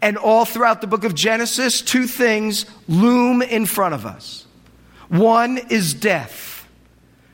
And 0.00 0.16
all 0.16 0.44
throughout 0.44 0.80
the 0.80 0.86
book 0.86 1.04
of 1.04 1.14
Genesis, 1.14 1.82
two 1.82 2.06
things 2.06 2.66
loom 2.86 3.42
in 3.42 3.66
front 3.66 3.94
of 3.94 4.06
us 4.06 4.46
one 5.08 5.58
is 5.70 5.94
death, 5.94 6.68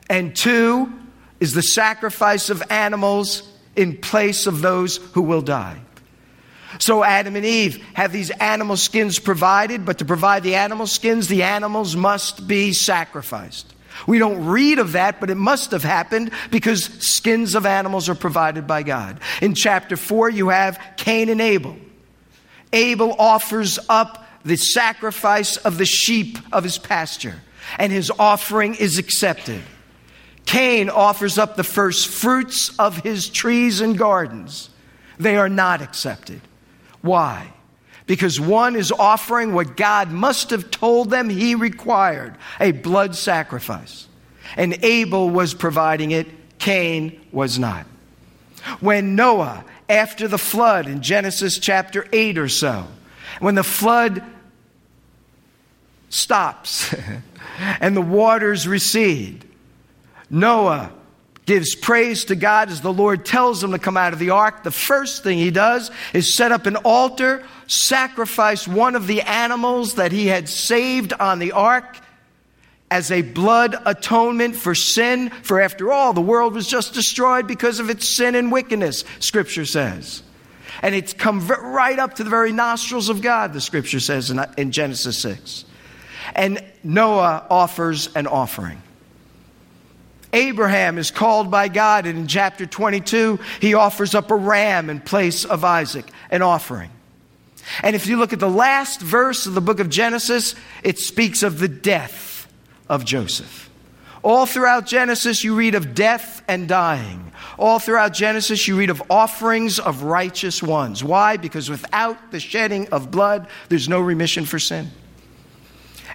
and 0.09 0.35
two 0.35 0.93
is 1.41 1.55
the 1.55 1.63
sacrifice 1.63 2.49
of 2.49 2.63
animals 2.71 3.43
in 3.75 3.97
place 3.97 4.47
of 4.47 4.61
those 4.61 4.97
who 4.97 5.23
will 5.23 5.43
die. 5.43 5.81
So 6.79 7.05
Adam 7.05 7.37
and 7.37 7.45
Eve 7.45 7.85
have 7.95 8.13
these 8.13 8.31
animal 8.31 8.77
skins 8.77 9.19
provided, 9.19 9.85
but 9.85 9.99
to 9.99 10.05
provide 10.05 10.43
the 10.43 10.57
animal 10.57 10.87
skins, 10.87 11.29
the 11.29 11.43
animals 11.43 11.97
must 11.97 12.47
be 12.47 12.73
sacrificed. 12.73 13.73
We 14.07 14.19
don't 14.19 14.47
read 14.47 14.79
of 14.79 14.93
that, 14.93 15.21
but 15.21 15.31
it 15.31 15.37
must 15.37 15.71
have 15.71 15.85
happened 15.85 16.33
because 16.51 16.85
skins 16.85 17.55
of 17.55 17.65
animals 17.65 18.09
are 18.09 18.17
provided 18.17 18.67
by 18.67 18.83
God. 18.83 19.21
In 19.41 19.55
chapter 19.55 19.97
4, 19.97 20.31
you 20.31 20.49
have 20.49 20.81
Cain 20.97 21.29
and 21.29 21.41
Abel. 21.41 21.77
Abel 22.75 23.15
offers 23.19 23.79
up 23.89 24.27
the 24.45 24.57
sacrifice 24.57 25.57
of 25.57 25.79
the 25.79 25.87
sheep 25.87 26.39
of 26.53 26.65
his 26.65 26.77
pasture, 26.77 27.41
and 27.79 27.91
his 27.91 28.11
offering 28.19 28.75
is 28.75 28.99
accepted. 28.99 29.63
Cain 30.45 30.91
offers 30.91 31.39
up 31.39 31.57
the 31.57 31.65
first 31.65 32.09
fruits 32.09 32.79
of 32.79 32.99
his 32.99 33.29
trees 33.31 33.81
and 33.81 33.97
gardens. 33.97 34.69
They 35.19 35.37
are 35.37 35.49
not 35.49 35.81
accepted. 35.81 36.43
Why? 37.01 37.53
Because 38.07 38.39
one 38.39 38.77
is 38.77 38.93
offering 38.93 39.55
what 39.55 39.77
God 39.77 40.11
must 40.11 40.51
have 40.51 40.71
told 40.71 41.09
them 41.09 41.31
he 41.31 41.55
required 41.55 42.37
a 42.61 42.73
blood 42.73 43.15
sacrifice. 43.15 44.09
And 44.57 44.85
Abel 44.85 45.31
was 45.31 45.55
providing 45.55 46.11
it, 46.11 46.27
Cain 46.59 47.21
was 47.33 47.59
not. 47.59 47.87
When 48.81 49.15
Noah 49.15 49.65
after 49.89 50.29
the 50.29 50.39
flood 50.39 50.87
in 50.87 51.03
Genesis 51.03 51.59
chapter 51.59 52.07
8 52.13 52.39
or 52.39 52.49
so. 52.49 52.87
When 53.41 53.55
the 53.55 53.65
flood 53.65 54.23
stops 56.09 56.95
and 57.59 57.97
the 57.97 58.01
waters 58.01 58.67
recede, 58.67 59.45
Noah 60.31 60.93
gives 61.47 61.75
praise 61.75 62.25
to 62.27 62.37
God 62.37 62.71
as 62.71 62.81
the 62.81 62.93
Lord 62.93 63.27
tells 63.27 63.63
him 63.63 63.73
to 63.73 63.79
come 63.79 63.97
out 63.97 64.13
of 64.13 64.19
the 64.19 64.31
ark. 64.31 64.63
The 64.63 64.71
first 64.71 65.23
thing 65.23 65.39
he 65.39 65.51
does 65.51 65.91
is 66.13 66.33
set 66.33 66.53
up 66.53 66.67
an 66.67 66.77
altar, 66.77 67.45
sacrifice 67.67 68.67
one 68.67 68.95
of 68.95 69.07
the 69.07 69.21
animals 69.23 69.95
that 69.95 70.13
he 70.13 70.27
had 70.27 70.49
saved 70.49 71.13
on 71.13 71.39
the 71.39 71.53
ark, 71.53 71.99
as 72.95 73.11
a 73.11 73.23
blood 73.23 73.75
atonement 73.87 74.55
for 74.55 74.73
sin, 74.73 75.29
for 75.43 75.61
after 75.61 75.93
all, 75.93 76.13
the 76.13 76.21
world 76.21 76.55
was 76.55 76.69
just 76.69 76.95
destroyed 76.95 77.45
because 77.45 77.81
of 77.81 77.91
its 77.91 78.09
sin 78.09 78.37
and 78.37 78.53
wickedness, 78.53 79.03
Scripture 79.19 79.65
says. 79.65 80.23
And 80.81 80.95
it's 80.95 81.13
come 81.13 81.45
right 81.49 81.99
up 81.99 82.15
to 82.15 82.25
the 82.25 82.31
very 82.31 82.53
nostrils 82.53 83.09
of 83.09 83.21
God, 83.21 83.53
the 83.53 83.61
Scripture 83.61 83.99
says 83.99 84.31
in, 84.31 84.71
Genesis 84.71 85.19
6. 85.19 85.65
And 86.37 86.65
Noah 86.85 87.45
offers 87.51 88.15
an 88.15 88.29
offering. 88.29 88.81
Abraham 90.33 90.97
is 90.97 91.11
called 91.11 91.51
by 91.51 91.67
God, 91.67 92.07
and 92.07 92.17
in 92.17 92.27
chapter 92.29 92.65
22, 92.65 93.41
he 93.61 93.75
offers 93.75 94.15
up 94.15 94.31
a 94.31 94.37
ram 94.37 94.89
in 94.89 95.01
place 95.01 95.45
of 95.45 95.65
Isaac, 95.65 96.09
an 96.31 96.43
offering. 96.43 96.91
And 97.83 97.97
if 97.97 98.07
you 98.07 98.19
look 98.19 98.33
at 98.33 98.39
the 98.39 98.49
last 98.49 99.01
verse 99.01 99.47
of 99.47 99.55
the 99.55 99.61
book 99.61 99.81
of 99.81 99.91
Genesis, 99.91 100.55
it 100.85 101.01
speaks 101.01 101.43
of 101.43 101.59
the 101.59 101.67
death 101.67 102.34
of 102.89 103.05
Joseph. 103.05 103.71
All 104.23 104.47
throughout 104.47 104.87
Genesis, 104.87 105.45
you 105.45 105.55
read 105.55 105.75
of 105.75 105.95
death 105.95 106.43
and 106.49 106.67
dying. 106.67 107.31
All 107.59 107.79
throughout 107.79 108.15
Genesis, 108.15 108.67
you 108.67 108.79
read 108.79 108.89
of 108.89 109.03
offerings 109.11 109.79
of 109.79 110.03
righteous 110.03 110.63
ones. 110.63 111.05
Why? 111.05 111.37
Because 111.37 111.69
without 111.69 112.31
the 112.31 112.41
shedding 112.41 112.89
of 112.89 113.11
blood, 113.11 113.49
there's 113.69 113.87
no 113.87 114.01
remission 114.01 114.47
for 114.47 114.59
sin. 114.59 114.91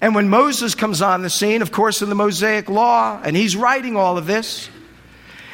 And 0.02 0.16
when 0.16 0.28
Moses 0.30 0.74
comes 0.74 1.04
on 1.04 1.22
the 1.22 1.30
scene, 1.30 1.62
of 1.62 1.72
course, 1.72 2.02
in 2.02 2.10
the 2.10 2.16
Mosaic 2.16 2.68
Law, 2.68 3.22
and 3.24 3.36
he's 3.36 3.56
writing 3.56 3.96
all 3.96 4.18
of 4.18 4.26
this, 4.26 4.70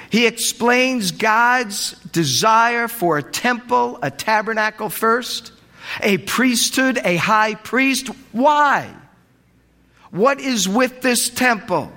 he 0.10 0.25
explains 0.25 1.12
God's 1.12 1.91
desire 2.12 2.88
for 2.88 3.17
a 3.17 3.23
temple, 3.23 3.99
a 4.01 4.12
tabernacle 4.12 4.89
first, 4.89 5.51
a 6.01 6.19
priesthood, 6.19 6.99
a 7.04 7.17
high 7.17 7.56
priest. 7.56 8.08
Why? 8.32 8.93
What 10.15 10.39
is 10.39 10.65
with 10.65 11.01
this 11.01 11.30
temple? 11.30 11.91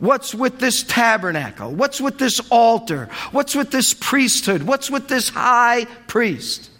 What's 0.00 0.34
with 0.34 0.58
this 0.58 0.82
tabernacle? 0.82 1.70
What's 1.70 2.00
with 2.00 2.18
this 2.18 2.40
altar? 2.50 3.08
What's 3.30 3.54
with 3.54 3.70
this 3.70 3.94
priesthood? 3.94 4.64
What's 4.64 4.90
with 4.90 5.06
this 5.06 5.28
high 5.28 5.84
priest? 6.08 6.70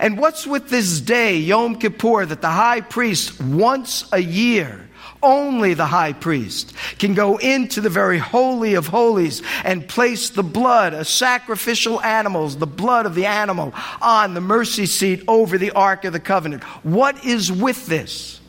And 0.00 0.16
what's 0.16 0.46
with 0.46 0.70
this 0.70 1.02
day, 1.02 1.36
Yom 1.36 1.76
Kippur, 1.78 2.24
that 2.24 2.40
the 2.40 2.48
high 2.48 2.80
priest 2.80 3.38
once 3.42 4.10
a 4.10 4.20
year, 4.20 4.88
only 5.22 5.74
the 5.74 5.84
high 5.84 6.14
priest, 6.14 6.72
can 6.98 7.12
go 7.12 7.36
into 7.36 7.82
the 7.82 7.90
very 7.90 8.18
holy 8.18 8.74
of 8.74 8.86
holies 8.86 9.42
and 9.64 9.86
place 9.86 10.30
the 10.30 10.42
blood 10.42 10.94
of 10.94 11.06
sacrificial 11.06 12.00
animals, 12.00 12.56
the 12.56 12.66
blood 12.66 13.04
of 13.04 13.14
the 13.14 13.26
animal, 13.26 13.74
on 14.00 14.32
the 14.32 14.40
mercy 14.40 14.86
seat 14.86 15.22
over 15.28 15.58
the 15.58 15.72
Ark 15.72 16.06
of 16.06 16.14
the 16.14 16.20
Covenant? 16.20 16.64
What 16.84 17.22
is 17.22 17.52
with 17.52 17.84
this? 17.84 18.40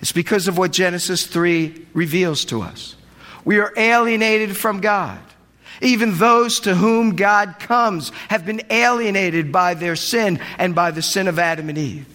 It's 0.00 0.12
because 0.12 0.48
of 0.48 0.58
what 0.58 0.72
Genesis 0.72 1.26
3 1.26 1.86
reveals 1.92 2.44
to 2.46 2.62
us. 2.62 2.96
We 3.44 3.58
are 3.58 3.72
alienated 3.76 4.56
from 4.56 4.80
God. 4.80 5.20
Even 5.82 6.18
those 6.18 6.60
to 6.60 6.74
whom 6.74 7.16
God 7.16 7.56
comes 7.58 8.10
have 8.28 8.44
been 8.44 8.62
alienated 8.70 9.50
by 9.50 9.74
their 9.74 9.96
sin 9.96 10.40
and 10.58 10.74
by 10.74 10.90
the 10.90 11.02
sin 11.02 11.26
of 11.26 11.38
Adam 11.38 11.68
and 11.68 11.78
Eve. 11.78 12.06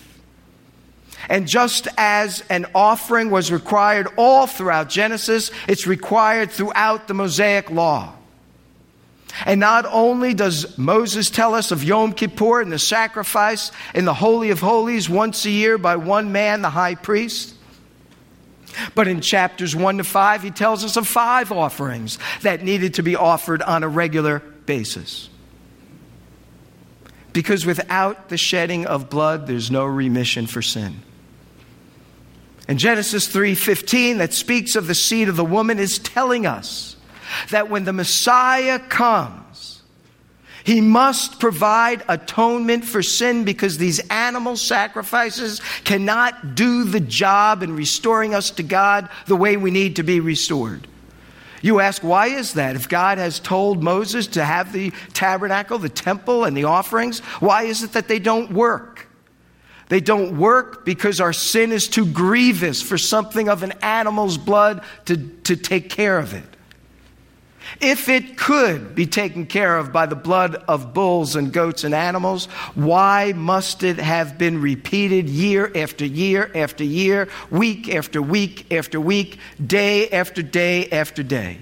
And 1.27 1.47
just 1.47 1.87
as 1.97 2.43
an 2.49 2.67
offering 2.75 3.31
was 3.31 3.51
required 3.51 4.07
all 4.17 4.45
throughout 4.45 4.89
Genesis, 4.89 5.49
it's 5.67 5.87
required 5.87 6.51
throughout 6.51 7.07
the 7.07 7.15
Mosaic 7.15 7.71
Law. 7.71 8.13
And 9.45 9.59
not 9.59 9.85
only 9.87 10.33
does 10.33 10.77
Moses 10.77 11.29
tell 11.29 11.55
us 11.55 11.71
of 11.71 11.83
Yom 11.83 12.13
Kippur 12.13 12.61
and 12.61 12.71
the 12.71 12.79
sacrifice 12.79 13.71
in 13.93 14.05
the 14.05 14.13
Holy 14.13 14.51
of 14.51 14.59
Holies 14.59 15.09
once 15.09 15.43
a 15.45 15.49
year 15.49 15.77
by 15.77 15.95
one 15.95 16.31
man, 16.31 16.61
the 16.61 16.69
high 16.69 16.95
priest, 16.95 17.54
but 18.93 19.07
in 19.07 19.21
chapters 19.21 19.75
1 19.75 19.97
to 19.97 20.03
5, 20.03 20.43
he 20.43 20.51
tells 20.51 20.83
us 20.83 20.97
of 20.97 21.07
five 21.07 21.51
offerings 21.51 22.19
that 22.41 22.63
needed 22.63 22.95
to 22.95 23.03
be 23.03 23.15
offered 23.15 23.61
on 23.61 23.83
a 23.83 23.87
regular 23.87 24.39
basis. 24.65 25.29
Because 27.33 27.65
without 27.65 28.29
the 28.29 28.37
shedding 28.37 28.85
of 28.85 29.09
blood, 29.09 29.47
there's 29.47 29.69
no 29.69 29.85
remission 29.85 30.47
for 30.47 30.61
sin. 30.61 31.01
And 32.67 32.79
Genesis 32.79 33.27
3:15 33.27 34.17
that 34.17 34.33
speaks 34.33 34.75
of 34.75 34.87
the 34.87 34.95
seed 34.95 35.29
of 35.29 35.35
the 35.35 35.45
woman 35.45 35.77
is 35.77 35.99
telling 35.99 36.45
us 36.45 36.95
that 37.49 37.69
when 37.69 37.83
the 37.83 37.93
Messiah 37.93 38.79
comes 38.79 39.44
he 40.65 40.81
must 40.81 41.39
provide 41.39 42.03
atonement 42.09 42.85
for 42.85 43.03
sin 43.03 43.43
because 43.43 43.77
these 43.77 43.99
animal 44.09 44.57
sacrifices 44.57 45.61
cannot 45.83 46.55
do 46.55 46.83
the 46.83 46.99
job 46.99 47.61
in 47.61 47.75
restoring 47.75 48.33
us 48.33 48.49
to 48.49 48.63
God 48.63 49.07
the 49.27 49.35
way 49.35 49.57
we 49.57 49.69
need 49.69 49.97
to 49.97 50.03
be 50.03 50.19
restored. 50.19 50.87
You 51.61 51.79
ask, 51.81 52.03
why 52.03 52.27
is 52.27 52.53
that? 52.53 52.75
If 52.75 52.89
God 52.89 53.19
has 53.19 53.39
told 53.39 53.83
Moses 53.83 54.25
to 54.27 54.43
have 54.43 54.73
the 54.73 54.91
tabernacle, 55.13 55.77
the 55.77 55.87
temple, 55.87 56.45
and 56.45 56.57
the 56.57 56.63
offerings, 56.63 57.19
why 57.39 57.63
is 57.63 57.83
it 57.83 57.93
that 57.93 58.07
they 58.07 58.19
don't 58.19 58.51
work? 58.51 59.07
They 59.89 59.99
don't 59.99 60.35
work 60.35 60.83
because 60.83 61.21
our 61.21 61.33
sin 61.33 61.71
is 61.71 61.87
too 61.87 62.07
grievous 62.07 62.81
for 62.81 62.97
something 62.97 63.49
of 63.49 63.61
an 63.61 63.73
animal's 63.83 64.39
blood 64.39 64.83
to, 65.05 65.17
to 65.43 65.55
take 65.55 65.91
care 65.91 66.17
of 66.17 66.33
it. 66.33 66.54
If 67.81 68.07
it 68.07 68.37
could 68.37 68.95
be 68.95 69.05
taken 69.05 69.45
care 69.45 69.77
of 69.77 69.91
by 69.91 70.05
the 70.05 70.15
blood 70.15 70.55
of 70.67 70.93
bulls 70.93 71.35
and 71.35 71.51
goats 71.51 71.83
and 71.83 71.93
animals, 71.93 72.45
why 72.73 73.33
must 73.35 73.83
it 73.83 73.97
have 73.97 74.37
been 74.37 74.61
repeated 74.61 75.29
year 75.29 75.71
after 75.75 76.05
year 76.05 76.49
after 76.55 76.83
year, 76.83 77.27
week 77.51 77.93
after 77.93 78.21
week 78.21 78.71
after 78.71 78.99
week, 78.99 79.39
day 79.65 80.09
after 80.09 80.41
day 80.41 80.89
after 80.89 81.21
day? 81.21 81.59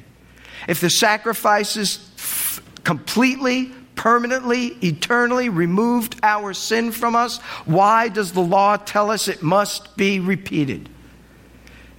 If 0.67 0.81
the 0.81 0.89
sacrifices 0.89 2.09
completely, 2.83 3.71
permanently, 3.95 4.67
eternally 4.83 5.49
removed 5.49 6.15
our 6.21 6.53
sin 6.53 6.91
from 6.91 7.15
us, 7.15 7.39
why 7.65 8.09
does 8.09 8.33
the 8.33 8.41
law 8.41 8.77
tell 8.77 9.09
us 9.09 9.27
it 9.27 9.41
must 9.41 9.97
be 9.97 10.19
repeated? 10.19 10.89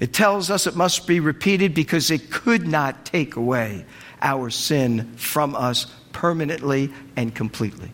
It 0.01 0.13
tells 0.13 0.51
us 0.51 0.67
it 0.67 0.77
must 0.77 1.07
be 1.07 1.21
repeated 1.21 1.75
because 1.75 2.11
it 2.11 2.31
could 2.31 2.67
not 2.67 3.05
take 3.05 3.37
away 3.37 3.85
our 4.25 4.51
sin 4.51 5.15
from 5.17 5.55
us 5.55 5.87
permanently 6.13 6.91
and 7.17 7.35
completely. 7.35 7.93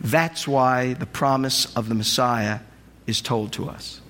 That's 0.00 0.46
why 0.46 0.94
the 0.94 1.06
promise 1.06 1.74
of 1.76 1.88
the 1.88 1.94
Messiah 1.94 2.60
is 3.06 3.20
told 3.20 3.52
to 3.54 3.68
us. 3.68 4.00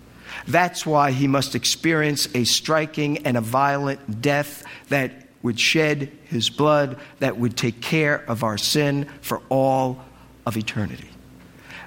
That's 0.46 0.85
why 0.85 1.12
he 1.12 1.27
must 1.27 1.55
experience 1.55 2.29
a 2.35 2.44
striking 2.44 3.27
and 3.27 3.37
a 3.37 3.40
violent 3.40 4.20
death 4.20 4.64
that 4.88 5.29
would 5.42 5.59
shed 5.59 6.11
his 6.24 6.51
blood, 6.51 6.98
that 7.20 7.38
would 7.38 7.57
take 7.57 7.81
care 7.81 8.24
of 8.29 8.42
our 8.42 8.59
sin 8.59 9.09
for 9.20 9.40
all 9.48 10.05
of 10.46 10.57
eternity. 10.57 11.09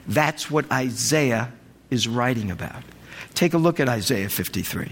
That's 0.08 0.50
what 0.50 0.72
Isaiah 0.72 1.52
is 1.90 2.08
writing 2.08 2.52
about. 2.52 2.84
Take 3.34 3.54
a 3.54 3.58
look 3.58 3.80
at 3.80 3.90
Isaiah 3.90 4.30
53. 4.30 4.90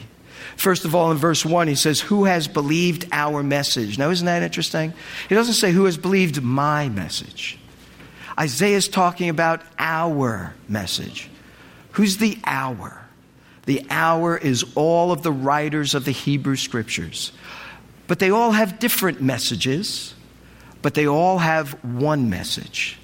First 0.55 0.85
of 0.85 0.95
all, 0.95 1.11
in 1.11 1.17
verse 1.17 1.45
1, 1.45 1.67
he 1.67 1.75
says, 1.75 2.01
Who 2.01 2.25
has 2.25 2.47
believed 2.47 3.07
our 3.11 3.43
message? 3.43 3.97
Now, 3.97 4.09
isn't 4.09 4.25
that 4.25 4.43
interesting? 4.43 4.93
He 5.27 5.35
doesn't 5.35 5.55
say, 5.55 5.71
Who 5.71 5.85
has 5.85 5.97
believed 5.97 6.41
my 6.41 6.89
message? 6.89 7.57
Isaiah 8.39 8.77
is 8.77 8.87
talking 8.87 9.29
about 9.29 9.61
our 9.77 10.55
message. 10.67 11.29
Who's 11.91 12.17
the 12.17 12.37
our? 12.45 13.05
The 13.65 13.85
our 13.89 14.37
is 14.37 14.65
all 14.75 15.11
of 15.11 15.21
the 15.21 15.31
writers 15.31 15.93
of 15.93 16.05
the 16.05 16.11
Hebrew 16.11 16.55
scriptures. 16.55 17.31
But 18.07 18.19
they 18.19 18.31
all 18.31 18.51
have 18.51 18.79
different 18.79 19.21
messages, 19.21 20.15
but 20.81 20.93
they 20.93 21.07
all 21.07 21.37
have 21.37 21.73
one 21.83 22.29
message. 22.29 22.97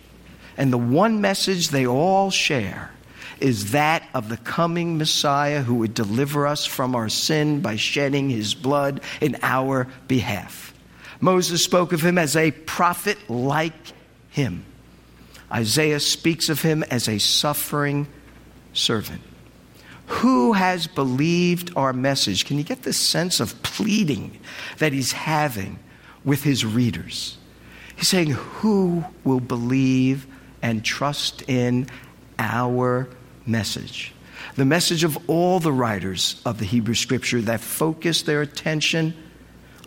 And 0.58 0.72
the 0.72 0.78
one 0.78 1.22
message 1.22 1.68
they 1.68 1.86
all 1.86 2.32
share 2.32 2.92
is 3.40 3.72
that 3.72 4.08
of 4.14 4.30
the 4.30 4.38
coming 4.38 4.98
Messiah 4.98 5.62
who 5.62 5.76
would 5.76 5.94
deliver 5.94 6.48
us 6.48 6.66
from 6.66 6.96
our 6.96 7.10
sin 7.10 7.62
by 7.62 7.76
shedding 7.76 8.30
his 8.30 8.54
blood 8.54 9.02
in 9.22 9.38
our 9.42 9.88
behalf. 10.08 10.74
Moses 11.20 11.64
spoke 11.64 11.94
of 11.94 12.02
him 12.02 12.18
as 12.18 12.36
a 12.36 12.52
prophet 12.52 13.18
like 13.30 13.74
him. 14.30 14.66
Isaiah 15.52 16.00
speaks 16.00 16.50
of 16.50 16.62
him 16.62 16.84
as 16.84 17.08
a 17.08 17.20
suffering 17.20 18.08
servant. 18.74 19.22
Who 20.08 20.54
has 20.54 20.88
believed 20.88 21.72
our 21.76 21.94
message? 21.94 22.46
Can 22.46 22.58
you 22.58 22.64
get 22.64 22.84
the 22.84 22.94
sense 22.94 23.40
of 23.40 23.62
pleading 23.64 24.40
that 24.78 24.94
he's 24.94 25.14
having 25.14 25.80
with 26.24 26.44
his 26.44 26.66
readers? 26.66 27.38
He's 27.96 28.10
saying, 28.10 28.32
Who 28.32 29.04
will 29.24 29.40
believe 29.40 30.28
and 30.62 30.84
trust 30.84 31.44
in 31.48 31.88
our 32.38 33.10
message. 33.46 34.14
The 34.56 34.66
message 34.66 35.04
of 35.04 35.18
all 35.30 35.60
the 35.60 35.72
writers 35.72 36.42
of 36.46 36.60
the 36.60 36.66
Hebrew 36.66 36.96
Scripture 36.96 37.42
that 37.42 37.62
focus 37.62 38.22
their 38.22 38.42
attention 38.42 39.16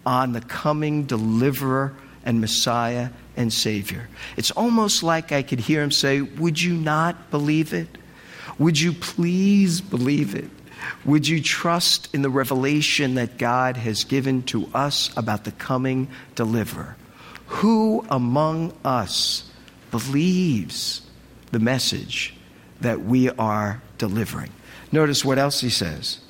on 0.04 0.32
the 0.32 0.40
coming 0.40 1.04
deliverer 1.04 1.94
and 2.24 2.40
Messiah 2.40 3.10
and 3.36 3.52
Savior. 3.52 4.08
It's 4.36 4.50
almost 4.50 5.02
like 5.02 5.32
I 5.32 5.42
could 5.42 5.60
hear 5.60 5.82
him 5.82 5.90
say, 5.90 6.20
Would 6.20 6.60
you 6.60 6.74
not 6.74 7.30
believe 7.30 7.72
it? 7.72 7.88
Would 8.58 8.80
you 8.80 8.92
please 8.92 9.80
believe 9.80 10.34
it? 10.34 10.50
Would 11.04 11.26
you 11.26 11.42
trust 11.42 12.14
in 12.14 12.22
the 12.22 12.30
revelation 12.30 13.14
that 13.14 13.38
God 13.38 13.76
has 13.76 14.04
given 14.04 14.42
to 14.44 14.68
us 14.74 15.10
about 15.16 15.44
the 15.44 15.52
coming 15.52 16.08
deliverer? 16.34 16.96
Who 17.46 18.04
among 18.10 18.72
us 18.84 19.50
believes 19.90 21.02
the 21.50 21.58
message 21.58 22.34
that 22.80 23.04
we 23.04 23.30
are 23.30 23.82
delivering. 23.98 24.50
Notice 24.92 25.24
what 25.24 25.38
else 25.38 25.60
he 25.60 25.70
says. 25.70 26.20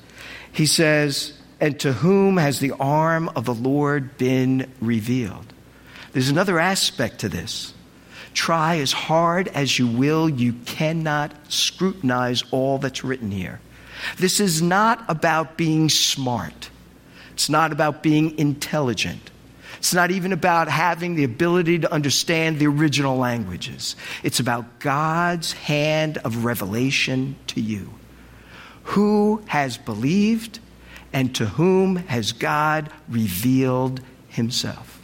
He 0.51 0.65
says, 0.65 1.33
And 1.59 1.79
to 1.79 1.93
whom 1.93 2.37
has 2.37 2.59
the 2.59 2.71
arm 2.79 3.29
of 3.35 3.45
the 3.45 3.53
Lord 3.53 4.17
been 4.17 4.71
revealed? 4.81 5.53
There's 6.11 6.29
another 6.29 6.59
aspect 6.59 7.19
to 7.19 7.29
this. 7.29 7.73
Try 8.33 8.77
as 8.77 8.91
hard 8.91 9.47
as 9.49 9.79
you 9.79 9.87
will, 9.87 10.29
you 10.29 10.53
cannot 10.65 11.33
scrutinize 11.51 12.43
all 12.51 12.77
that's 12.77 13.03
written 13.03 13.31
here. 13.31 13.59
This 14.17 14.39
is 14.39 14.61
not 14.61 15.03
about 15.07 15.57
being 15.57 15.89
smart. 15.89 16.69
It's 17.33 17.49
not 17.49 17.71
about 17.71 18.03
being 18.03 18.37
intelligent. 18.37 19.31
It's 19.79 19.93
not 19.93 20.11
even 20.11 20.33
about 20.33 20.67
having 20.67 21.15
the 21.15 21.23
ability 21.23 21.79
to 21.79 21.91
understand 21.91 22.59
the 22.59 22.67
original 22.67 23.17
languages. 23.17 23.95
It's 24.23 24.41
about 24.41 24.79
God's 24.79 25.53
hand 25.53 26.17
of 26.19 26.43
revelation 26.43 27.37
to 27.47 27.61
you. 27.61 27.93
Who 28.83 29.41
has 29.47 29.77
believed 29.77 30.59
and 31.13 31.33
to 31.35 31.45
whom 31.45 31.95
has 31.95 32.33
God 32.33 32.91
revealed 33.07 34.01
himself? 34.27 35.01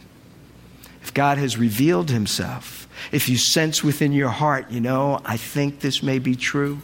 If 1.02 1.14
God 1.14 1.38
has 1.38 1.56
revealed 1.56 2.10
himself, 2.10 2.86
if 3.12 3.30
you 3.30 3.38
sense 3.38 3.82
within 3.82 4.12
your 4.12 4.28
heart, 4.28 4.70
you 4.70 4.82
know, 4.82 5.22
I 5.24 5.38
think 5.38 5.80
this 5.80 6.02
may 6.02 6.18
be 6.18 6.36
true. 6.36 6.82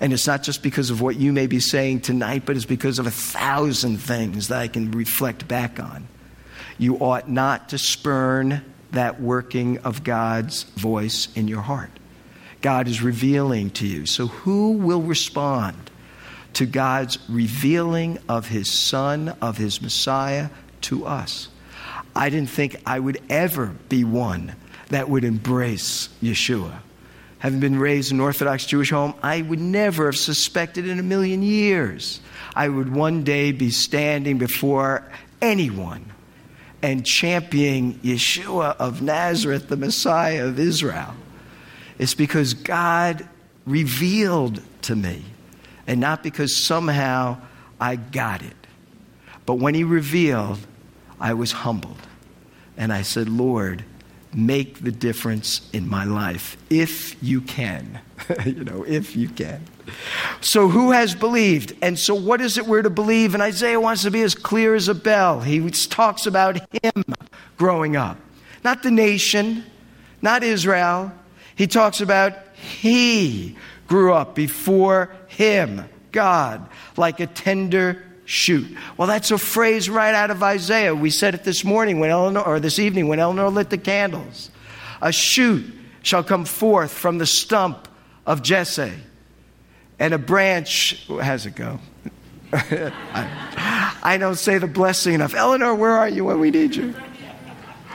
And 0.00 0.12
it's 0.12 0.26
not 0.26 0.42
just 0.42 0.62
because 0.62 0.90
of 0.90 1.00
what 1.00 1.16
you 1.16 1.32
may 1.32 1.46
be 1.46 1.60
saying 1.60 2.00
tonight, 2.00 2.42
but 2.44 2.56
it's 2.56 2.66
because 2.66 2.98
of 2.98 3.06
a 3.06 3.10
thousand 3.10 3.96
things 3.96 4.48
that 4.48 4.60
I 4.60 4.68
can 4.68 4.90
reflect 4.90 5.48
back 5.48 5.80
on 5.80 6.08
you 6.78 6.96
ought 6.96 7.28
not 7.28 7.70
to 7.70 7.78
spurn 7.78 8.62
that 8.92 9.20
working 9.20 9.78
of 9.78 10.04
God's 10.04 10.62
voice 10.62 11.28
in 11.34 11.48
your 11.48 11.62
heart. 11.62 11.90
God 12.62 12.88
is 12.88 13.02
revealing 13.02 13.70
to 13.70 13.86
you. 13.86 14.06
So, 14.06 14.26
who 14.28 14.72
will 14.72 15.02
respond 15.02 15.76
to 16.54 16.66
God's 16.66 17.18
revealing 17.28 18.18
of 18.28 18.48
His 18.48 18.70
Son, 18.70 19.28
of 19.40 19.58
His 19.58 19.82
Messiah 19.82 20.48
to 20.82 21.06
us? 21.06 21.48
I 22.14 22.30
didn't 22.30 22.50
think 22.50 22.76
I 22.86 22.98
would 22.98 23.20
ever 23.28 23.66
be 23.88 24.04
one 24.04 24.54
that 24.88 25.08
would 25.08 25.24
embrace 25.24 26.08
Yeshua. 26.22 26.78
Having 27.38 27.60
been 27.60 27.78
raised 27.78 28.10
in 28.10 28.16
an 28.16 28.22
Orthodox 28.22 28.64
Jewish 28.64 28.90
home, 28.90 29.14
I 29.22 29.42
would 29.42 29.60
never 29.60 30.06
have 30.06 30.16
suspected 30.16 30.88
in 30.88 30.98
a 30.98 31.02
million 31.02 31.42
years 31.42 32.20
I 32.56 32.68
would 32.70 32.90
one 32.90 33.22
day 33.22 33.52
be 33.52 33.70
standing 33.70 34.38
before 34.38 35.04
anyone 35.42 36.06
and 36.86 37.04
championing 37.04 37.94
Yeshua 37.94 38.76
of 38.76 39.02
Nazareth, 39.02 39.66
the 39.66 39.76
Messiah 39.76 40.46
of 40.46 40.60
Israel. 40.60 41.16
It's 41.98 42.14
because 42.14 42.54
God 42.54 43.28
revealed 43.66 44.62
to 44.82 44.94
me, 44.94 45.24
and 45.88 45.98
not 45.98 46.22
because 46.22 46.64
somehow 46.64 47.38
I 47.80 47.96
got 47.96 48.42
it. 48.42 48.54
But 49.46 49.54
when 49.54 49.74
He 49.74 49.82
revealed, 49.82 50.60
I 51.18 51.34
was 51.34 51.50
humbled. 51.50 51.98
And 52.76 52.92
I 52.92 53.02
said, 53.02 53.28
Lord, 53.28 53.84
make 54.36 54.84
the 54.84 54.92
difference 54.92 55.68
in 55.72 55.88
my 55.88 56.04
life 56.04 56.56
if 56.68 57.20
you 57.22 57.40
can. 57.40 58.00
you 58.44 58.64
know, 58.64 58.84
if 58.84 59.16
you 59.16 59.28
can. 59.28 59.62
So, 60.40 60.68
who 60.68 60.90
has 60.90 61.14
believed? 61.14 61.74
And 61.80 61.98
so, 61.98 62.14
what 62.14 62.40
is 62.40 62.58
it 62.58 62.66
we're 62.66 62.82
to 62.82 62.90
believe? 62.90 63.34
And 63.34 63.42
Isaiah 63.42 63.80
wants 63.80 64.02
to 64.02 64.10
be 64.10 64.22
as 64.22 64.34
clear 64.34 64.74
as 64.74 64.88
a 64.88 64.94
bell. 64.94 65.40
He 65.40 65.70
talks 65.70 66.26
about 66.26 66.58
him 66.82 67.04
growing 67.56 67.96
up, 67.96 68.18
not 68.62 68.82
the 68.82 68.90
nation, 68.90 69.64
not 70.20 70.42
Israel. 70.42 71.12
He 71.54 71.66
talks 71.66 72.00
about 72.00 72.34
he 72.54 73.56
grew 73.86 74.12
up 74.12 74.34
before 74.34 75.14
him, 75.28 75.84
God, 76.12 76.68
like 76.96 77.20
a 77.20 77.26
tender 77.26 78.02
shoot. 78.26 78.76
Well, 78.96 79.08
that's 79.08 79.30
a 79.30 79.38
phrase 79.38 79.88
right 79.88 80.14
out 80.14 80.30
of 80.30 80.42
Isaiah. 80.42 80.94
We 80.94 81.10
said 81.10 81.34
it 81.34 81.44
this 81.44 81.64
morning 81.64 81.98
when 81.98 82.10
Eleanor, 82.10 82.42
or 82.42 82.60
this 82.60 82.78
evening 82.78 83.08
when 83.08 83.20
Eleanor 83.20 83.48
lit 83.48 83.70
the 83.70 83.78
candles. 83.78 84.50
A 85.00 85.12
shoot 85.12 85.64
shall 86.02 86.22
come 86.22 86.44
forth 86.44 86.92
from 86.92 87.18
the 87.18 87.26
stump 87.26 87.88
of 88.26 88.42
Jesse, 88.42 88.92
and 89.98 90.12
a 90.12 90.18
branch, 90.18 91.06
how's 91.08 91.46
it 91.46 91.54
go? 91.54 91.78
I, 92.52 93.96
I 94.02 94.18
don't 94.18 94.36
say 94.36 94.58
the 94.58 94.66
blessing 94.66 95.14
enough. 95.14 95.34
Eleanor, 95.34 95.74
where 95.74 95.96
are 95.96 96.08
you 96.08 96.24
when 96.24 96.40
we 96.40 96.50
need 96.50 96.74
you? 96.76 96.94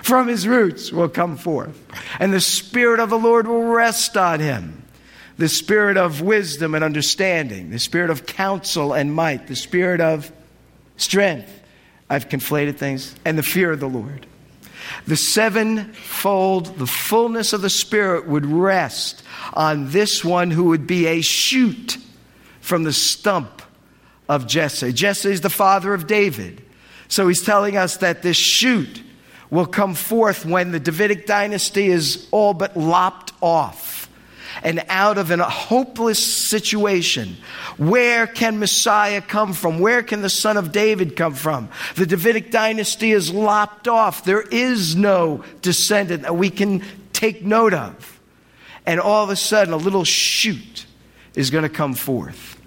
From 0.03 0.27
his 0.27 0.47
roots 0.47 0.91
will 0.91 1.09
come 1.09 1.37
forth, 1.37 1.79
and 2.19 2.33
the 2.33 2.41
Spirit 2.41 2.99
of 2.99 3.09
the 3.09 3.19
Lord 3.19 3.47
will 3.47 3.63
rest 3.63 4.17
on 4.17 4.39
him 4.39 4.80
the 5.41 5.49
spirit 5.49 5.97
of 5.97 6.21
wisdom 6.21 6.75
and 6.75 6.83
understanding, 6.83 7.71
the 7.71 7.79
spirit 7.79 8.11
of 8.11 8.27
counsel 8.27 8.93
and 8.93 9.11
might, 9.11 9.47
the 9.47 9.55
spirit 9.55 9.99
of 9.99 10.31
strength 10.97 11.51
I've 12.11 12.29
conflated 12.29 12.75
things, 12.75 13.15
and 13.25 13.37
the 13.37 13.43
fear 13.43 13.71
of 13.71 13.79
the 13.79 13.87
Lord. 13.87 14.27
The 15.07 15.15
sevenfold, 15.15 16.77
the 16.77 16.85
fullness 16.85 17.53
of 17.53 17.61
the 17.61 17.69
Spirit 17.69 18.27
would 18.27 18.45
rest 18.45 19.23
on 19.53 19.91
this 19.91 20.23
one 20.23 20.51
who 20.51 20.65
would 20.65 20.85
be 20.85 21.07
a 21.07 21.21
shoot 21.21 21.97
from 22.59 22.83
the 22.83 22.91
stump 22.91 23.61
of 24.27 24.45
Jesse. 24.45 24.91
Jesse 24.91 25.31
is 25.31 25.39
the 25.39 25.49
father 25.49 25.93
of 25.93 26.05
David. 26.05 26.61
So 27.07 27.29
he's 27.29 27.43
telling 27.43 27.77
us 27.77 27.97
that 27.97 28.21
this 28.23 28.35
shoot 28.35 29.01
will 29.49 29.65
come 29.65 29.95
forth 29.95 30.45
when 30.45 30.73
the 30.73 30.81
Davidic 30.81 31.25
dynasty 31.25 31.87
is 31.87 32.27
all 32.31 32.53
but 32.53 32.75
lopped 32.75 33.31
off 33.41 34.00
and 34.63 34.83
out 34.89 35.17
of 35.17 35.31
a 35.31 35.37
hopeless 35.43 36.25
situation. 36.25 37.37
Where 37.77 38.27
can 38.27 38.59
Messiah 38.59 39.21
come 39.21 39.53
from? 39.53 39.79
Where 39.79 40.03
can 40.03 40.21
the 40.21 40.29
son 40.29 40.57
of 40.57 40.71
David 40.71 41.15
come 41.15 41.33
from? 41.33 41.69
The 41.95 42.05
Davidic 42.05 42.51
dynasty 42.51 43.11
is 43.11 43.31
lopped 43.31 43.87
off. 43.87 44.23
There 44.23 44.41
is 44.41 44.95
no 44.95 45.43
descendant 45.61 46.23
that 46.23 46.35
we 46.35 46.49
can 46.49 46.83
take 47.13 47.43
note 47.43 47.73
of. 47.73 48.19
And 48.85 48.99
all 48.99 49.23
of 49.23 49.29
a 49.29 49.35
sudden, 49.35 49.73
a 49.73 49.77
little 49.77 50.03
shoot 50.03 50.85
is 51.35 51.49
going 51.49 51.63
to 51.63 51.69
come 51.69 51.93
forth. 51.93 52.59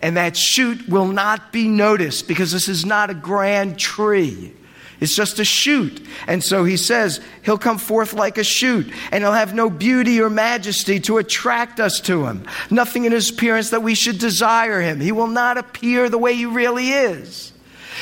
And 0.00 0.16
that 0.16 0.36
shoot 0.36 0.88
will 0.88 1.08
not 1.08 1.52
be 1.52 1.68
noticed 1.68 2.28
because 2.28 2.52
this 2.52 2.68
is 2.68 2.84
not 2.84 3.10
a 3.10 3.14
grand 3.14 3.78
tree. 3.78 4.54
It's 5.00 5.14
just 5.14 5.38
a 5.38 5.44
shoot. 5.44 6.04
And 6.26 6.42
so 6.42 6.64
he 6.64 6.76
says, 6.76 7.20
He'll 7.42 7.58
come 7.58 7.78
forth 7.78 8.12
like 8.12 8.36
a 8.36 8.44
shoot, 8.44 8.92
and 9.12 9.22
he'll 9.22 9.32
have 9.32 9.54
no 9.54 9.70
beauty 9.70 10.20
or 10.20 10.28
majesty 10.28 10.98
to 11.00 11.18
attract 11.18 11.78
us 11.78 12.00
to 12.02 12.26
him. 12.26 12.44
Nothing 12.70 13.04
in 13.04 13.12
his 13.12 13.30
appearance 13.30 13.70
that 13.70 13.82
we 13.82 13.94
should 13.94 14.18
desire 14.18 14.80
him. 14.80 15.00
He 15.00 15.12
will 15.12 15.28
not 15.28 15.56
appear 15.56 16.08
the 16.08 16.18
way 16.18 16.34
he 16.34 16.46
really 16.46 16.90
is. 16.90 17.52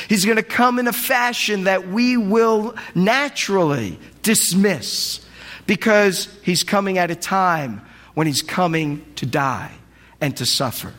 He's 0.07 0.25
going 0.25 0.37
to 0.37 0.43
come 0.43 0.79
in 0.79 0.87
a 0.87 0.93
fashion 0.93 1.65
that 1.65 1.87
we 1.87 2.17
will 2.17 2.75
naturally 2.95 3.99
dismiss 4.23 5.25
because 5.65 6.29
he's 6.43 6.63
coming 6.63 6.97
at 6.97 7.11
a 7.11 7.15
time 7.15 7.81
when 8.13 8.27
he's 8.27 8.41
coming 8.41 9.05
to 9.15 9.25
die 9.25 9.71
and 10.21 10.35
to 10.37 10.45
suffer, 10.45 10.93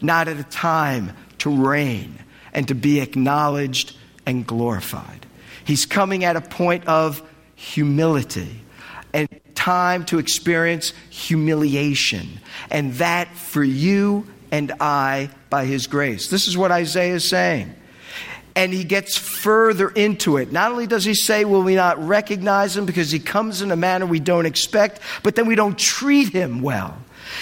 not 0.00 0.28
at 0.28 0.38
a 0.38 0.44
time 0.44 1.12
to 1.38 1.50
reign 1.50 2.18
and 2.52 2.68
to 2.68 2.74
be 2.74 3.00
acknowledged 3.00 3.96
and 4.26 4.46
glorified. 4.46 5.23
He's 5.64 5.86
coming 5.86 6.24
at 6.24 6.36
a 6.36 6.40
point 6.40 6.86
of 6.86 7.22
humility 7.54 8.60
and 9.12 9.28
time 9.54 10.04
to 10.06 10.18
experience 10.18 10.92
humiliation. 11.10 12.40
And 12.70 12.94
that 12.94 13.34
for 13.34 13.64
you 13.64 14.26
and 14.50 14.72
I 14.80 15.30
by 15.50 15.64
His 15.64 15.86
grace. 15.86 16.28
This 16.28 16.46
is 16.48 16.56
what 16.56 16.70
Isaiah 16.70 17.14
is 17.14 17.28
saying. 17.28 17.74
And 18.56 18.72
he 18.72 18.84
gets 18.84 19.18
further 19.18 19.88
into 19.88 20.36
it. 20.36 20.52
Not 20.52 20.70
only 20.70 20.86
does 20.86 21.04
he 21.04 21.14
say, 21.14 21.44
Will 21.44 21.62
we 21.64 21.74
not 21.74 21.98
recognize 22.06 22.76
him 22.76 22.86
because 22.86 23.10
he 23.10 23.18
comes 23.18 23.62
in 23.62 23.72
a 23.72 23.76
manner 23.76 24.06
we 24.06 24.20
don't 24.20 24.46
expect, 24.46 25.00
but 25.24 25.34
then 25.34 25.46
we 25.46 25.56
don't 25.56 25.76
treat 25.76 26.28
him 26.28 26.62
well. 26.62 26.96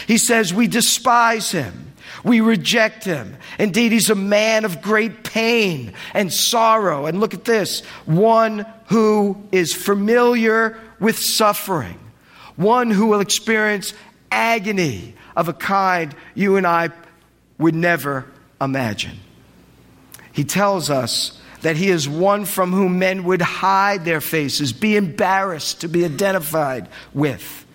He 0.06 0.16
says, 0.16 0.54
We 0.54 0.68
despise 0.68 1.50
him. 1.50 1.91
We 2.24 2.40
reject 2.40 3.04
him. 3.04 3.36
Indeed, 3.58 3.92
he's 3.92 4.10
a 4.10 4.14
man 4.14 4.64
of 4.64 4.80
great 4.80 5.24
pain 5.24 5.92
and 6.14 6.32
sorrow. 6.32 7.06
And 7.06 7.20
look 7.20 7.34
at 7.34 7.44
this 7.44 7.80
one 8.06 8.66
who 8.86 9.42
is 9.50 9.74
familiar 9.74 10.78
with 11.00 11.18
suffering, 11.18 11.98
one 12.56 12.90
who 12.90 13.06
will 13.06 13.20
experience 13.20 13.92
agony 14.30 15.14
of 15.34 15.48
a 15.48 15.52
kind 15.52 16.14
you 16.34 16.56
and 16.56 16.66
I 16.66 16.90
would 17.58 17.74
never 17.74 18.26
imagine. 18.60 19.18
He 20.32 20.44
tells 20.44 20.90
us 20.90 21.40
that 21.62 21.76
he 21.76 21.90
is 21.90 22.08
one 22.08 22.44
from 22.44 22.72
whom 22.72 22.98
men 22.98 23.24
would 23.24 23.42
hide 23.42 24.04
their 24.04 24.20
faces, 24.20 24.72
be 24.72 24.96
embarrassed 24.96 25.80
to 25.82 25.88
be 25.88 26.04
identified 26.04 26.88
with, 27.14 27.66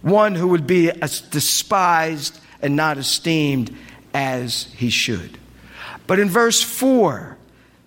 one 0.00 0.34
who 0.34 0.48
would 0.48 0.66
be 0.66 0.90
despised 1.30 2.38
and 2.60 2.76
not 2.76 2.98
esteemed 2.98 3.76
as 4.14 4.72
he 4.76 4.90
should. 4.90 5.38
But 6.06 6.18
in 6.18 6.28
verse 6.28 6.62
4, 6.62 7.36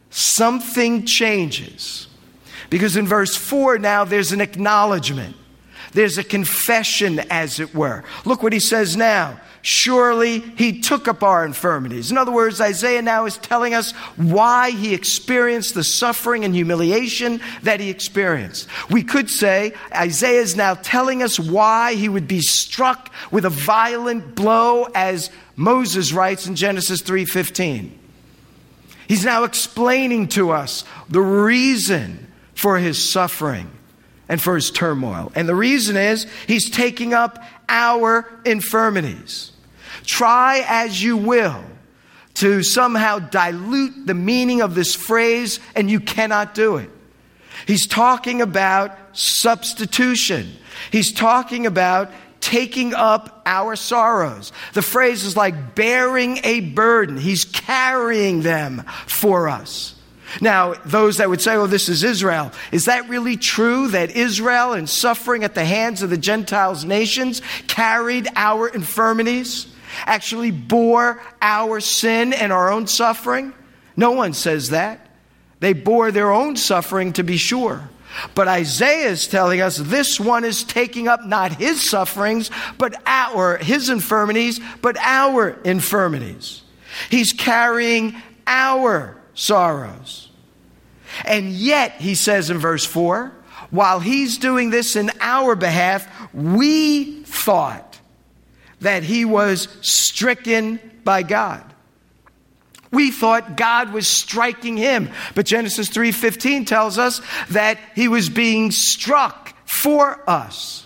something 0.09 1.05
changes. 1.05 2.07
Because 2.69 2.97
in 2.97 3.07
verse 3.07 3.35
4 3.35 3.77
now 3.77 4.03
there's 4.05 4.31
an 4.31 4.41
acknowledgement. 4.41 5.35
There's 5.95 6.17
a 6.17 6.25
confession, 6.25 7.19
as 7.31 7.61
it 7.61 7.73
were. 7.73 8.03
Look 8.25 8.43
what 8.43 8.51
he 8.51 8.59
says 8.59 8.97
now. 8.97 9.39
Surely 9.61 10.39
he 10.39 10.81
took 10.81 11.07
up 11.07 11.23
our 11.23 11.45
infirmities. 11.45 12.11
In 12.11 12.17
other 12.17 12.33
words, 12.33 12.59
Isaiah 12.59 13.01
now 13.01 13.25
is 13.25 13.37
telling 13.37 13.73
us 13.73 13.93
why 14.17 14.71
he 14.71 14.93
experienced 14.93 15.73
the 15.73 15.85
suffering 15.85 16.43
and 16.43 16.53
humiliation 16.53 17.39
that 17.63 17.79
he 17.79 17.89
experienced. 17.89 18.67
We 18.91 19.03
could 19.03 19.29
say 19.29 19.73
Isaiah 19.95 20.41
is 20.41 20.57
now 20.57 20.73
telling 20.73 21.23
us 21.23 21.39
why 21.39 21.93
he 21.95 22.09
would 22.09 22.27
be 22.27 22.41
struck 22.41 23.13
with 23.31 23.45
a 23.45 23.49
violent 23.49 24.35
blow 24.35 24.89
as 24.93 25.29
Moses 25.55 26.11
writes 26.11 26.45
in 26.45 26.57
Genesis 26.57 27.01
3:15. 27.01 27.97
He's 29.07 29.23
now 29.23 29.45
explaining 29.45 30.27
to 30.29 30.51
us 30.51 30.83
the 31.09 31.21
reason 31.21 32.27
for 32.53 32.79
his 32.79 33.01
suffering 33.01 33.71
and 34.27 34.41
for 34.41 34.55
his 34.55 34.71
turmoil. 34.71 35.31
And 35.35 35.47
the 35.47 35.55
reason 35.55 35.97
is 35.97 36.27
he's 36.47 36.69
taking 36.69 37.13
up 37.13 37.43
our 37.69 38.27
infirmities. 38.45 39.51
Try 40.05 40.63
as 40.67 41.01
you 41.01 41.17
will 41.17 41.63
to 42.35 42.63
somehow 42.63 43.19
dilute 43.19 44.05
the 44.05 44.13
meaning 44.13 44.61
of 44.61 44.75
this 44.75 44.93
phrase, 44.93 45.59
and 45.75 45.89
you 45.89 45.99
cannot 45.99 46.53
do 46.53 46.77
it. 46.77 46.89
He's 47.65 47.87
talking 47.87 48.41
about 48.41 48.91
substitution. 49.13 50.51
He's 50.91 51.11
talking 51.11 51.65
about 51.65 52.11
taking 52.41 52.93
up 52.93 53.41
our 53.45 53.75
sorrows. 53.75 54.51
The 54.73 54.81
phrase 54.81 55.23
is 55.23 55.35
like 55.35 55.73
bearing 55.73 56.39
a 56.43 56.59
burden. 56.59 57.17
He's 57.17 57.45
carrying 57.45 58.41
them 58.41 58.83
for 59.07 59.47
us. 59.47 59.94
Now, 60.41 60.73
those 60.85 61.17
that 61.17 61.29
would 61.29 61.41
say, 61.41 61.55
oh, 61.55 61.67
this 61.67 61.87
is 61.89 62.03
Israel, 62.03 62.51
is 62.71 62.85
that 62.85 63.07
really 63.09 63.37
true 63.37 63.89
that 63.89 64.11
Israel, 64.11 64.73
in 64.73 64.87
suffering 64.87 65.43
at 65.43 65.55
the 65.55 65.65
hands 65.65 66.01
of 66.01 66.09
the 66.09 66.17
Gentiles' 66.17 66.83
nations, 66.83 67.41
carried 67.67 68.27
our 68.35 68.67
infirmities, 68.67 69.67
actually 70.05 70.51
bore 70.51 71.21
our 71.41 71.79
sin 71.79 72.33
and 72.33 72.51
our 72.51 72.71
own 72.71 72.87
suffering? 72.87 73.53
No 73.95 74.11
one 74.11 74.33
says 74.33 74.71
that. 74.71 75.09
They 75.59 75.73
bore 75.73 76.11
their 76.11 76.31
own 76.31 76.57
suffering, 76.57 77.13
to 77.13 77.23
be 77.23 77.37
sure. 77.37 77.89
But 78.33 78.47
Isaiah 78.47 79.09
is 79.09 79.27
telling 79.27 79.61
us 79.61 79.77
this 79.77 80.19
one 80.19 80.45
is 80.45 80.63
taking 80.63 81.07
up 81.07 81.25
not 81.25 81.53
his 81.53 81.81
sufferings, 81.81 82.49
but 82.77 83.01
our, 83.05 83.57
his 83.57 83.89
infirmities, 83.89 84.59
but 84.81 84.97
our 84.97 85.49
infirmities. 85.63 86.61
He's 87.09 87.33
carrying 87.33 88.15
our 88.47 89.17
sorrows. 89.35 90.29
And 91.23 91.51
yet, 91.51 92.01
he 92.01 92.15
says 92.15 92.49
in 92.49 92.57
verse 92.57 92.85
4, 92.85 93.31
while 93.69 93.99
he's 93.99 94.37
doing 94.37 94.69
this 94.69 94.95
in 94.95 95.11
our 95.19 95.55
behalf, 95.55 96.07
we 96.33 97.23
thought 97.23 97.99
that 98.81 99.03
he 99.03 99.25
was 99.25 99.67
stricken 99.81 100.79
by 101.03 101.23
God. 101.23 101.63
We 102.91 103.11
thought 103.11 103.57
God 103.57 103.91
was 103.91 104.07
striking 104.07 104.77
him. 104.77 105.09
But 105.33 105.45
Genesis 105.45 105.89
3:15 105.89 106.65
tells 106.65 106.97
us 106.97 107.21
that 107.49 107.77
he 107.93 108.07
was 108.07 108.29
being 108.29 108.71
struck 108.71 109.53
for 109.67 110.21
us. 110.29 110.85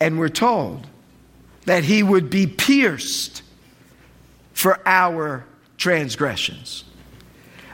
And 0.00 0.18
we're 0.18 0.28
told 0.28 0.86
that 1.66 1.84
he 1.84 2.02
would 2.02 2.30
be 2.30 2.46
pierced 2.46 3.42
for 4.52 4.80
our 4.86 5.44
transgressions. 5.84 6.82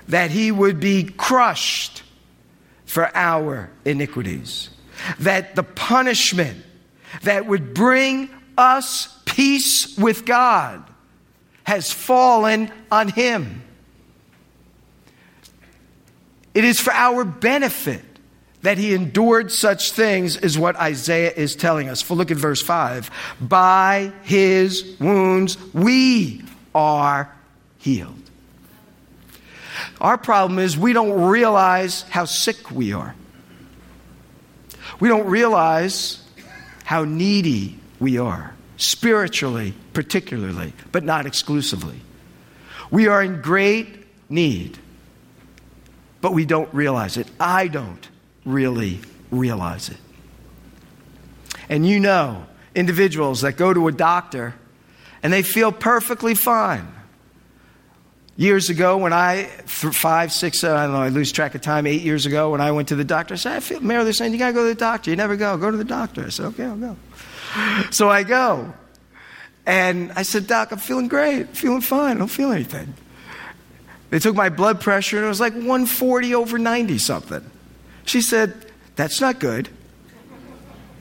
That 0.09 0.33
he 0.33 0.51
would 0.51 0.81
be 0.81 1.05
crushed 1.05 2.03
for 2.85 3.09
our 3.17 3.71
iniquities. 3.85 4.69
That 5.21 5.55
the 5.55 5.63
punishment 5.63 6.65
that 7.23 7.47
would 7.47 7.73
bring 7.73 8.29
us 8.59 9.17
peace 9.27 9.97
with 9.97 10.25
God 10.25 10.83
has 11.63 11.93
fallen 11.93 12.73
on 12.91 13.07
him. 13.07 13.63
It 16.53 16.65
is 16.65 16.81
for 16.81 16.93
our 16.93 17.25
benefit 17.25 18.03
that 18.63 18.77
he 18.77 18.93
endured 18.93 19.53
such 19.53 19.93
things, 19.93 20.37
is 20.37 20.59
what 20.59 20.75
Isaiah 20.75 21.33
is 21.33 21.55
telling 21.55 21.89
us. 21.89 22.03
For 22.03 22.17
look 22.17 22.33
at 22.33 22.37
verse 22.37 22.61
5. 22.61 23.09
By 23.41 24.13
his 24.25 24.97
wounds 24.99 25.57
we 25.73 26.43
are 26.75 27.33
healed. 27.81 28.31
Our 30.01 30.17
problem 30.17 30.59
is 30.59 30.77
we 30.77 30.93
don't 30.93 31.29
realize 31.29 32.03
how 32.03 32.25
sick 32.25 32.71
we 32.71 32.93
are. 32.93 33.15
We 35.01 35.09
don't 35.09 35.27
realize 35.27 36.23
how 36.85 37.05
needy 37.05 37.79
we 37.99 38.19
are 38.19 38.55
spiritually, 38.77 39.75
particularly, 39.93 40.73
but 40.93 41.05
not 41.05 41.27
exclusively. 41.27 42.01
We 42.91 43.09
are 43.09 43.23
in 43.23 43.43
great 43.43 44.07
need 44.31 44.79
but 46.21 46.33
we 46.33 46.45
don't 46.45 46.73
realize 46.75 47.17
it. 47.17 47.27
I 47.39 47.69
don't 47.69 48.09
really 48.45 49.01
realize 49.31 49.89
it. 49.89 49.97
And 51.69 51.87
you 51.87 52.01
know 52.01 52.47
individuals 52.75 53.41
that 53.41 53.57
go 53.57 53.73
to 53.73 53.89
a 53.89 53.93
doctor 53.93 54.55
and 55.23 55.33
they 55.33 55.43
feel 55.43 55.73
perfectly 55.73 56.35
fine. 56.35 56.87
Years 58.37 58.71
ago, 58.71 58.97
when 58.97 59.13
I, 59.13 59.45
five, 59.67 60.33
six, 60.33 60.65
I 60.65 60.85
don't 60.85 60.95
know, 60.95 61.03
I 61.03 61.09
lose 61.09 61.31
track 61.31 61.55
of 61.55 61.61
time, 61.61 61.87
eight 61.87 62.03
years 62.03 62.25
ago, 62.25 62.51
when 62.51 62.61
I 62.61 62.73
went 62.73 62.89
to 62.89 62.97
the 62.97 63.05
doctor, 63.05 63.35
I 63.35 63.37
said, 63.37 63.53
I 63.53 63.61
feel, 63.61 63.81
Mary, 63.81 64.03
they're 64.05 64.13
saying, 64.15 64.33
you 64.33 64.39
gotta 64.39 64.55
go 64.55 64.63
to 64.63 64.69
the 64.69 64.75
doctor. 64.75 65.11
You 65.11 65.17
never 65.17 65.37
go. 65.37 65.57
Go 65.59 65.71
to 65.71 65.77
the 65.77 65.85
doctor. 65.85 66.25
I 66.25 66.31
said, 66.31 66.47
okay, 66.47 66.65
I'll 66.65 66.77
go. 66.77 66.97
So 67.91 68.09
I 68.09 68.23
go. 68.23 68.73
And 69.67 70.13
I 70.13 70.23
said, 70.23 70.47
Doc, 70.47 70.73
I'm 70.73 70.79
feeling 70.79 71.09
great, 71.09 71.49
feeling 71.49 71.81
fine, 71.81 72.17
I 72.17 72.19
don't 72.19 72.29
feel 72.29 72.53
anything. 72.53 72.95
They 74.11 74.19
took 74.19 74.35
my 74.35 74.49
blood 74.49 74.81
pressure 74.81 75.19
and 75.19 75.27
it 75.27 75.29
was 75.29 75.41
like 75.41 75.53
140 75.53 76.35
over 76.35 76.59
90 76.59 76.99
something. 76.99 77.49
She 78.05 78.23
said, 78.23 78.67
That's 78.97 79.21
not 79.21 79.39
good. 79.39 79.69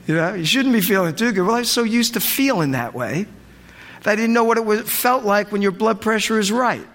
You 0.05 0.15
know, 0.15 0.33
you 0.33 0.45
shouldn't 0.45 0.73
be 0.73 0.81
feeling 0.81 1.15
too 1.15 1.31
good. 1.31 1.41
Well, 1.41 1.55
I 1.55 1.59
was 1.59 1.71
so 1.71 1.83
used 1.83 2.13
to 2.13 2.19
feeling 2.19 2.71
that 2.71 2.93
way 2.93 3.25
that 4.03 4.11
I 4.11 4.15
didn't 4.15 4.33
know 4.33 4.43
what 4.43 4.57
it 4.57 4.65
was, 4.65 4.81
felt 4.81 5.23
like 5.23 5.51
when 5.51 5.61
your 5.61 5.71
blood 5.71 6.01
pressure 6.01 6.39
is 6.39 6.51
right. 6.51 6.85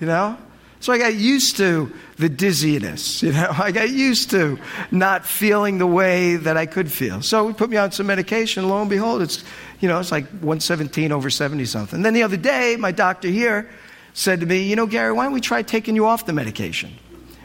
You 0.00 0.06
know? 0.06 0.36
So 0.80 0.92
I 0.92 0.98
got 0.98 1.14
used 1.14 1.56
to 1.56 1.92
the 2.16 2.28
dizziness. 2.28 3.22
You 3.22 3.32
know, 3.32 3.50
I 3.58 3.72
got 3.72 3.90
used 3.90 4.30
to 4.30 4.58
not 4.90 5.26
feeling 5.26 5.78
the 5.78 5.86
way 5.86 6.36
that 6.36 6.56
I 6.56 6.66
could 6.66 6.90
feel. 6.90 7.22
So 7.22 7.44
we 7.46 7.52
put 7.52 7.70
me 7.70 7.76
on 7.76 7.92
some 7.92 8.06
medication. 8.06 8.68
Lo 8.68 8.80
and 8.80 8.90
behold, 8.90 9.22
it's 9.22 9.42
you 9.80 9.88
know 9.88 9.98
it's 9.98 10.12
like 10.12 10.28
117 10.28 11.12
over 11.12 11.30
70 11.30 11.64
something. 11.64 12.02
Then 12.02 12.14
the 12.14 12.22
other 12.22 12.36
day, 12.36 12.76
my 12.78 12.92
doctor 12.92 13.28
here 13.28 13.68
said 14.14 14.40
to 14.40 14.46
me, 14.46 14.62
you 14.62 14.76
know, 14.76 14.86
Gary, 14.86 15.12
why 15.12 15.24
don't 15.24 15.32
we 15.32 15.40
try 15.40 15.62
taking 15.62 15.94
you 15.94 16.06
off 16.06 16.26
the 16.26 16.32
medication? 16.32 16.92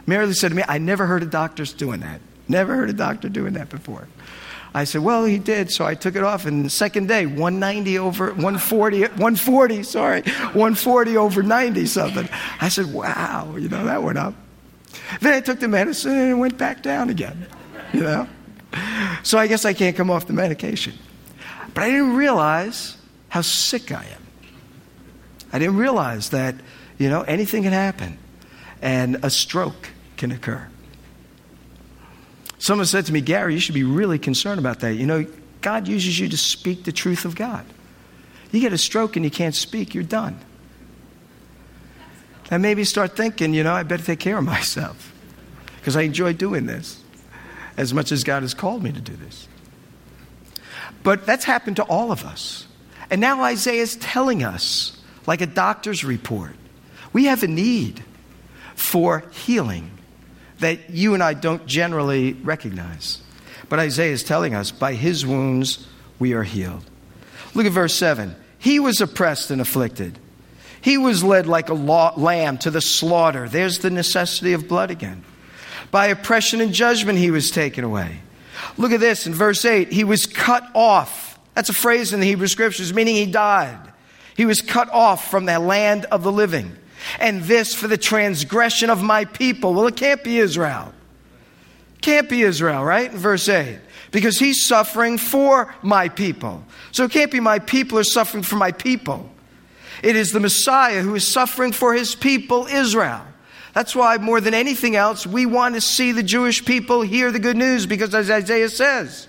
Mary 0.06 0.26
Lou 0.26 0.34
said 0.34 0.48
to 0.48 0.54
me, 0.54 0.64
I 0.66 0.78
never 0.78 1.06
heard 1.06 1.22
of 1.22 1.30
doctors 1.30 1.72
doing 1.72 2.00
that. 2.00 2.20
Never 2.48 2.74
heard 2.74 2.90
a 2.90 2.94
doctor 2.94 3.28
doing 3.28 3.54
that 3.54 3.70
before. 3.70 4.06
I 4.76 4.82
said, 4.82 5.02
well, 5.02 5.24
he 5.24 5.38
did, 5.38 5.70
so 5.70 5.86
I 5.86 5.94
took 5.94 6.16
it 6.16 6.24
off. 6.24 6.46
And 6.46 6.64
the 6.64 6.70
second 6.70 7.06
day, 7.06 7.26
190 7.26 7.96
over 7.98 8.26
140, 8.26 9.02
140, 9.02 9.82
sorry, 9.84 10.22
140 10.22 11.16
over 11.16 11.42
90 11.44 11.86
something. 11.86 12.28
I 12.60 12.68
said, 12.68 12.92
wow, 12.92 13.54
you 13.56 13.68
know, 13.68 13.84
that 13.84 14.02
went 14.02 14.18
up. 14.18 14.34
Then 15.20 15.32
I 15.32 15.40
took 15.40 15.60
the 15.60 15.68
medicine 15.68 16.12
and 16.12 16.30
it 16.32 16.34
went 16.34 16.58
back 16.58 16.82
down 16.82 17.08
again, 17.08 17.46
you 17.92 18.00
know. 18.00 18.28
So 19.22 19.38
I 19.38 19.46
guess 19.46 19.64
I 19.64 19.72
can't 19.72 19.96
come 19.96 20.10
off 20.10 20.26
the 20.26 20.32
medication. 20.32 20.94
But 21.72 21.84
I 21.84 21.90
didn't 21.90 22.16
realize 22.16 22.96
how 23.28 23.42
sick 23.42 23.92
I 23.92 24.04
am. 24.04 24.26
I 25.52 25.60
didn't 25.60 25.76
realize 25.76 26.30
that, 26.30 26.56
you 26.98 27.08
know, 27.08 27.22
anything 27.22 27.62
can 27.62 27.72
happen 27.72 28.18
and 28.82 29.18
a 29.22 29.30
stroke 29.30 29.90
can 30.16 30.32
occur. 30.32 30.68
Someone 32.64 32.86
said 32.86 33.04
to 33.04 33.12
me, 33.12 33.20
Gary, 33.20 33.52
you 33.52 33.60
should 33.60 33.74
be 33.74 33.84
really 33.84 34.18
concerned 34.18 34.58
about 34.58 34.80
that. 34.80 34.94
You 34.94 35.04
know, 35.04 35.26
God 35.60 35.86
uses 35.86 36.18
you 36.18 36.30
to 36.30 36.36
speak 36.38 36.84
the 36.84 36.92
truth 36.92 37.26
of 37.26 37.36
God. 37.36 37.62
You 38.52 38.60
get 38.60 38.72
a 38.72 38.78
stroke 38.78 39.16
and 39.16 39.24
you 39.24 39.30
can't 39.30 39.54
speak, 39.54 39.94
you're 39.94 40.02
done. 40.02 40.40
And 42.50 42.62
maybe 42.62 42.84
start 42.84 43.16
thinking, 43.18 43.52
you 43.52 43.64
know, 43.64 43.74
I 43.74 43.82
better 43.82 44.02
take 44.02 44.18
care 44.18 44.38
of 44.38 44.44
myself 44.46 45.12
because 45.76 45.94
I 45.94 46.02
enjoy 46.04 46.32
doing 46.32 46.64
this 46.64 47.02
as 47.76 47.92
much 47.92 48.10
as 48.10 48.24
God 48.24 48.40
has 48.40 48.54
called 48.54 48.82
me 48.82 48.92
to 48.92 49.00
do 49.00 49.14
this. 49.14 49.46
But 51.02 51.26
that's 51.26 51.44
happened 51.44 51.76
to 51.76 51.82
all 51.82 52.12
of 52.12 52.24
us. 52.24 52.66
And 53.10 53.20
now 53.20 53.42
Isaiah 53.42 53.82
is 53.82 53.96
telling 53.96 54.42
us, 54.42 54.98
like 55.26 55.42
a 55.42 55.46
doctor's 55.46 56.02
report, 56.02 56.52
we 57.12 57.26
have 57.26 57.42
a 57.42 57.46
need 57.46 58.02
for 58.74 59.22
healing 59.32 59.90
that 60.60 60.90
you 60.90 61.14
and 61.14 61.22
I 61.22 61.34
don't 61.34 61.66
generally 61.66 62.34
recognize. 62.34 63.20
But 63.68 63.78
Isaiah 63.78 64.12
is 64.12 64.22
telling 64.22 64.54
us, 64.54 64.70
by 64.70 64.94
his 64.94 65.26
wounds 65.26 65.86
we 66.18 66.32
are 66.32 66.42
healed. 66.42 66.84
Look 67.54 67.66
at 67.66 67.72
verse 67.72 67.94
7. 67.94 68.36
He 68.58 68.80
was 68.80 69.00
oppressed 69.00 69.50
and 69.50 69.60
afflicted. 69.60 70.18
He 70.80 70.98
was 70.98 71.24
led 71.24 71.46
like 71.46 71.70
a 71.70 71.74
lamb 71.74 72.58
to 72.58 72.70
the 72.70 72.80
slaughter. 72.80 73.48
There's 73.48 73.78
the 73.78 73.90
necessity 73.90 74.52
of 74.52 74.68
blood 74.68 74.90
again. 74.90 75.24
By 75.90 76.06
oppression 76.06 76.60
and 76.60 76.72
judgment 76.72 77.18
he 77.18 77.30
was 77.30 77.50
taken 77.50 77.84
away. 77.84 78.20
Look 78.76 78.92
at 78.92 79.00
this 79.00 79.26
in 79.26 79.34
verse 79.34 79.64
8. 79.64 79.92
He 79.92 80.04
was 80.04 80.26
cut 80.26 80.68
off. 80.74 81.38
That's 81.54 81.68
a 81.68 81.74
phrase 81.74 82.12
in 82.12 82.20
the 82.20 82.26
Hebrew 82.26 82.48
scriptures, 82.48 82.92
meaning 82.92 83.14
he 83.14 83.26
died. 83.26 83.78
He 84.36 84.46
was 84.46 84.60
cut 84.60 84.90
off 84.90 85.30
from 85.30 85.46
the 85.46 85.58
land 85.58 86.06
of 86.06 86.22
the 86.22 86.32
living 86.32 86.76
and 87.18 87.42
this 87.42 87.74
for 87.74 87.88
the 87.88 87.96
transgression 87.96 88.90
of 88.90 89.02
my 89.02 89.24
people. 89.24 89.74
Well, 89.74 89.86
it 89.86 89.96
can't 89.96 90.22
be 90.22 90.38
Israel. 90.38 90.92
Can't 92.00 92.28
be 92.28 92.42
Israel, 92.42 92.84
right? 92.84 93.10
In 93.10 93.18
Verse 93.18 93.48
8. 93.48 93.78
Because 94.10 94.38
he's 94.38 94.62
suffering 94.62 95.18
for 95.18 95.74
my 95.82 96.08
people. 96.08 96.64
So 96.92 97.04
it 97.04 97.10
can't 97.10 97.30
be 97.30 97.40
my 97.40 97.58
people 97.58 97.98
are 97.98 98.04
suffering 98.04 98.42
for 98.42 98.56
my 98.56 98.72
people. 98.72 99.30
It 100.02 100.16
is 100.16 100.32
the 100.32 100.40
Messiah 100.40 101.00
who 101.00 101.14
is 101.14 101.26
suffering 101.26 101.72
for 101.72 101.94
his 101.94 102.14
people, 102.14 102.66
Israel. 102.66 103.22
That's 103.72 103.96
why, 103.96 104.18
more 104.18 104.40
than 104.40 104.54
anything 104.54 104.94
else, 104.94 105.26
we 105.26 105.46
want 105.46 105.74
to 105.74 105.80
see 105.80 106.12
the 106.12 106.22
Jewish 106.22 106.64
people 106.64 107.02
hear 107.02 107.32
the 107.32 107.40
good 107.40 107.56
news 107.56 107.86
because, 107.86 108.14
as 108.14 108.30
Isaiah 108.30 108.68
says, 108.68 109.26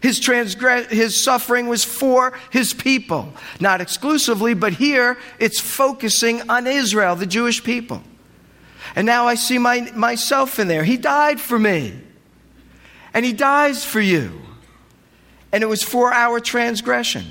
his, 0.00 0.20
transgress- 0.20 0.90
his 0.90 1.22
suffering 1.22 1.66
was 1.66 1.84
for 1.84 2.38
his 2.50 2.72
people. 2.72 3.32
Not 3.60 3.80
exclusively, 3.80 4.54
but 4.54 4.74
here 4.74 5.18
it's 5.38 5.60
focusing 5.60 6.48
on 6.50 6.66
Israel, 6.66 7.16
the 7.16 7.26
Jewish 7.26 7.62
people. 7.64 8.02
And 8.94 9.06
now 9.06 9.26
I 9.26 9.34
see 9.34 9.58
my, 9.58 9.90
myself 9.94 10.58
in 10.58 10.68
there. 10.68 10.84
He 10.84 10.96
died 10.96 11.40
for 11.40 11.58
me. 11.58 12.00
And 13.12 13.24
he 13.24 13.32
dies 13.32 13.84
for 13.84 14.00
you. 14.00 14.40
And 15.52 15.62
it 15.62 15.66
was 15.66 15.82
for 15.82 16.12
our 16.12 16.40
transgression. 16.40 17.26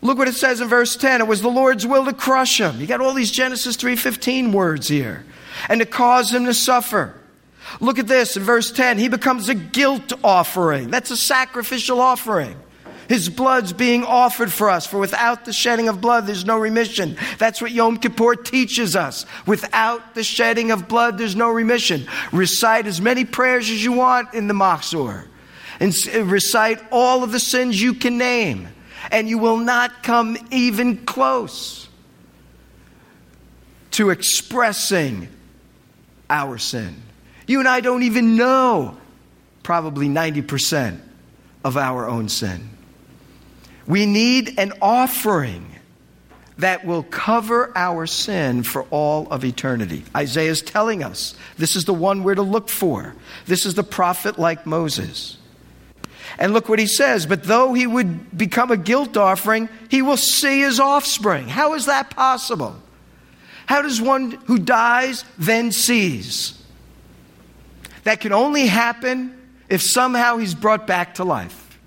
Look 0.00 0.18
what 0.18 0.28
it 0.28 0.34
says 0.34 0.60
in 0.60 0.68
verse 0.68 0.96
10. 0.96 1.22
It 1.22 1.26
was 1.26 1.40
the 1.40 1.48
Lord's 1.48 1.86
will 1.86 2.04
to 2.04 2.12
crush 2.12 2.60
him. 2.60 2.78
You 2.78 2.86
got 2.86 3.00
all 3.00 3.14
these 3.14 3.30
Genesis 3.30 3.76
3:15 3.76 4.52
words 4.52 4.88
here. 4.88 5.24
And 5.68 5.80
to 5.80 5.86
cause 5.86 6.32
him 6.32 6.44
to 6.44 6.52
suffer. 6.52 7.14
Look 7.80 7.98
at 7.98 8.06
this 8.06 8.36
in 8.36 8.42
verse 8.42 8.70
10. 8.72 8.98
He 8.98 9.08
becomes 9.08 9.48
a 9.48 9.54
guilt 9.54 10.12
offering. 10.22 10.90
That's 10.90 11.10
a 11.10 11.16
sacrificial 11.16 12.00
offering. 12.00 12.56
His 13.08 13.28
blood's 13.28 13.72
being 13.72 14.02
offered 14.02 14.52
for 14.52 14.70
us, 14.70 14.86
for 14.86 14.98
without 14.98 15.44
the 15.44 15.52
shedding 15.52 15.88
of 15.88 16.00
blood, 16.00 16.26
there's 16.26 16.44
no 16.44 16.58
remission. 16.58 17.16
That's 17.38 17.60
what 17.60 17.70
Yom 17.70 17.98
Kippur 17.98 18.34
teaches 18.36 18.96
us. 18.96 19.26
Without 19.46 20.14
the 20.14 20.24
shedding 20.24 20.70
of 20.70 20.88
blood, 20.88 21.18
there's 21.18 21.36
no 21.36 21.50
remission. 21.50 22.06
Recite 22.32 22.86
as 22.86 23.00
many 23.00 23.24
prayers 23.24 23.68
as 23.68 23.84
you 23.84 23.92
want 23.92 24.32
in 24.32 24.48
the 24.48 24.54
Machzor, 24.54 25.26
and 25.80 25.94
uh, 26.14 26.24
recite 26.24 26.80
all 26.90 27.22
of 27.22 27.32
the 27.32 27.40
sins 27.40 27.80
you 27.80 27.94
can 27.94 28.16
name, 28.16 28.68
and 29.10 29.28
you 29.28 29.38
will 29.38 29.58
not 29.58 30.02
come 30.02 30.38
even 30.50 31.04
close 31.04 31.88
to 33.90 34.10
expressing 34.10 35.28
our 36.30 36.56
sin. 36.56 37.03
You 37.46 37.58
and 37.58 37.68
I 37.68 37.80
don't 37.80 38.02
even 38.02 38.36
know 38.36 38.96
probably 39.62 40.08
90% 40.08 41.00
of 41.64 41.76
our 41.76 42.08
own 42.08 42.28
sin. 42.28 42.70
We 43.86 44.06
need 44.06 44.58
an 44.58 44.72
offering 44.80 45.70
that 46.58 46.84
will 46.84 47.02
cover 47.02 47.72
our 47.76 48.06
sin 48.06 48.62
for 48.62 48.84
all 48.90 49.26
of 49.30 49.44
eternity. 49.44 50.04
Isaiah 50.14 50.50
is 50.50 50.62
telling 50.62 51.02
us 51.02 51.34
this 51.58 51.74
is 51.74 51.84
the 51.84 51.94
one 51.94 52.22
we're 52.22 52.36
to 52.36 52.42
look 52.42 52.68
for. 52.68 53.14
This 53.46 53.66
is 53.66 53.74
the 53.74 53.82
prophet 53.82 54.38
like 54.38 54.64
Moses. 54.64 55.36
And 56.38 56.52
look 56.52 56.68
what 56.68 56.78
he 56.78 56.86
says. 56.86 57.26
But 57.26 57.44
though 57.44 57.74
he 57.74 57.86
would 57.86 58.36
become 58.36 58.70
a 58.70 58.76
guilt 58.76 59.16
offering, 59.16 59.68
he 59.88 60.02
will 60.02 60.16
see 60.16 60.60
his 60.60 60.80
offspring. 60.80 61.48
How 61.48 61.74
is 61.74 61.86
that 61.86 62.10
possible? 62.10 62.76
How 63.66 63.82
does 63.82 64.00
one 64.00 64.32
who 64.46 64.58
dies 64.58 65.24
then 65.38 65.72
sees? 65.72 66.60
That 68.04 68.20
can 68.20 68.32
only 68.32 68.66
happen 68.66 69.36
if 69.68 69.82
somehow 69.82 70.36
he's 70.36 70.54
brought 70.54 70.86
back 70.86 71.16
to 71.16 71.24
life. 71.24 71.78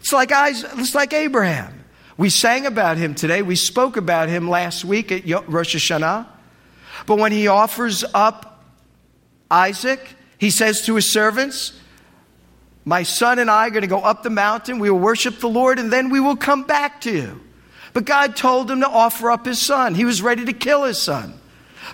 It's 0.00 0.12
like, 0.12 0.30
it's 0.32 0.94
like 0.94 1.12
Abraham. 1.12 1.84
We 2.16 2.30
sang 2.30 2.66
about 2.66 2.96
him 2.96 3.14
today. 3.14 3.42
We 3.42 3.56
spoke 3.56 3.96
about 3.96 4.28
him 4.28 4.48
last 4.48 4.84
week 4.84 5.10
at 5.10 5.26
Rosh 5.48 5.74
Hashanah. 5.74 6.26
But 7.06 7.18
when 7.18 7.32
he 7.32 7.48
offers 7.48 8.04
up 8.14 8.64
Isaac, 9.50 10.00
he 10.38 10.50
says 10.50 10.86
to 10.86 10.94
his 10.94 11.10
servants, 11.10 11.72
My 12.84 13.02
son 13.02 13.38
and 13.38 13.50
I 13.50 13.66
are 13.66 13.70
going 13.70 13.82
to 13.82 13.88
go 13.88 14.00
up 14.00 14.22
the 14.22 14.30
mountain. 14.30 14.78
We 14.78 14.90
will 14.90 15.00
worship 15.00 15.40
the 15.40 15.48
Lord, 15.48 15.78
and 15.78 15.92
then 15.92 16.10
we 16.10 16.20
will 16.20 16.36
come 16.36 16.64
back 16.64 17.00
to 17.02 17.12
you. 17.12 17.40
But 17.92 18.04
God 18.04 18.36
told 18.36 18.70
him 18.70 18.80
to 18.80 18.88
offer 18.88 19.30
up 19.30 19.46
his 19.46 19.60
son. 19.60 19.94
He 19.94 20.04
was 20.04 20.22
ready 20.22 20.44
to 20.44 20.52
kill 20.52 20.84
his 20.84 21.00
son. 21.00 21.34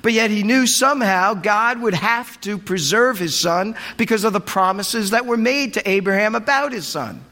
But 0.02 0.12
yet 0.12 0.30
he 0.30 0.42
knew 0.42 0.66
somehow 0.66 1.34
God 1.34 1.80
would 1.80 1.94
have 1.94 2.40
to 2.42 2.58
preserve 2.58 3.18
his 3.18 3.38
son 3.38 3.76
because 3.96 4.24
of 4.24 4.32
the 4.32 4.40
promises 4.40 5.10
that 5.10 5.26
were 5.26 5.36
made 5.36 5.74
to 5.74 5.88
Abraham 5.88 6.34
about 6.34 6.72
his 6.72 6.86
son. 6.86 7.24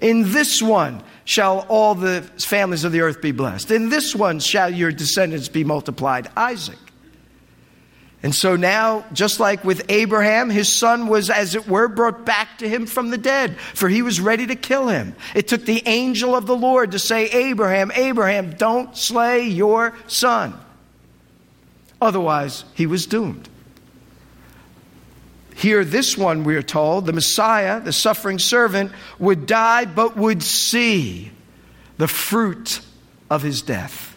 In 0.00 0.32
this 0.32 0.62
one 0.62 1.02
shall 1.24 1.66
all 1.68 1.94
the 1.94 2.22
families 2.38 2.84
of 2.84 2.92
the 2.92 3.02
earth 3.02 3.20
be 3.20 3.32
blessed. 3.32 3.70
In 3.70 3.88
this 3.88 4.14
one 4.14 4.40
shall 4.40 4.72
your 4.72 4.90
descendants 4.90 5.48
be 5.48 5.64
multiplied, 5.64 6.30
Isaac. 6.36 6.78
And 8.22 8.34
so 8.34 8.54
now, 8.54 9.06
just 9.14 9.40
like 9.40 9.64
with 9.64 9.86
Abraham, 9.88 10.50
his 10.50 10.70
son 10.70 11.06
was, 11.06 11.30
as 11.30 11.54
it 11.54 11.66
were, 11.66 11.88
brought 11.88 12.26
back 12.26 12.58
to 12.58 12.68
him 12.68 12.84
from 12.84 13.08
the 13.08 13.16
dead, 13.16 13.56
for 13.58 13.88
he 13.88 14.02
was 14.02 14.20
ready 14.20 14.46
to 14.46 14.56
kill 14.56 14.88
him. 14.88 15.14
It 15.34 15.48
took 15.48 15.64
the 15.64 15.82
angel 15.86 16.36
of 16.36 16.44
the 16.44 16.56
Lord 16.56 16.92
to 16.92 16.98
say, 16.98 17.26
Abraham, 17.30 17.90
Abraham, 17.94 18.52
don't 18.56 18.94
slay 18.94 19.46
your 19.46 19.94
son. 20.06 20.58
Otherwise, 22.00 22.64
he 22.74 22.86
was 22.86 23.06
doomed. 23.06 23.48
Here, 25.54 25.84
this 25.84 26.16
one, 26.16 26.44
we 26.44 26.56
are 26.56 26.62
told, 26.62 27.04
the 27.04 27.12
Messiah, 27.12 27.80
the 27.80 27.92
suffering 27.92 28.38
servant, 28.38 28.92
would 29.18 29.44
die 29.44 29.84
but 29.84 30.16
would 30.16 30.42
see 30.42 31.32
the 31.98 32.08
fruit 32.08 32.80
of 33.28 33.42
his 33.42 33.60
death. 33.60 34.16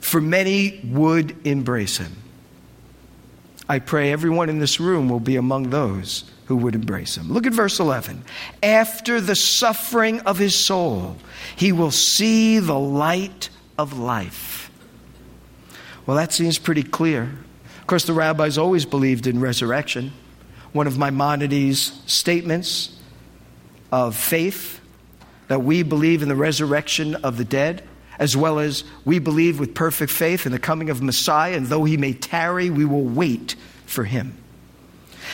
For 0.00 0.20
many 0.20 0.80
would 0.84 1.46
embrace 1.46 1.98
him. 1.98 2.16
I 3.68 3.78
pray 3.78 4.12
everyone 4.12 4.48
in 4.48 4.58
this 4.58 4.80
room 4.80 5.08
will 5.08 5.20
be 5.20 5.36
among 5.36 5.70
those 5.70 6.24
who 6.46 6.56
would 6.56 6.74
embrace 6.74 7.16
him. 7.16 7.30
Look 7.30 7.46
at 7.46 7.52
verse 7.52 7.78
11. 7.78 8.24
After 8.62 9.20
the 9.20 9.36
suffering 9.36 10.20
of 10.20 10.38
his 10.38 10.54
soul, 10.54 11.16
he 11.56 11.72
will 11.72 11.90
see 11.90 12.58
the 12.58 12.78
light 12.78 13.48
of 13.78 13.98
life. 13.98 14.51
Well, 16.06 16.16
that 16.16 16.32
seems 16.32 16.58
pretty 16.58 16.82
clear. 16.82 17.22
Of 17.80 17.86
course, 17.86 18.04
the 18.04 18.12
rabbis 18.12 18.58
always 18.58 18.84
believed 18.84 19.26
in 19.26 19.40
resurrection. 19.40 20.12
One 20.72 20.86
of 20.86 20.98
Maimonides' 20.98 22.00
statements 22.06 22.98
of 23.90 24.16
faith 24.16 24.80
that 25.48 25.62
we 25.62 25.82
believe 25.82 26.22
in 26.22 26.28
the 26.28 26.36
resurrection 26.36 27.14
of 27.16 27.36
the 27.36 27.44
dead 27.44 27.82
as 28.18 28.36
well 28.36 28.58
as 28.58 28.84
we 29.04 29.18
believe 29.18 29.58
with 29.58 29.74
perfect 29.74 30.12
faith 30.12 30.46
in 30.46 30.52
the 30.52 30.58
coming 30.58 30.90
of 30.90 31.02
Messiah, 31.02 31.56
and 31.56 31.66
though 31.66 31.84
he 31.84 31.96
may 31.96 32.12
tarry, 32.12 32.70
we 32.70 32.84
will 32.84 33.04
wait 33.04 33.56
for 33.86 34.04
him. 34.04 34.36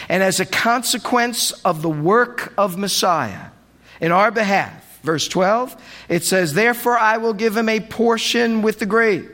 And 0.09 0.23
as 0.23 0.41
a 0.41 0.47
consequence 0.47 1.51
of 1.67 1.83
the 1.83 1.91
work 1.91 2.55
of 2.57 2.79
Messiah 2.79 3.49
in 4.01 4.13
our 4.13 4.31
behalf, 4.31 5.01
verse 5.03 5.29
12, 5.29 5.77
it 6.09 6.25
says, 6.25 6.55
Therefore 6.55 6.99
I 6.99 7.19
will 7.19 7.35
give 7.35 7.57
him 7.57 7.69
a 7.69 7.81
portion 7.81 8.63
with 8.63 8.79
the 8.79 8.87
great. 8.87 9.29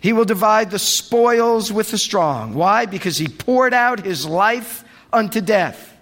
He 0.00 0.12
will 0.12 0.24
divide 0.24 0.70
the 0.70 0.78
spoils 0.78 1.70
with 1.70 1.90
the 1.90 1.98
strong. 1.98 2.54
Why? 2.54 2.86
Because 2.86 3.18
he 3.18 3.28
poured 3.28 3.74
out 3.74 4.04
his 4.04 4.26
life 4.26 4.84
unto 5.12 5.40
death. 5.40 5.94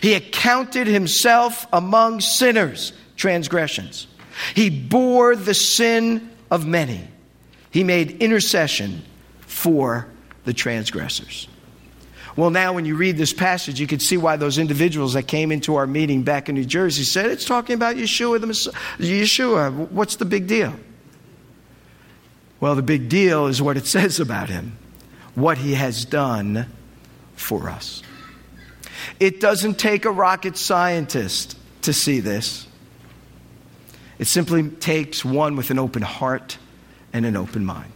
He 0.00 0.14
accounted 0.14 0.86
himself 0.86 1.66
among 1.72 2.20
sinners, 2.20 2.92
transgressions. 3.16 4.06
He 4.54 4.70
bore 4.70 5.36
the 5.36 5.54
sin 5.54 6.30
of 6.50 6.66
many. 6.66 7.06
He 7.70 7.84
made 7.84 8.22
intercession 8.22 9.02
for 9.40 10.06
the 10.44 10.52
transgressors. 10.52 11.48
Well, 12.36 12.50
now 12.50 12.72
when 12.72 12.84
you 12.84 12.96
read 12.96 13.16
this 13.16 13.32
passage, 13.32 13.78
you 13.78 13.86
can 13.86 14.00
see 14.00 14.16
why 14.16 14.36
those 14.36 14.58
individuals 14.58 15.12
that 15.14 15.28
came 15.28 15.52
into 15.52 15.76
our 15.76 15.86
meeting 15.86 16.22
back 16.22 16.48
in 16.48 16.56
New 16.56 16.64
Jersey 16.64 17.04
said 17.04 17.30
it's 17.30 17.44
talking 17.44 17.74
about 17.74 17.96
Yeshua, 17.96 18.40
the 18.40 18.48
Messiah. 18.48 18.74
Yeshua. 18.98 19.90
What's 19.90 20.16
the 20.16 20.24
big 20.24 20.46
deal? 20.46 20.74
Well, 22.64 22.76
the 22.76 22.82
big 22.82 23.10
deal 23.10 23.46
is 23.48 23.60
what 23.60 23.76
it 23.76 23.84
says 23.96 24.20
about 24.20 24.48
him, 24.48 24.78
what 25.34 25.58
he 25.58 25.74
has 25.74 26.06
done 26.06 26.64
for 27.36 27.68
us. 27.68 28.02
It 29.20 29.38
doesn't 29.38 29.78
take 29.78 30.06
a 30.06 30.10
rocket 30.10 30.56
scientist 30.56 31.58
to 31.82 31.92
see 31.92 32.20
this. 32.20 32.66
It 34.18 34.28
simply 34.28 34.70
takes 34.70 35.22
one 35.22 35.56
with 35.56 35.70
an 35.72 35.78
open 35.78 36.00
heart 36.00 36.56
and 37.12 37.26
an 37.26 37.36
open 37.36 37.66
mind. 37.66 37.92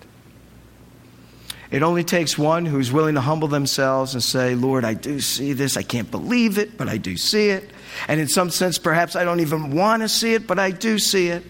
It 1.71 1.83
only 1.83 2.05
takes 2.05 2.37
one 2.37 2.67
who's 2.67 2.93
willing 2.93 3.15
to 3.15 3.23
humble 3.23 3.49
themselves 3.49 4.13
and 4.13 4.23
say, 4.23 4.55
Lord, 4.55 4.85
I 4.85 4.93
do 4.93 5.19
see 5.23 5.55
this. 5.55 5.79
I 5.79 5.83
can't 5.83 6.11
believe 6.11 6.59
it, 6.59 6.77
but 6.77 6.91
I 6.91 6.99
do 6.99 7.17
see 7.17 7.49
it. 7.49 7.71
And 8.07 8.21
in 8.21 8.29
some 8.29 8.51
sense, 8.51 8.77
perhaps 8.77 9.17
I 9.17 9.25
don't 9.25 9.41
even 9.41 9.75
want 9.75 10.03
to 10.03 10.11
see 10.11 10.35
it, 10.35 10.47
but 10.47 10.59
I 10.59 10.73
do 10.73 10.99
see 10.99 11.29
it. 11.29 11.43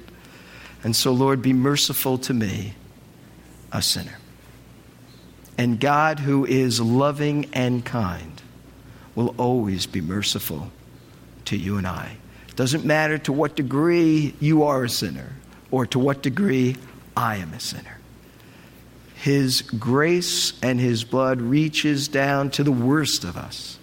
And 0.85 0.95
so, 0.95 1.11
Lord, 1.11 1.43
be 1.43 1.53
merciful 1.53 2.19
to 2.19 2.33
me, 2.33 2.75
a 3.73 3.83
sinner. 3.83 4.19
And 5.57 5.81
God, 5.81 6.21
who 6.21 6.47
is 6.47 6.81
loving 6.81 7.51
and 7.53 7.85
kind, 7.85 8.41
will 9.15 9.35
always 9.37 9.87
be 9.87 10.01
merciful 10.01 10.71
to 11.47 11.57
you 11.57 11.77
and 11.77 11.87
I. 11.87 12.17
Doesn't 12.55 12.85
matter 12.85 13.19
to 13.19 13.33
what 13.33 13.57
degree 13.57 14.35
you 14.41 14.65
are 14.65 14.85
a 14.85 14.89
sinner 14.89 15.33
or 15.71 15.87
to 15.87 15.99
what 15.99 16.23
degree 16.23 16.77
I 17.17 17.37
am 17.37 17.53
a 17.53 17.61
sinner. 17.61 17.99
His 19.17 19.63
grace 19.63 20.53
and 20.63 20.79
His 20.79 21.03
blood 21.03 21.41
reaches 21.41 22.07
down 22.07 22.51
to 22.51 22.63
the 22.63 22.73
worst 22.73 23.25
of 23.25 23.37
us 23.37 23.79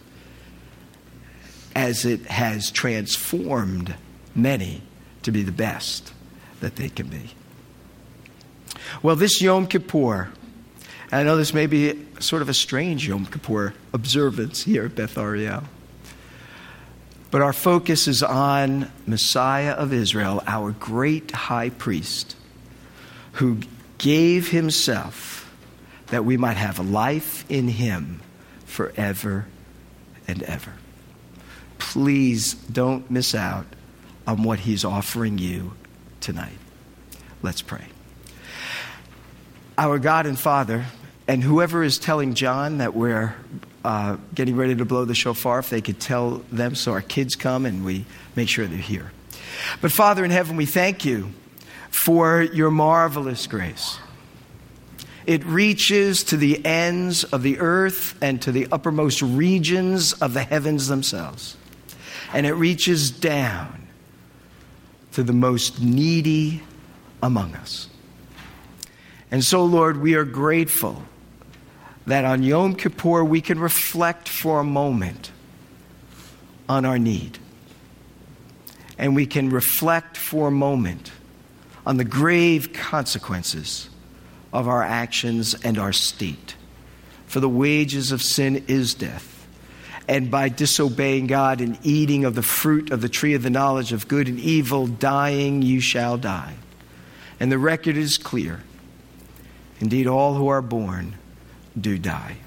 as 1.75 2.05
it 2.05 2.25
has 2.27 2.71
transformed 2.71 3.95
many 4.33 4.81
to 5.23 5.31
be 5.31 5.43
the 5.43 5.51
best 5.51 6.13
that 6.61 6.77
they 6.77 6.87
can 6.87 7.07
be. 7.07 7.31
Well, 9.01 9.15
this 9.15 9.41
Yom 9.41 9.67
Kippur, 9.67 10.29
I 11.11 11.23
know 11.23 11.37
this 11.37 11.53
may 11.53 11.67
be 11.67 12.05
sort 12.19 12.41
of 12.41 12.49
a 12.49 12.53
strange 12.53 13.07
Yom 13.07 13.25
Kippur 13.25 13.73
observance 13.93 14.63
here 14.63 14.85
at 14.85 14.95
Beth 14.95 15.17
Ariel. 15.17 15.63
But 17.31 17.41
our 17.41 17.53
focus 17.53 18.07
is 18.07 18.23
on 18.23 18.89
Messiah 19.05 19.71
of 19.71 19.91
Israel, 19.91 20.41
our 20.47 20.71
great 20.71 21.31
high 21.31 21.69
priest, 21.69 22.35
who 23.33 23.59
gave 23.97 24.49
himself 24.49 25.53
that 26.07 26.23
we 26.23 26.37
might 26.37 26.57
have 26.57 26.79
life 26.79 27.43
in 27.49 27.67
him 27.67 28.21
forever 28.65 29.47
and 30.27 30.43
ever. 30.43 30.73
Please 31.77 32.53
don't 32.53 33.09
miss 33.11 33.35
out 33.35 33.65
on 34.27 34.43
what 34.43 34.59
he's 34.59 34.85
offering 34.85 35.37
you 35.37 35.73
tonight. 36.21 36.57
Let's 37.41 37.61
pray. 37.61 37.87
Our 39.77 39.99
God 39.99 40.25
and 40.25 40.39
Father, 40.39 40.85
and 41.27 41.43
whoever 41.43 41.83
is 41.83 41.99
telling 41.99 42.33
John 42.33 42.77
that 42.77 42.95
we're 42.95 43.35
uh, 43.83 44.15
getting 44.33 44.55
ready 44.55 44.73
to 44.75 44.85
blow 44.85 45.03
the 45.03 45.13
shofar, 45.13 45.59
if 45.59 45.69
they 45.69 45.81
could 45.81 45.99
tell 45.99 46.43
them 46.51 46.75
so 46.75 46.93
our 46.93 47.01
kids 47.01 47.35
come 47.35 47.65
and 47.65 47.83
we 47.83 48.05
make 48.37 48.47
sure 48.47 48.65
they're 48.67 48.77
here. 48.77 49.11
But 49.81 49.91
Father 49.91 50.23
in 50.23 50.31
heaven, 50.31 50.55
we 50.55 50.65
thank 50.65 51.03
you 51.03 51.31
for 51.89 52.41
your 52.41 52.71
marvelous 52.71 53.47
grace. 53.47 53.99
It 55.25 55.43
reaches 55.45 56.23
to 56.25 56.37
the 56.37 56.63
ends 56.65 57.25
of 57.25 57.43
the 57.43 57.59
earth 57.59 58.17
and 58.21 58.41
to 58.43 58.53
the 58.53 58.67
uppermost 58.71 59.21
regions 59.21 60.13
of 60.13 60.33
the 60.33 60.43
heavens 60.43 60.87
themselves. 60.87 61.57
And 62.31 62.45
it 62.45 62.53
reaches 62.53 63.11
down 63.11 63.87
to 65.13 65.23
the 65.23 65.33
most 65.33 65.81
needy 65.81 66.63
among 67.21 67.55
us. 67.55 67.89
And 69.31 69.43
so, 69.43 69.65
Lord, 69.65 70.01
we 70.01 70.15
are 70.15 70.23
grateful 70.23 71.03
that 72.07 72.25
on 72.25 72.43
Yom 72.43 72.75
Kippur 72.75 73.23
we 73.23 73.41
can 73.41 73.59
reflect 73.59 74.29
for 74.29 74.59
a 74.59 74.63
moment 74.63 75.31
on 76.69 76.85
our 76.85 76.99
need. 76.99 77.39
And 78.97 79.15
we 79.15 79.25
can 79.25 79.49
reflect 79.49 80.15
for 80.15 80.47
a 80.47 80.51
moment 80.51 81.11
on 81.85 81.97
the 81.97 82.05
grave 82.05 82.73
consequences 82.73 83.89
of 84.53 84.67
our 84.67 84.83
actions 84.83 85.53
and 85.53 85.77
our 85.77 85.91
state. 85.91 86.55
For 87.27 87.39
the 87.39 87.49
wages 87.49 88.11
of 88.11 88.21
sin 88.21 88.63
is 88.67 88.93
death. 88.93 89.31
And 90.07 90.29
by 90.29 90.49
disobeying 90.49 91.27
God 91.27 91.61
and 91.61 91.79
eating 91.83 92.25
of 92.25 92.35
the 92.35 92.43
fruit 92.43 92.91
of 92.91 93.01
the 93.01 93.09
tree 93.09 93.33
of 93.33 93.43
the 93.43 93.49
knowledge 93.49 93.91
of 93.91 94.07
good 94.07 94.27
and 94.27 94.39
evil, 94.39 94.87
dying 94.87 95.61
you 95.61 95.79
shall 95.79 96.17
die. 96.17 96.53
And 97.39 97.51
the 97.51 97.57
record 97.57 97.97
is 97.97 98.17
clear. 98.17 98.61
Indeed, 99.79 100.07
all 100.07 100.35
who 100.35 100.47
are 100.47 100.61
born 100.61 101.15
do 101.79 101.97
die. 101.97 102.37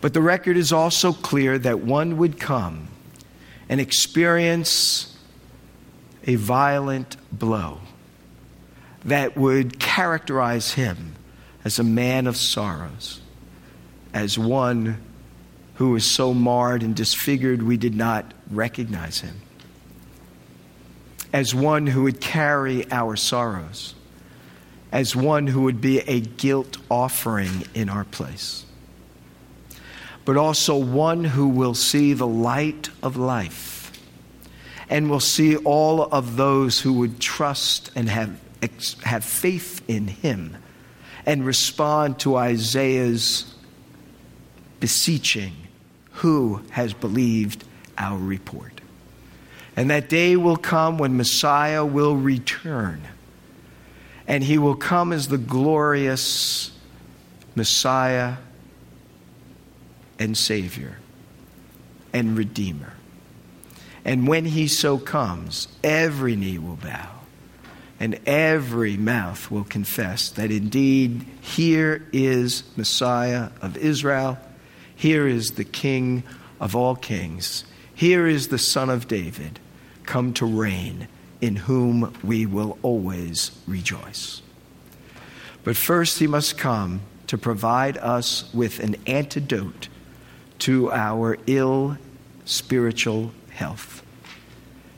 But 0.00 0.14
the 0.14 0.22
record 0.22 0.56
is 0.56 0.72
also 0.72 1.12
clear 1.12 1.58
that 1.58 1.80
one 1.80 2.16
would 2.16 2.40
come 2.40 2.88
and 3.68 3.80
experience 3.80 5.16
a 6.26 6.34
violent 6.34 7.16
blow 7.30 7.80
that 9.04 9.36
would 9.36 9.78
characterize 9.78 10.72
him 10.72 11.14
as 11.64 11.78
a 11.78 11.84
man 11.84 12.26
of 12.26 12.36
sorrows, 12.36 13.20
as 14.12 14.38
one 14.38 15.00
who 15.74 15.90
was 15.90 16.10
so 16.10 16.34
marred 16.34 16.82
and 16.82 16.94
disfigured 16.94 17.62
we 17.62 17.76
did 17.76 17.94
not 17.94 18.34
recognize 18.50 19.20
him, 19.20 19.40
as 21.32 21.54
one 21.54 21.86
who 21.86 22.02
would 22.02 22.20
carry 22.20 22.90
our 22.90 23.16
sorrows 23.16 23.94
as 24.92 25.14
one 25.14 25.46
who 25.46 25.62
would 25.62 25.80
be 25.80 26.00
a 26.00 26.20
guilt 26.20 26.76
offering 26.90 27.64
in 27.74 27.88
our 27.88 28.04
place, 28.04 28.64
but 30.24 30.36
also 30.36 30.76
one 30.76 31.24
who 31.24 31.48
will 31.48 31.74
see 31.74 32.12
the 32.12 32.26
light 32.26 32.90
of 33.02 33.16
life 33.16 33.92
and 34.88 35.08
will 35.08 35.20
see 35.20 35.56
all 35.56 36.02
of 36.02 36.36
those 36.36 36.80
who 36.80 36.92
would 36.92 37.20
trust 37.20 37.90
and 37.94 38.08
have, 38.08 38.38
have 39.04 39.24
faith 39.24 39.82
in 39.88 40.08
him 40.08 40.56
and 41.24 41.46
respond 41.46 42.18
to 42.18 42.36
Isaiah's 42.36 43.54
beseeching, 44.80 45.52
Who 46.14 46.62
has 46.70 46.92
believed 46.92 47.64
our 47.96 48.18
report? 48.18 48.80
And 49.76 49.90
that 49.90 50.08
day 50.08 50.36
will 50.36 50.56
come 50.56 50.98
when 50.98 51.16
Messiah 51.16 51.84
will 51.84 52.16
return. 52.16 53.02
And 54.30 54.44
he 54.44 54.58
will 54.58 54.76
come 54.76 55.12
as 55.12 55.26
the 55.26 55.38
glorious 55.38 56.70
Messiah 57.56 58.36
and 60.20 60.38
Savior 60.38 60.98
and 62.12 62.38
Redeemer. 62.38 62.92
And 64.04 64.28
when 64.28 64.44
he 64.44 64.68
so 64.68 64.98
comes, 64.98 65.66
every 65.82 66.36
knee 66.36 66.58
will 66.58 66.76
bow 66.76 67.08
and 67.98 68.20
every 68.24 68.96
mouth 68.96 69.50
will 69.50 69.64
confess 69.64 70.30
that 70.30 70.52
indeed 70.52 71.26
here 71.40 72.06
is 72.12 72.62
Messiah 72.76 73.50
of 73.60 73.76
Israel, 73.76 74.38
here 74.94 75.26
is 75.26 75.52
the 75.52 75.64
King 75.64 76.22
of 76.60 76.76
all 76.76 76.94
kings, 76.94 77.64
here 77.92 78.28
is 78.28 78.46
the 78.46 78.58
Son 78.58 78.90
of 78.90 79.08
David, 79.08 79.58
come 80.04 80.32
to 80.34 80.46
reign, 80.46 81.08
in 81.40 81.56
whom 81.56 82.12
we 82.22 82.46
will 82.46 82.78
always 82.82 83.50
rejoice. 83.66 84.42
But 85.64 85.76
first, 85.76 86.18
he 86.18 86.26
must 86.26 86.58
come 86.58 87.02
to 87.26 87.38
provide 87.38 87.96
us 87.98 88.52
with 88.52 88.80
an 88.80 88.96
antidote 89.06 89.88
to 90.60 90.90
our 90.92 91.38
ill 91.46 91.96
spiritual 92.44 93.32
health 93.50 94.02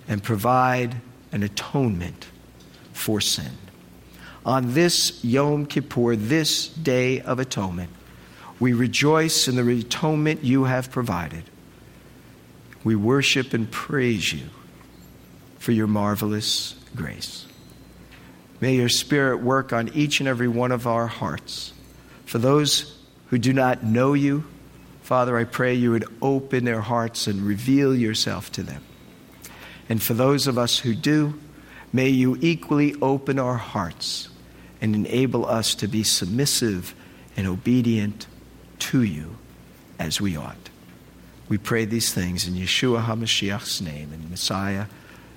and 0.09 0.22
provide 0.22 0.97
an 1.30 1.43
atonement 1.43 2.26
for 2.93 3.20
sin. 3.20 3.53
On 4.45 4.74
this 4.74 5.22
Yom 5.24 5.66
Kippur, 5.66 6.16
this 6.16 6.68
day 6.68 7.20
of 7.20 7.38
atonement, 7.38 7.90
we 8.59 8.72
rejoice 8.72 9.49
in 9.49 9.57
the 9.57 9.68
atonement 9.80 10.43
you 10.43 10.64
have 10.64 10.90
provided. 10.90 11.45
We 12.84 12.97
worship 12.97 13.55
and 13.55 13.70
praise 13.70 14.32
you 14.32 14.49
for 15.63 15.71
your 15.71 15.87
marvelous 15.87 16.75
grace. 16.97 17.47
May 18.61 18.75
your 18.75 18.89
Spirit 18.89 19.45
work 19.45 19.73
on 19.73 19.91
each 19.95 20.19
and 20.19 20.29
every 20.29 20.49
one 20.49 20.73
of 20.73 20.89
our 20.89 21.07
hearts. 21.07 21.73
For 22.27 22.39
those 22.39 22.99
who 23.29 23.39
do 23.39 23.53
not 23.53 23.85
know 23.85 24.13
you, 24.13 24.43
Father, 25.03 25.39
I 25.39 25.45
pray 25.45 25.75
you 25.75 25.93
would 25.93 26.05
open 26.21 26.65
their 26.65 26.81
hearts 26.81 27.29
and 27.29 27.43
reveal 27.43 27.95
yourself 27.95 28.51
to 28.53 28.65
them. 28.65 28.83
And 29.89 30.03
for 30.03 30.15
those 30.15 30.49
of 30.49 30.59
us 30.59 30.81
who 30.81 30.97
do, 30.97 31.39
may 31.93 32.09
you 32.09 32.37
equally 32.41 32.97
open 33.01 33.39
our 33.39 33.57
hearts 33.57 34.31
and 34.81 34.97
enable 34.97 35.47
us 35.47 35.77
to 35.77 35.87
be 35.87 36.03
submissive 36.03 36.93
and 37.37 37.47
obedient 37.47 38.27
to 38.81 39.05
you 39.05 39.37
as 40.01 40.21
we 40.21 40.37
ought. 40.37 40.71
We 41.49 41.57
pray 41.57 41.85
these 41.85 42.13
things 42.13 42.49
in 42.49 42.55
Yeshua 42.55 43.05
HaMashiach's 43.05 43.81
name, 43.81 44.13
in 44.13 44.29